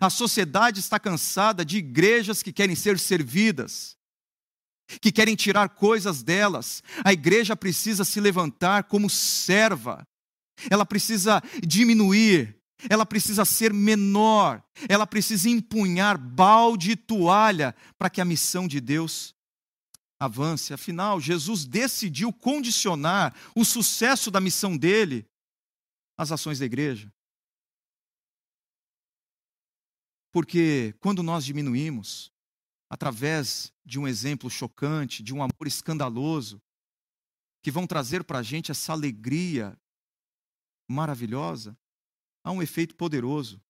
A 0.00 0.10
sociedade 0.10 0.80
está 0.80 0.98
cansada 0.98 1.64
de 1.64 1.78
igrejas 1.78 2.42
que 2.42 2.52
querem 2.52 2.76
ser 2.76 2.98
servidas 2.98 3.97
que 5.00 5.12
querem 5.12 5.36
tirar 5.36 5.68
coisas 5.70 6.22
delas. 6.22 6.82
A 7.04 7.12
igreja 7.12 7.54
precisa 7.54 8.04
se 8.04 8.20
levantar 8.20 8.84
como 8.84 9.10
serva, 9.10 10.06
ela 10.70 10.84
precisa 10.84 11.42
diminuir, 11.64 12.56
ela 12.88 13.04
precisa 13.04 13.44
ser 13.44 13.72
menor, 13.72 14.62
ela 14.88 15.06
precisa 15.06 15.48
empunhar 15.48 16.16
balde 16.16 16.92
e 16.92 16.96
toalha 16.96 17.74
para 17.98 18.10
que 18.10 18.20
a 18.20 18.24
missão 18.24 18.66
de 18.66 18.80
Deus 18.80 19.34
avance. 20.18 20.72
Afinal, 20.72 21.20
Jesus 21.20 21.64
decidiu 21.64 22.32
condicionar 22.32 23.34
o 23.54 23.64
sucesso 23.64 24.30
da 24.30 24.40
missão 24.40 24.76
dele 24.76 25.26
às 26.16 26.32
ações 26.32 26.58
da 26.58 26.66
igreja. 26.66 27.12
Porque 30.32 30.94
quando 31.00 31.22
nós 31.22 31.44
diminuímos, 31.44 32.32
através 32.90 33.72
de 33.84 33.98
um 33.98 34.08
exemplo 34.08 34.48
chocante, 34.48 35.22
de 35.22 35.34
um 35.34 35.42
amor 35.42 35.66
escandaloso, 35.66 36.60
que 37.62 37.70
vão 37.70 37.86
trazer 37.86 38.24
para 38.24 38.38
a 38.38 38.42
gente 38.42 38.70
essa 38.70 38.92
alegria 38.92 39.78
maravilhosa, 40.88 41.76
há 42.42 42.50
um 42.50 42.62
efeito 42.62 42.94
poderoso. 42.94 43.60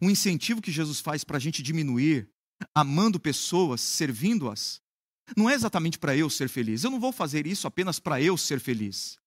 Um 0.00 0.10
incentivo 0.10 0.62
que 0.62 0.72
Jesus 0.72 1.00
faz 1.00 1.24
para 1.24 1.36
a 1.36 1.40
gente 1.40 1.62
diminuir, 1.62 2.30
amando 2.74 3.20
pessoas, 3.20 3.80
servindo-as, 3.80 4.80
não 5.36 5.48
é 5.48 5.54
exatamente 5.54 5.98
para 5.98 6.16
eu 6.16 6.30
ser 6.30 6.48
feliz. 6.48 6.82
Eu 6.82 6.90
não 6.90 7.00
vou 7.00 7.12
fazer 7.12 7.46
isso 7.46 7.66
apenas 7.66 7.98
para 7.98 8.20
eu 8.20 8.36
ser 8.36 8.60
feliz. 8.60 9.18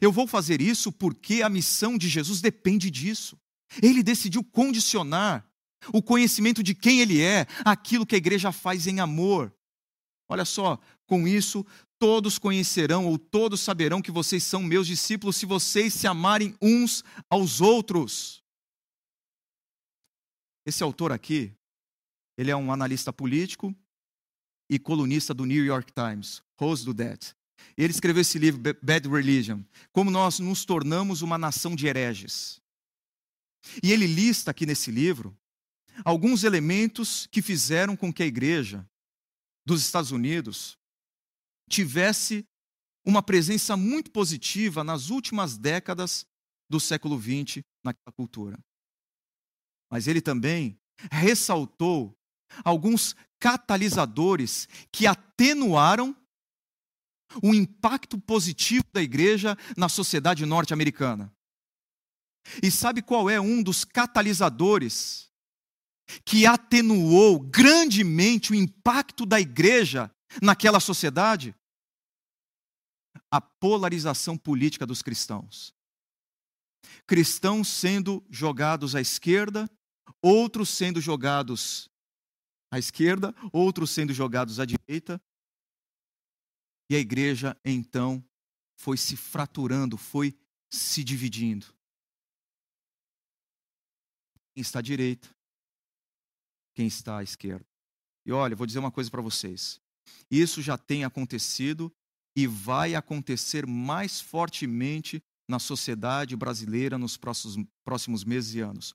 Eu 0.00 0.10
vou 0.10 0.26
fazer 0.26 0.60
isso 0.60 0.90
porque 0.90 1.42
a 1.42 1.48
missão 1.48 1.96
de 1.96 2.08
Jesus 2.08 2.40
depende 2.40 2.90
disso. 2.90 3.38
Ele 3.82 4.02
decidiu 4.02 4.42
condicionar 4.42 5.48
o 5.92 6.02
conhecimento 6.02 6.62
de 6.62 6.74
quem 6.74 7.00
Ele 7.00 7.20
é, 7.20 7.46
aquilo 7.64 8.06
que 8.06 8.14
a 8.14 8.18
igreja 8.18 8.52
faz 8.52 8.86
em 8.86 9.00
amor. 9.00 9.52
Olha 10.28 10.44
só, 10.44 10.78
com 11.06 11.28
isso 11.28 11.64
todos 11.98 12.38
conhecerão 12.38 13.06
ou 13.06 13.18
todos 13.18 13.60
saberão 13.60 14.02
que 14.02 14.10
vocês 14.10 14.42
são 14.42 14.62
meus 14.62 14.86
discípulos 14.86 15.36
se 15.36 15.46
vocês 15.46 15.94
se 15.94 16.06
amarem 16.06 16.54
uns 16.60 17.02
aos 17.30 17.60
outros. 17.60 18.42
Esse 20.66 20.82
autor 20.82 21.12
aqui, 21.12 21.52
ele 22.36 22.50
é 22.50 22.56
um 22.56 22.72
analista 22.72 23.12
político 23.12 23.74
e 24.68 24.78
colunista 24.78 25.32
do 25.32 25.44
New 25.44 25.64
York 25.64 25.92
Times, 25.92 26.42
Rose 26.58 26.84
Dudet. 26.84 27.34
Ele 27.76 27.92
escreveu 27.92 28.22
esse 28.22 28.38
livro, 28.38 28.60
Bad 28.82 29.08
Religion, 29.08 29.62
como 29.92 30.10
nós 30.10 30.38
nos 30.38 30.64
tornamos 30.64 31.22
uma 31.22 31.38
nação 31.38 31.74
de 31.74 31.86
hereges. 31.86 32.60
E 33.82 33.92
ele 33.92 34.06
lista 34.06 34.50
aqui 34.50 34.66
nesse 34.66 34.90
livro 34.90 35.36
alguns 36.04 36.44
elementos 36.44 37.26
que 37.26 37.42
fizeram 37.42 37.96
com 37.96 38.12
que 38.12 38.22
a 38.22 38.26
igreja 38.26 38.88
dos 39.66 39.82
Estados 39.82 40.10
Unidos 40.10 40.78
tivesse 41.68 42.46
uma 43.06 43.22
presença 43.22 43.76
muito 43.76 44.10
positiva 44.10 44.82
nas 44.82 45.10
últimas 45.10 45.58
décadas 45.58 46.26
do 46.68 46.80
século 46.80 47.20
XX 47.20 47.62
naquela 47.84 48.12
cultura. 48.16 48.58
Mas 49.90 50.06
ele 50.06 50.20
também 50.20 50.78
ressaltou 51.10 52.16
alguns 52.64 53.14
catalisadores 53.38 54.68
que 54.90 55.06
atenuaram 55.06 56.16
o 57.42 57.54
impacto 57.54 58.18
positivo 58.18 58.84
da 58.92 59.02
igreja 59.02 59.56
na 59.76 59.88
sociedade 59.88 60.46
norte-americana. 60.46 61.34
E 62.62 62.70
sabe 62.70 63.02
qual 63.02 63.28
é 63.28 63.40
um 63.40 63.62
dos 63.62 63.84
catalisadores 63.84 65.30
que 66.24 66.46
atenuou 66.46 67.40
grandemente 67.40 68.52
o 68.52 68.54
impacto 68.54 69.24
da 69.24 69.40
igreja 69.40 70.10
naquela 70.42 70.80
sociedade? 70.80 71.54
A 73.30 73.40
polarização 73.40 74.36
política 74.36 74.86
dos 74.86 75.02
cristãos. 75.02 75.74
Cristãos 77.06 77.68
sendo 77.68 78.24
jogados 78.30 78.94
à 78.94 79.00
esquerda, 79.00 79.68
outros 80.22 80.68
sendo 80.68 81.00
jogados 81.00 81.90
à 82.70 82.78
esquerda, 82.78 83.34
outros 83.52 83.90
sendo 83.90 84.12
jogados 84.12 84.60
à 84.60 84.64
direita. 84.64 85.20
E 86.90 86.94
a 86.96 86.98
igreja, 86.98 87.58
então, 87.64 88.24
foi 88.76 88.96
se 88.96 89.16
fraturando, 89.16 89.96
foi 89.96 90.36
se 90.70 91.02
dividindo. 91.02 91.66
Quem 94.54 94.60
está 94.60 94.78
à 94.78 94.82
direita, 94.82 95.33
quem 96.74 96.86
está 96.86 97.18
à 97.18 97.22
esquerda. 97.22 97.66
E 98.26 98.32
olha, 98.32 98.56
vou 98.56 98.66
dizer 98.66 98.78
uma 98.78 98.90
coisa 98.90 99.10
para 99.10 99.22
vocês. 99.22 99.80
Isso 100.30 100.62
já 100.62 100.76
tem 100.76 101.04
acontecido 101.04 101.92
e 102.36 102.46
vai 102.46 102.94
acontecer 102.94 103.66
mais 103.66 104.20
fortemente 104.20 105.22
na 105.48 105.58
sociedade 105.58 106.34
brasileira 106.34 106.98
nos 106.98 107.16
próximos, 107.16 107.66
próximos 107.84 108.24
meses 108.24 108.54
e 108.54 108.60
anos. 108.60 108.94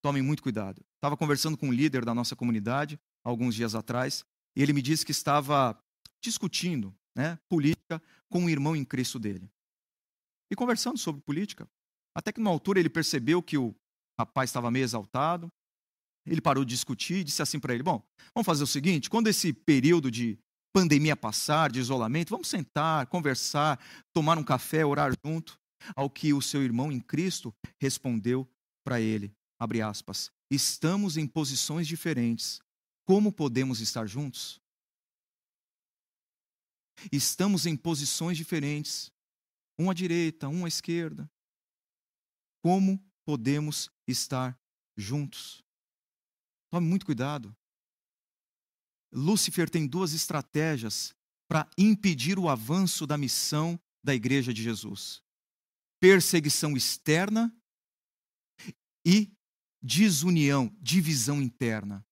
Tomem 0.00 0.22
muito 0.22 0.42
cuidado. 0.42 0.84
Estava 0.94 1.16
conversando 1.16 1.56
com 1.56 1.68
um 1.68 1.72
líder 1.72 2.04
da 2.04 2.14
nossa 2.14 2.36
comunidade 2.36 2.98
alguns 3.24 3.54
dias 3.54 3.74
atrás 3.74 4.24
e 4.56 4.62
ele 4.62 4.72
me 4.72 4.80
disse 4.80 5.04
que 5.04 5.12
estava 5.12 5.78
discutindo 6.22 6.94
né, 7.16 7.38
política 7.48 8.00
com 8.30 8.40
um 8.40 8.48
irmão 8.48 8.76
em 8.76 8.84
Cristo 8.84 9.18
dele. 9.18 9.50
E 10.50 10.56
conversando 10.56 10.96
sobre 10.96 11.20
política. 11.20 11.68
Até 12.14 12.32
que 12.32 12.40
numa 12.40 12.50
altura 12.50 12.80
ele 12.80 12.88
percebeu 12.88 13.42
que 13.42 13.58
o 13.58 13.74
rapaz 14.18 14.50
estava 14.50 14.70
meio 14.70 14.84
exaltado 14.84 15.52
ele 16.30 16.40
parou 16.40 16.64
de 16.64 16.74
discutir 16.74 17.18
e 17.18 17.24
disse 17.24 17.42
assim 17.42 17.58
para 17.58 17.74
ele: 17.74 17.82
Bom, 17.82 18.02
vamos 18.34 18.46
fazer 18.46 18.62
o 18.62 18.66
seguinte: 18.66 19.10
quando 19.10 19.28
esse 19.28 19.52
período 19.52 20.10
de 20.10 20.38
pandemia 20.72 21.16
passar, 21.16 21.70
de 21.70 21.78
isolamento, 21.80 22.30
vamos 22.30 22.48
sentar, 22.48 23.06
conversar, 23.06 23.78
tomar 24.12 24.38
um 24.38 24.44
café, 24.44 24.84
orar 24.84 25.12
junto. 25.24 25.58
Ao 25.94 26.10
que 26.10 26.32
o 26.32 26.42
seu 26.42 26.62
irmão 26.62 26.90
em 26.90 26.98
Cristo 26.98 27.54
respondeu 27.80 28.48
para 28.84 29.00
ele, 29.00 29.32
abre 29.60 29.80
aspas, 29.80 30.30
estamos 30.50 31.16
em 31.16 31.26
posições 31.26 31.86
diferentes. 31.86 32.60
Como 33.06 33.32
podemos 33.32 33.80
estar 33.80 34.04
juntos? 34.06 34.60
Estamos 37.12 37.64
em 37.64 37.76
posições 37.76 38.36
diferentes, 38.36 39.12
um 39.78 39.88
à 39.88 39.94
direita, 39.94 40.48
um 40.48 40.64
à 40.64 40.68
esquerda. 40.68 41.30
Como 42.60 43.00
podemos 43.24 43.88
estar 44.06 44.58
juntos? 44.96 45.62
Tome 46.70 46.86
muito 46.86 47.06
cuidado. 47.06 47.54
Lúcifer 49.12 49.70
tem 49.70 49.86
duas 49.86 50.12
estratégias 50.12 51.14
para 51.48 51.68
impedir 51.78 52.38
o 52.38 52.48
avanço 52.48 53.06
da 53.06 53.16
missão 53.16 53.80
da 54.04 54.14
igreja 54.14 54.52
de 54.52 54.62
Jesus: 54.62 55.22
perseguição 56.00 56.76
externa 56.76 57.54
e 59.04 59.32
desunião, 59.82 60.74
divisão 60.80 61.40
interna. 61.40 62.04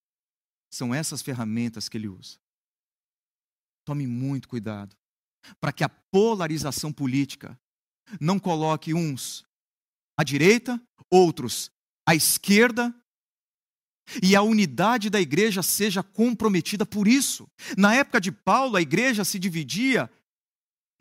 São 0.71 0.95
essas 0.95 1.23
ferramentas 1.23 1.89
que 1.89 1.97
ele 1.97 2.09
usa. 2.09 2.39
Tome 3.85 4.07
muito 4.07 4.49
cuidado 4.49 4.97
para 5.61 5.73
que 5.73 5.85
a 5.85 5.89
polarização 5.89 6.93
política 6.93 7.59
não 8.21 8.39
coloque 8.39 8.93
uns 8.93 9.45
à 10.19 10.25
direita, 10.25 10.81
outros 11.11 11.71
à 12.07 12.15
esquerda, 12.15 12.95
e 14.23 14.37
a 14.37 14.43
unidade 14.43 15.11
da 15.11 15.21
igreja 15.21 15.63
seja 15.63 16.03
comprometida 16.03 16.85
por 16.85 17.09
isso. 17.09 17.49
Na 17.77 17.95
época 17.95 18.21
de 18.21 18.31
Paulo, 18.31 18.77
a 18.77 18.83
igreja 18.83 19.25
se 19.25 19.39
dividia 19.39 20.11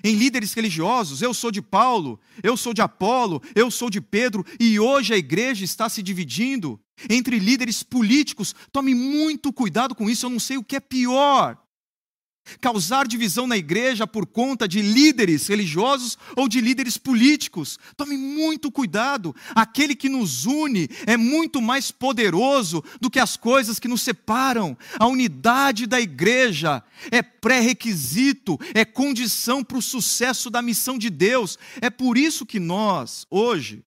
em 0.03 0.15
líderes 0.15 0.53
religiosos. 0.53 1.21
Eu 1.21 1.33
sou 1.33 1.51
de 1.51 1.61
Paulo, 1.61 2.19
eu 2.43 2.55
sou 2.55 2.73
de 2.73 2.81
Apolo, 2.81 3.41
eu 3.55 3.71
sou 3.71 3.89
de 3.89 4.01
Pedro, 4.01 4.45
e 4.59 4.79
hoje 4.79 5.13
a 5.13 5.17
igreja 5.17 5.63
está 5.63 5.89
se 5.89 6.03
dividindo 6.03 6.79
entre 7.09 7.39
líderes 7.39 7.83
políticos. 7.83 8.53
Tome 8.71 8.93
muito 8.93 9.51
cuidado 9.51 9.95
com 9.95 10.09
isso, 10.09 10.25
eu 10.25 10.29
não 10.29 10.39
sei 10.39 10.57
o 10.57 10.63
que 10.63 10.75
é 10.75 10.79
pior 10.79 11.57
causar 12.59 13.07
divisão 13.07 13.47
na 13.47 13.57
igreja 13.57 14.05
por 14.05 14.25
conta 14.25 14.67
de 14.67 14.81
líderes 14.81 15.47
religiosos 15.47 16.17
ou 16.35 16.47
de 16.47 16.61
líderes 16.61 16.97
políticos. 16.97 17.77
Tome 17.97 18.17
muito 18.17 18.71
cuidado. 18.71 19.35
Aquele 19.53 19.95
que 19.95 20.09
nos 20.09 20.45
une 20.45 20.87
é 21.05 21.17
muito 21.17 21.61
mais 21.61 21.91
poderoso 21.91 22.83
do 22.99 23.09
que 23.09 23.19
as 23.19 23.35
coisas 23.35 23.79
que 23.79 23.87
nos 23.87 24.01
separam. 24.01 24.77
A 24.99 25.07
unidade 25.07 25.85
da 25.85 25.99
igreja 25.99 26.83
é 27.11 27.21
pré-requisito, 27.21 28.57
é 28.73 28.85
condição 28.85 29.63
para 29.63 29.77
o 29.77 29.81
sucesso 29.81 30.49
da 30.49 30.61
missão 30.61 30.97
de 30.97 31.09
Deus. 31.09 31.57
É 31.81 31.89
por 31.89 32.17
isso 32.17 32.45
que 32.45 32.59
nós, 32.59 33.25
hoje, 33.29 33.83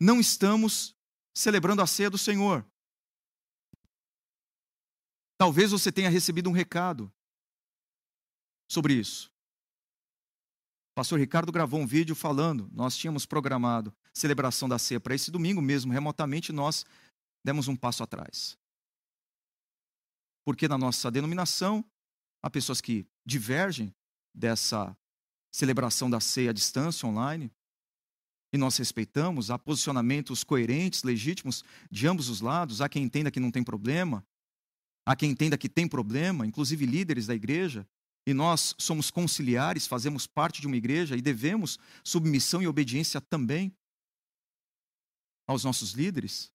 não 0.00 0.20
estamos 0.20 0.94
celebrando 1.34 1.82
a 1.82 1.86
ceia 1.86 2.10
do 2.10 2.18
Senhor. 2.18 2.64
Talvez 5.36 5.72
você 5.72 5.90
tenha 5.90 6.08
recebido 6.08 6.48
um 6.48 6.52
recado 6.52 7.12
sobre 8.74 8.94
isso. 8.94 9.30
O 10.92 10.94
pastor 10.94 11.18
Ricardo 11.18 11.50
gravou 11.50 11.80
um 11.80 11.86
vídeo 11.86 12.14
falando, 12.14 12.68
nós 12.72 12.96
tínhamos 12.96 13.24
programado 13.24 13.94
celebração 14.12 14.68
da 14.68 14.78
ceia 14.78 15.00
para 15.00 15.14
esse 15.14 15.30
domingo 15.30 15.62
mesmo, 15.62 15.92
remotamente 15.92 16.52
nós 16.52 16.84
demos 17.44 17.68
um 17.68 17.76
passo 17.76 18.02
atrás. 18.02 18.58
Porque 20.44 20.68
na 20.68 20.76
nossa 20.76 21.10
denominação, 21.10 21.84
há 22.42 22.50
pessoas 22.50 22.80
que 22.80 23.06
divergem 23.24 23.94
dessa 24.34 24.96
celebração 25.52 26.10
da 26.10 26.20
ceia 26.20 26.50
à 26.50 26.52
distância 26.52 27.08
online, 27.08 27.50
e 28.52 28.58
nós 28.58 28.76
respeitamos, 28.76 29.50
há 29.50 29.58
posicionamentos 29.58 30.44
coerentes, 30.44 31.02
legítimos 31.02 31.64
de 31.90 32.06
ambos 32.06 32.28
os 32.28 32.40
lados, 32.40 32.80
há 32.80 32.88
quem 32.88 33.02
entenda 33.02 33.30
que 33.30 33.40
não 33.40 33.50
tem 33.50 33.64
problema, 33.64 34.24
há 35.04 35.16
quem 35.16 35.30
entenda 35.30 35.58
que 35.58 35.68
tem 35.68 35.88
problema, 35.88 36.46
inclusive 36.46 36.86
líderes 36.86 37.26
da 37.26 37.34
igreja, 37.34 37.84
e 38.26 38.32
nós 38.32 38.74
somos 38.78 39.10
conciliares, 39.10 39.86
fazemos 39.86 40.26
parte 40.26 40.60
de 40.60 40.66
uma 40.66 40.76
igreja 40.76 41.16
e 41.16 41.20
devemos 41.20 41.78
submissão 42.02 42.62
e 42.62 42.66
obediência 42.66 43.20
também 43.20 43.76
aos 45.46 45.62
nossos 45.62 45.92
líderes. 45.92 46.50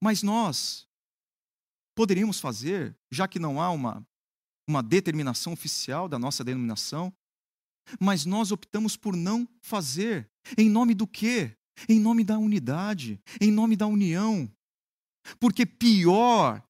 Mas 0.00 0.22
nós 0.22 0.86
poderíamos 1.94 2.38
fazer, 2.38 2.96
já 3.10 3.26
que 3.26 3.38
não 3.38 3.60
há 3.60 3.70
uma, 3.70 4.06
uma 4.68 4.82
determinação 4.82 5.52
oficial 5.52 6.08
da 6.08 6.18
nossa 6.18 6.44
denominação, 6.44 7.12
mas 8.00 8.24
nós 8.24 8.52
optamos 8.52 8.96
por 8.96 9.16
não 9.16 9.48
fazer. 9.60 10.30
Em 10.56 10.70
nome 10.70 10.94
do 10.94 11.06
quê? 11.06 11.56
Em 11.88 11.98
nome 11.98 12.22
da 12.22 12.38
unidade, 12.38 13.20
em 13.40 13.50
nome 13.50 13.76
da 13.76 13.86
união. 13.86 14.50
Porque 15.40 15.66
pior, 15.66 16.62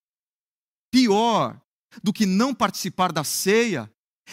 pior 0.91 1.61
do 2.03 2.13
que 2.13 2.27
não 2.27 2.55
participar 2.55 3.13
da 3.13 3.25
ceia 3.25 3.91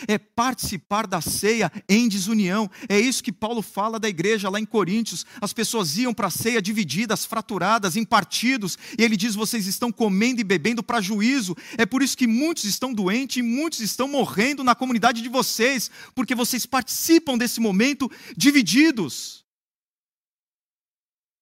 é 0.07 0.17
participar 0.17 1.05
da 1.05 1.21
ceia 1.21 1.71
em 1.87 2.07
desunião. 2.07 2.69
É 2.87 2.99
isso 2.99 3.23
que 3.23 3.31
Paulo 3.31 3.61
fala 3.61 3.99
da 3.99 4.07
igreja 4.07 4.49
lá 4.49 4.59
em 4.59 4.65
Coríntios. 4.65 5.25
As 5.41 5.53
pessoas 5.53 5.97
iam 5.97 6.13
para 6.13 6.27
a 6.27 6.31
ceia 6.31 6.61
divididas, 6.61 7.25
fraturadas, 7.25 7.95
em 7.95 8.05
partidos, 8.05 8.77
e 8.97 9.03
ele 9.03 9.17
diz: 9.17 9.35
vocês 9.35 9.67
estão 9.67 9.91
comendo 9.91 10.41
e 10.41 10.45
bebendo 10.45 10.81
para 10.81 11.01
juízo. 11.01 11.55
É 11.77 11.85
por 11.85 12.01
isso 12.01 12.17
que 12.17 12.27
muitos 12.27 12.63
estão 12.63 12.93
doentes 12.93 13.37
e 13.37 13.41
muitos 13.41 13.79
estão 13.79 14.07
morrendo 14.07 14.63
na 14.63 14.75
comunidade 14.75 15.21
de 15.21 15.29
vocês, 15.29 15.91
porque 16.15 16.35
vocês 16.35 16.65
participam 16.65 17.37
desse 17.37 17.59
momento 17.59 18.09
divididos. 18.35 19.45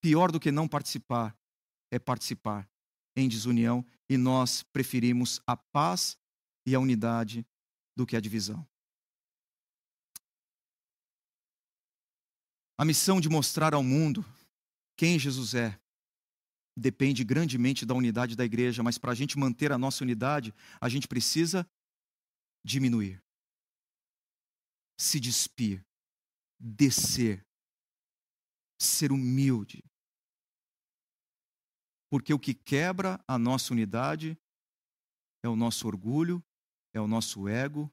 Pior 0.02 0.32
do 0.32 0.40
que 0.40 0.52
não 0.52 0.68
participar 0.68 1.36
é 1.92 2.00
participar 2.00 2.68
em 3.16 3.28
desunião 3.28 3.86
e 4.10 4.18
nós 4.18 4.64
preferimos 4.64 5.40
a 5.46 5.56
paz 5.56 6.18
e 6.66 6.74
a 6.74 6.80
unidade 6.80 7.46
do 7.96 8.06
que 8.06 8.16
a 8.16 8.20
divisão. 8.20 8.68
A 12.78 12.86
missão 12.86 13.22
de 13.22 13.30
mostrar 13.30 13.74
ao 13.74 13.84
mundo 13.84 14.26
quem 14.96 15.20
Jesus 15.20 15.54
é 15.54 15.80
depende 16.76 17.24
grandemente 17.24 17.86
da 17.86 17.94
unidade 17.94 18.36
da 18.36 18.46
igreja, 18.46 18.82
mas 18.82 18.98
para 18.98 19.12
a 19.12 19.16
gente 19.16 19.38
manter 19.38 19.72
a 19.72 19.78
nossa 19.78 20.04
unidade, 20.04 20.54
a 20.80 20.88
gente 20.88 21.08
precisa 21.08 21.70
diminuir, 22.64 23.22
se 24.98 25.20
despir, 25.20 25.86
descer, 26.58 27.46
ser 28.82 29.12
humilde, 29.12 29.84
porque 32.10 32.34
o 32.34 32.40
que 32.40 32.54
quebra 32.54 33.24
a 33.28 33.38
nossa 33.38 33.74
unidade 33.74 34.38
é 35.44 35.48
o 35.48 35.56
nosso 35.56 35.88
orgulho, 35.88 36.44
é 36.94 37.00
o 37.00 37.08
nosso 37.08 37.48
ego 37.48 37.92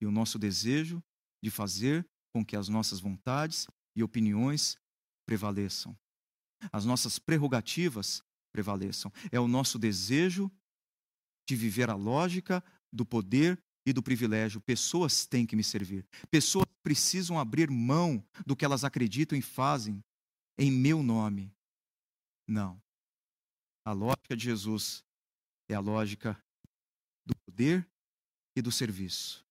e 0.00 0.06
o 0.06 0.10
nosso 0.10 0.38
desejo 0.38 1.02
de 1.42 1.50
fazer 1.50 2.06
com 2.32 2.44
que 2.44 2.56
as 2.56 2.68
nossas 2.68 3.00
vontades 3.00 3.66
e 3.96 4.02
opiniões 4.02 4.76
prevaleçam. 5.26 5.96
As 6.72 6.84
nossas 6.84 7.18
prerrogativas 7.18 8.22
prevaleçam. 8.52 9.12
É 9.30 9.40
o 9.40 9.48
nosso 9.48 9.78
desejo 9.78 10.50
de 11.48 11.56
viver 11.56 11.90
a 11.90 11.94
lógica 11.94 12.62
do 12.92 13.04
poder 13.04 13.60
e 13.84 13.92
do 13.92 14.02
privilégio. 14.02 14.60
Pessoas 14.60 15.26
têm 15.26 15.44
que 15.44 15.56
me 15.56 15.64
servir. 15.64 16.06
Pessoas 16.30 16.66
precisam 16.82 17.38
abrir 17.38 17.70
mão 17.70 18.24
do 18.46 18.54
que 18.54 18.64
elas 18.64 18.84
acreditam 18.84 19.36
e 19.36 19.42
fazem 19.42 20.02
em 20.58 20.70
meu 20.70 21.02
nome. 21.02 21.52
Não. 22.46 22.80
A 23.84 23.92
lógica 23.92 24.36
de 24.36 24.44
Jesus 24.44 25.04
é 25.68 25.74
a 25.74 25.80
lógica 25.80 26.40
do 27.24 27.34
poder 27.46 27.88
e 28.56 28.62
do 28.62 28.70
serviço. 28.70 29.44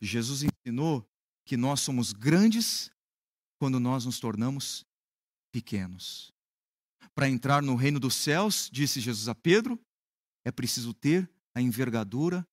Jesus 0.00 0.42
ensinou 0.42 1.08
que 1.44 1.56
nós 1.56 1.80
somos 1.80 2.12
grandes 2.12 2.90
quando 3.58 3.80
nós 3.80 4.04
nos 4.04 4.20
tornamos 4.20 4.84
pequenos. 5.50 6.32
Para 7.14 7.28
entrar 7.28 7.62
no 7.62 7.74
reino 7.74 7.98
dos 7.98 8.14
céus, 8.14 8.68
disse 8.70 9.00
Jesus 9.00 9.28
a 9.28 9.34
Pedro, 9.34 9.80
é 10.44 10.52
preciso 10.52 10.94
ter 10.94 11.28
a 11.54 11.60
envergadura 11.60 12.46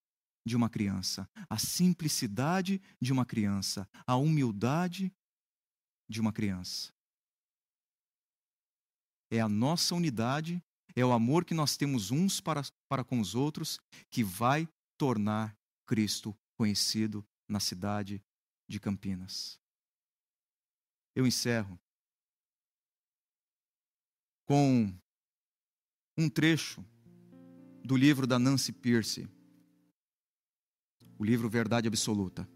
de 0.48 0.56
uma 0.56 0.70
criança, 0.70 1.30
a 1.50 1.58
simplicidade 1.58 2.82
de 3.02 3.12
uma 3.12 3.26
criança, 3.26 3.88
a 4.08 4.16
humildade 4.16 5.14
de 6.10 6.22
uma 6.22 6.32
criança 6.32 6.95
é 9.30 9.40
a 9.40 9.50
nossa 9.50 9.96
unidade, 9.96 10.62
é 10.96 11.06
o 11.06 11.12
amor 11.12 11.46
que 11.46 11.54
nós 11.54 11.76
temos 11.76 12.12
uns 12.12 12.40
para, 12.40 12.62
para 12.88 13.04
com 13.04 13.20
os 13.20 13.36
outros 13.36 13.80
que 14.10 14.24
vai 14.24 14.68
tornar 14.98 15.56
Cristo 15.86 16.36
conhecido 16.56 17.26
na 17.48 17.60
cidade 17.60 18.24
de 18.68 18.80
Campinas. 18.80 19.60
Eu 21.16 21.28
encerro 21.28 21.80
com 24.46 24.94
um 26.18 26.30
trecho 26.30 26.86
do 27.84 27.96
livro 27.96 28.26
da 28.26 28.40
Nancy 28.40 28.72
Pierce, 28.72 29.28
o 31.18 31.24
livro 31.24 31.50
Verdade 31.50 31.88
Absoluta. 31.88 32.48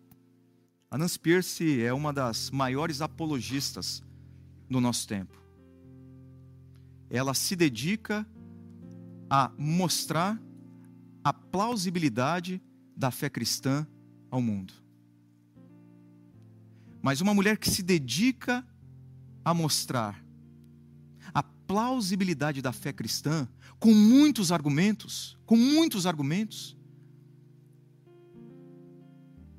A 0.90 0.98
Nancy 0.98 1.20
Pierce 1.20 1.82
é 1.82 1.94
uma 1.94 2.12
das 2.12 2.50
maiores 2.50 3.02
apologistas 3.02 4.02
do 4.70 4.82
nosso 4.82 5.08
tempo 5.08 5.39
ela 7.10 7.34
se 7.34 7.56
dedica 7.56 8.26
a 9.30 9.52
mostrar 9.58 10.42
a 11.24 11.34
plausibilidade 11.34 12.62
da 12.96 13.12
fé 13.12 13.30
cristã 13.30 13.88
ao 14.30 14.42
mundo. 14.42 14.74
Mas 17.02 17.22
uma 17.22 17.34
mulher 17.34 17.58
que 17.58 17.70
se 17.70 17.82
dedica 17.82 18.66
a 19.44 19.54
mostrar 19.54 20.24
a 21.34 21.42
plausibilidade 21.42 22.62
da 22.62 22.72
fé 22.72 22.92
cristã 22.92 23.48
com 23.80 23.94
muitos 23.94 24.52
argumentos, 24.52 25.38
com 25.46 25.56
muitos 25.56 26.06
argumentos, 26.06 26.78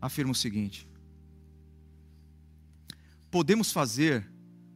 afirma 0.01 0.33
o 0.33 0.35
seguinte: 0.35 0.89
podemos 3.31 3.73
fazer 3.73 4.31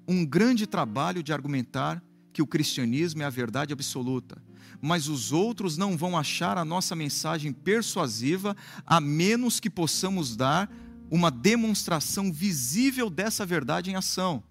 um 0.06 0.24
grande 0.24 0.66
trabalho 0.66 1.22
de 1.22 1.32
argumentar 1.32 2.02
que 2.34 2.42
o 2.42 2.46
cristianismo 2.46 3.22
é 3.22 3.24
a 3.24 3.30
verdade 3.30 3.72
absoluta, 3.72 4.42
mas 4.82 5.06
os 5.06 5.30
outros 5.30 5.76
não 5.78 5.96
vão 5.96 6.18
achar 6.18 6.58
a 6.58 6.64
nossa 6.64 6.96
mensagem 6.96 7.52
persuasiva 7.52 8.56
a 8.84 9.00
menos 9.00 9.60
que 9.60 9.70
possamos 9.70 10.34
dar 10.34 10.68
uma 11.08 11.30
demonstração 11.30 12.32
visível 12.32 13.08
dessa 13.08 13.46
verdade 13.46 13.90
em 13.90 13.94
ação. 13.94 14.42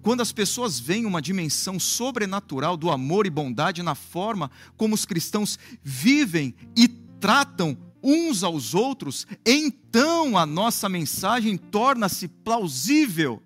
Quando 0.00 0.22
as 0.22 0.32
pessoas 0.32 0.80
veem 0.80 1.04
uma 1.04 1.20
dimensão 1.20 1.78
sobrenatural 1.78 2.74
do 2.74 2.90
amor 2.90 3.26
e 3.26 3.30
bondade 3.30 3.82
na 3.82 3.94
forma 3.94 4.50
como 4.74 4.94
os 4.94 5.04
cristãos 5.04 5.58
vivem 5.82 6.54
e 6.74 6.88
tratam 6.88 7.76
uns 8.02 8.42
aos 8.42 8.74
outros, 8.74 9.26
então 9.44 10.38
a 10.38 10.46
nossa 10.46 10.88
mensagem 10.88 11.58
torna-se 11.58 12.26
plausível. 12.28 13.42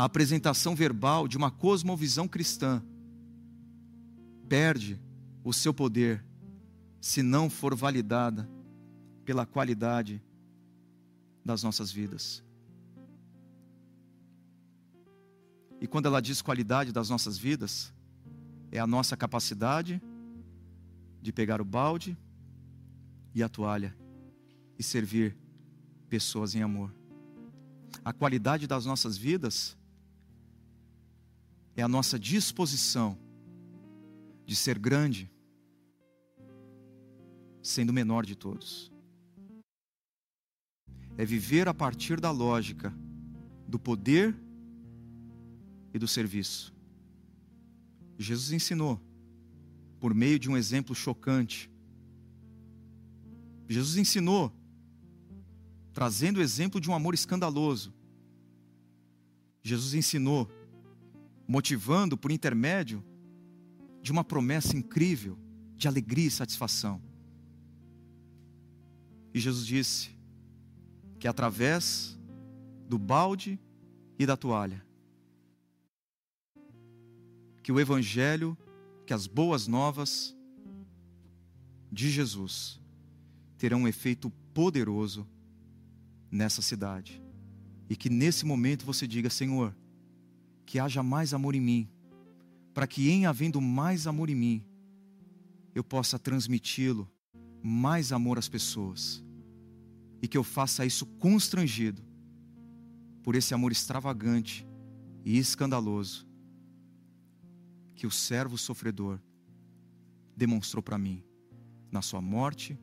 A 0.00 0.04
apresentação 0.04 0.74
verbal 0.74 1.28
de 1.28 1.36
uma 1.36 1.50
cosmovisão 1.50 2.26
cristã 2.26 2.82
perde 4.48 4.98
o 5.44 5.52
seu 5.52 5.74
poder 5.74 6.24
se 7.02 7.22
não 7.22 7.50
for 7.50 7.74
validada 7.74 8.48
pela 9.26 9.44
qualidade 9.44 10.22
das 11.44 11.62
nossas 11.62 11.92
vidas. 11.92 12.42
E 15.82 15.86
quando 15.86 16.06
ela 16.06 16.22
diz 16.22 16.40
qualidade 16.40 16.92
das 16.92 17.10
nossas 17.10 17.36
vidas, 17.36 17.92
é 18.72 18.78
a 18.78 18.86
nossa 18.86 19.18
capacidade 19.18 20.00
de 21.20 21.30
pegar 21.30 21.60
o 21.60 21.64
balde 21.64 22.16
e 23.34 23.42
a 23.42 23.50
toalha 23.50 23.94
e 24.78 24.82
servir 24.82 25.36
pessoas 26.08 26.54
em 26.54 26.62
amor. 26.62 26.90
A 28.02 28.14
qualidade 28.14 28.66
das 28.66 28.86
nossas 28.86 29.18
vidas 29.18 29.78
é 31.80 31.82
a 31.82 31.88
nossa 31.88 32.18
disposição 32.18 33.18
de 34.44 34.54
ser 34.54 34.78
grande, 34.78 35.30
sendo 37.62 37.88
o 37.88 37.92
menor 37.92 38.26
de 38.26 38.36
todos. 38.36 38.92
É 41.16 41.24
viver 41.24 41.68
a 41.68 41.74
partir 41.74 42.20
da 42.20 42.30
lógica 42.30 42.92
do 43.66 43.78
poder 43.78 44.36
e 45.94 45.98
do 45.98 46.06
serviço. 46.06 46.74
Jesus 48.18 48.52
ensinou, 48.52 49.00
por 49.98 50.14
meio 50.14 50.38
de 50.38 50.50
um 50.50 50.56
exemplo 50.56 50.94
chocante, 50.94 51.70
Jesus 53.68 53.96
ensinou, 53.96 54.52
trazendo 55.94 56.38
o 56.38 56.42
exemplo 56.42 56.80
de 56.80 56.90
um 56.90 56.94
amor 56.94 57.14
escandaloso. 57.14 57.94
Jesus 59.62 59.94
ensinou, 59.94 60.50
motivando 61.50 62.16
por 62.16 62.30
intermédio 62.30 63.04
de 64.00 64.12
uma 64.12 64.22
promessa 64.22 64.76
incrível 64.76 65.36
de 65.74 65.88
alegria 65.88 66.28
e 66.28 66.30
satisfação. 66.30 67.02
E 69.34 69.40
Jesus 69.40 69.66
disse 69.66 70.10
que 71.18 71.26
através 71.26 72.16
do 72.88 72.96
balde 72.96 73.58
e 74.16 74.24
da 74.24 74.36
toalha, 74.36 74.86
que 77.64 77.72
o 77.72 77.80
Evangelho, 77.80 78.56
que 79.04 79.12
as 79.12 79.26
boas 79.26 79.66
novas 79.66 80.36
de 81.90 82.10
Jesus 82.10 82.80
terão 83.58 83.82
um 83.82 83.88
efeito 83.88 84.30
poderoso 84.54 85.26
nessa 86.30 86.62
cidade. 86.62 87.20
E 87.88 87.96
que 87.96 88.08
nesse 88.08 88.46
momento 88.46 88.86
você 88.86 89.04
diga: 89.04 89.28
Senhor, 89.28 89.74
que 90.70 90.78
haja 90.78 91.02
mais 91.02 91.34
amor 91.34 91.56
em 91.56 91.60
mim, 91.60 91.88
para 92.72 92.86
que, 92.86 93.10
em 93.10 93.26
havendo 93.26 93.60
mais 93.60 94.06
amor 94.06 94.30
em 94.30 94.36
mim, 94.36 94.64
eu 95.74 95.82
possa 95.82 96.16
transmiti-lo, 96.16 97.10
mais 97.60 98.12
amor 98.12 98.38
às 98.38 98.48
pessoas, 98.48 99.20
e 100.22 100.28
que 100.28 100.38
eu 100.38 100.44
faça 100.44 100.86
isso 100.86 101.04
constrangido 101.04 102.00
por 103.20 103.34
esse 103.34 103.52
amor 103.52 103.72
extravagante 103.72 104.64
e 105.24 105.38
escandaloso 105.38 106.24
que 107.96 108.06
o 108.06 108.10
servo 108.10 108.56
sofredor 108.56 109.18
demonstrou 110.36 110.84
para 110.84 110.96
mim 110.96 111.24
na 111.90 112.00
sua 112.00 112.20
morte 112.20 112.78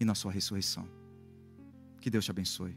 e 0.00 0.04
na 0.06 0.14
sua 0.14 0.32
ressurreição. 0.32 0.88
Que 2.00 2.08
Deus 2.08 2.24
te 2.24 2.30
abençoe. 2.30 2.74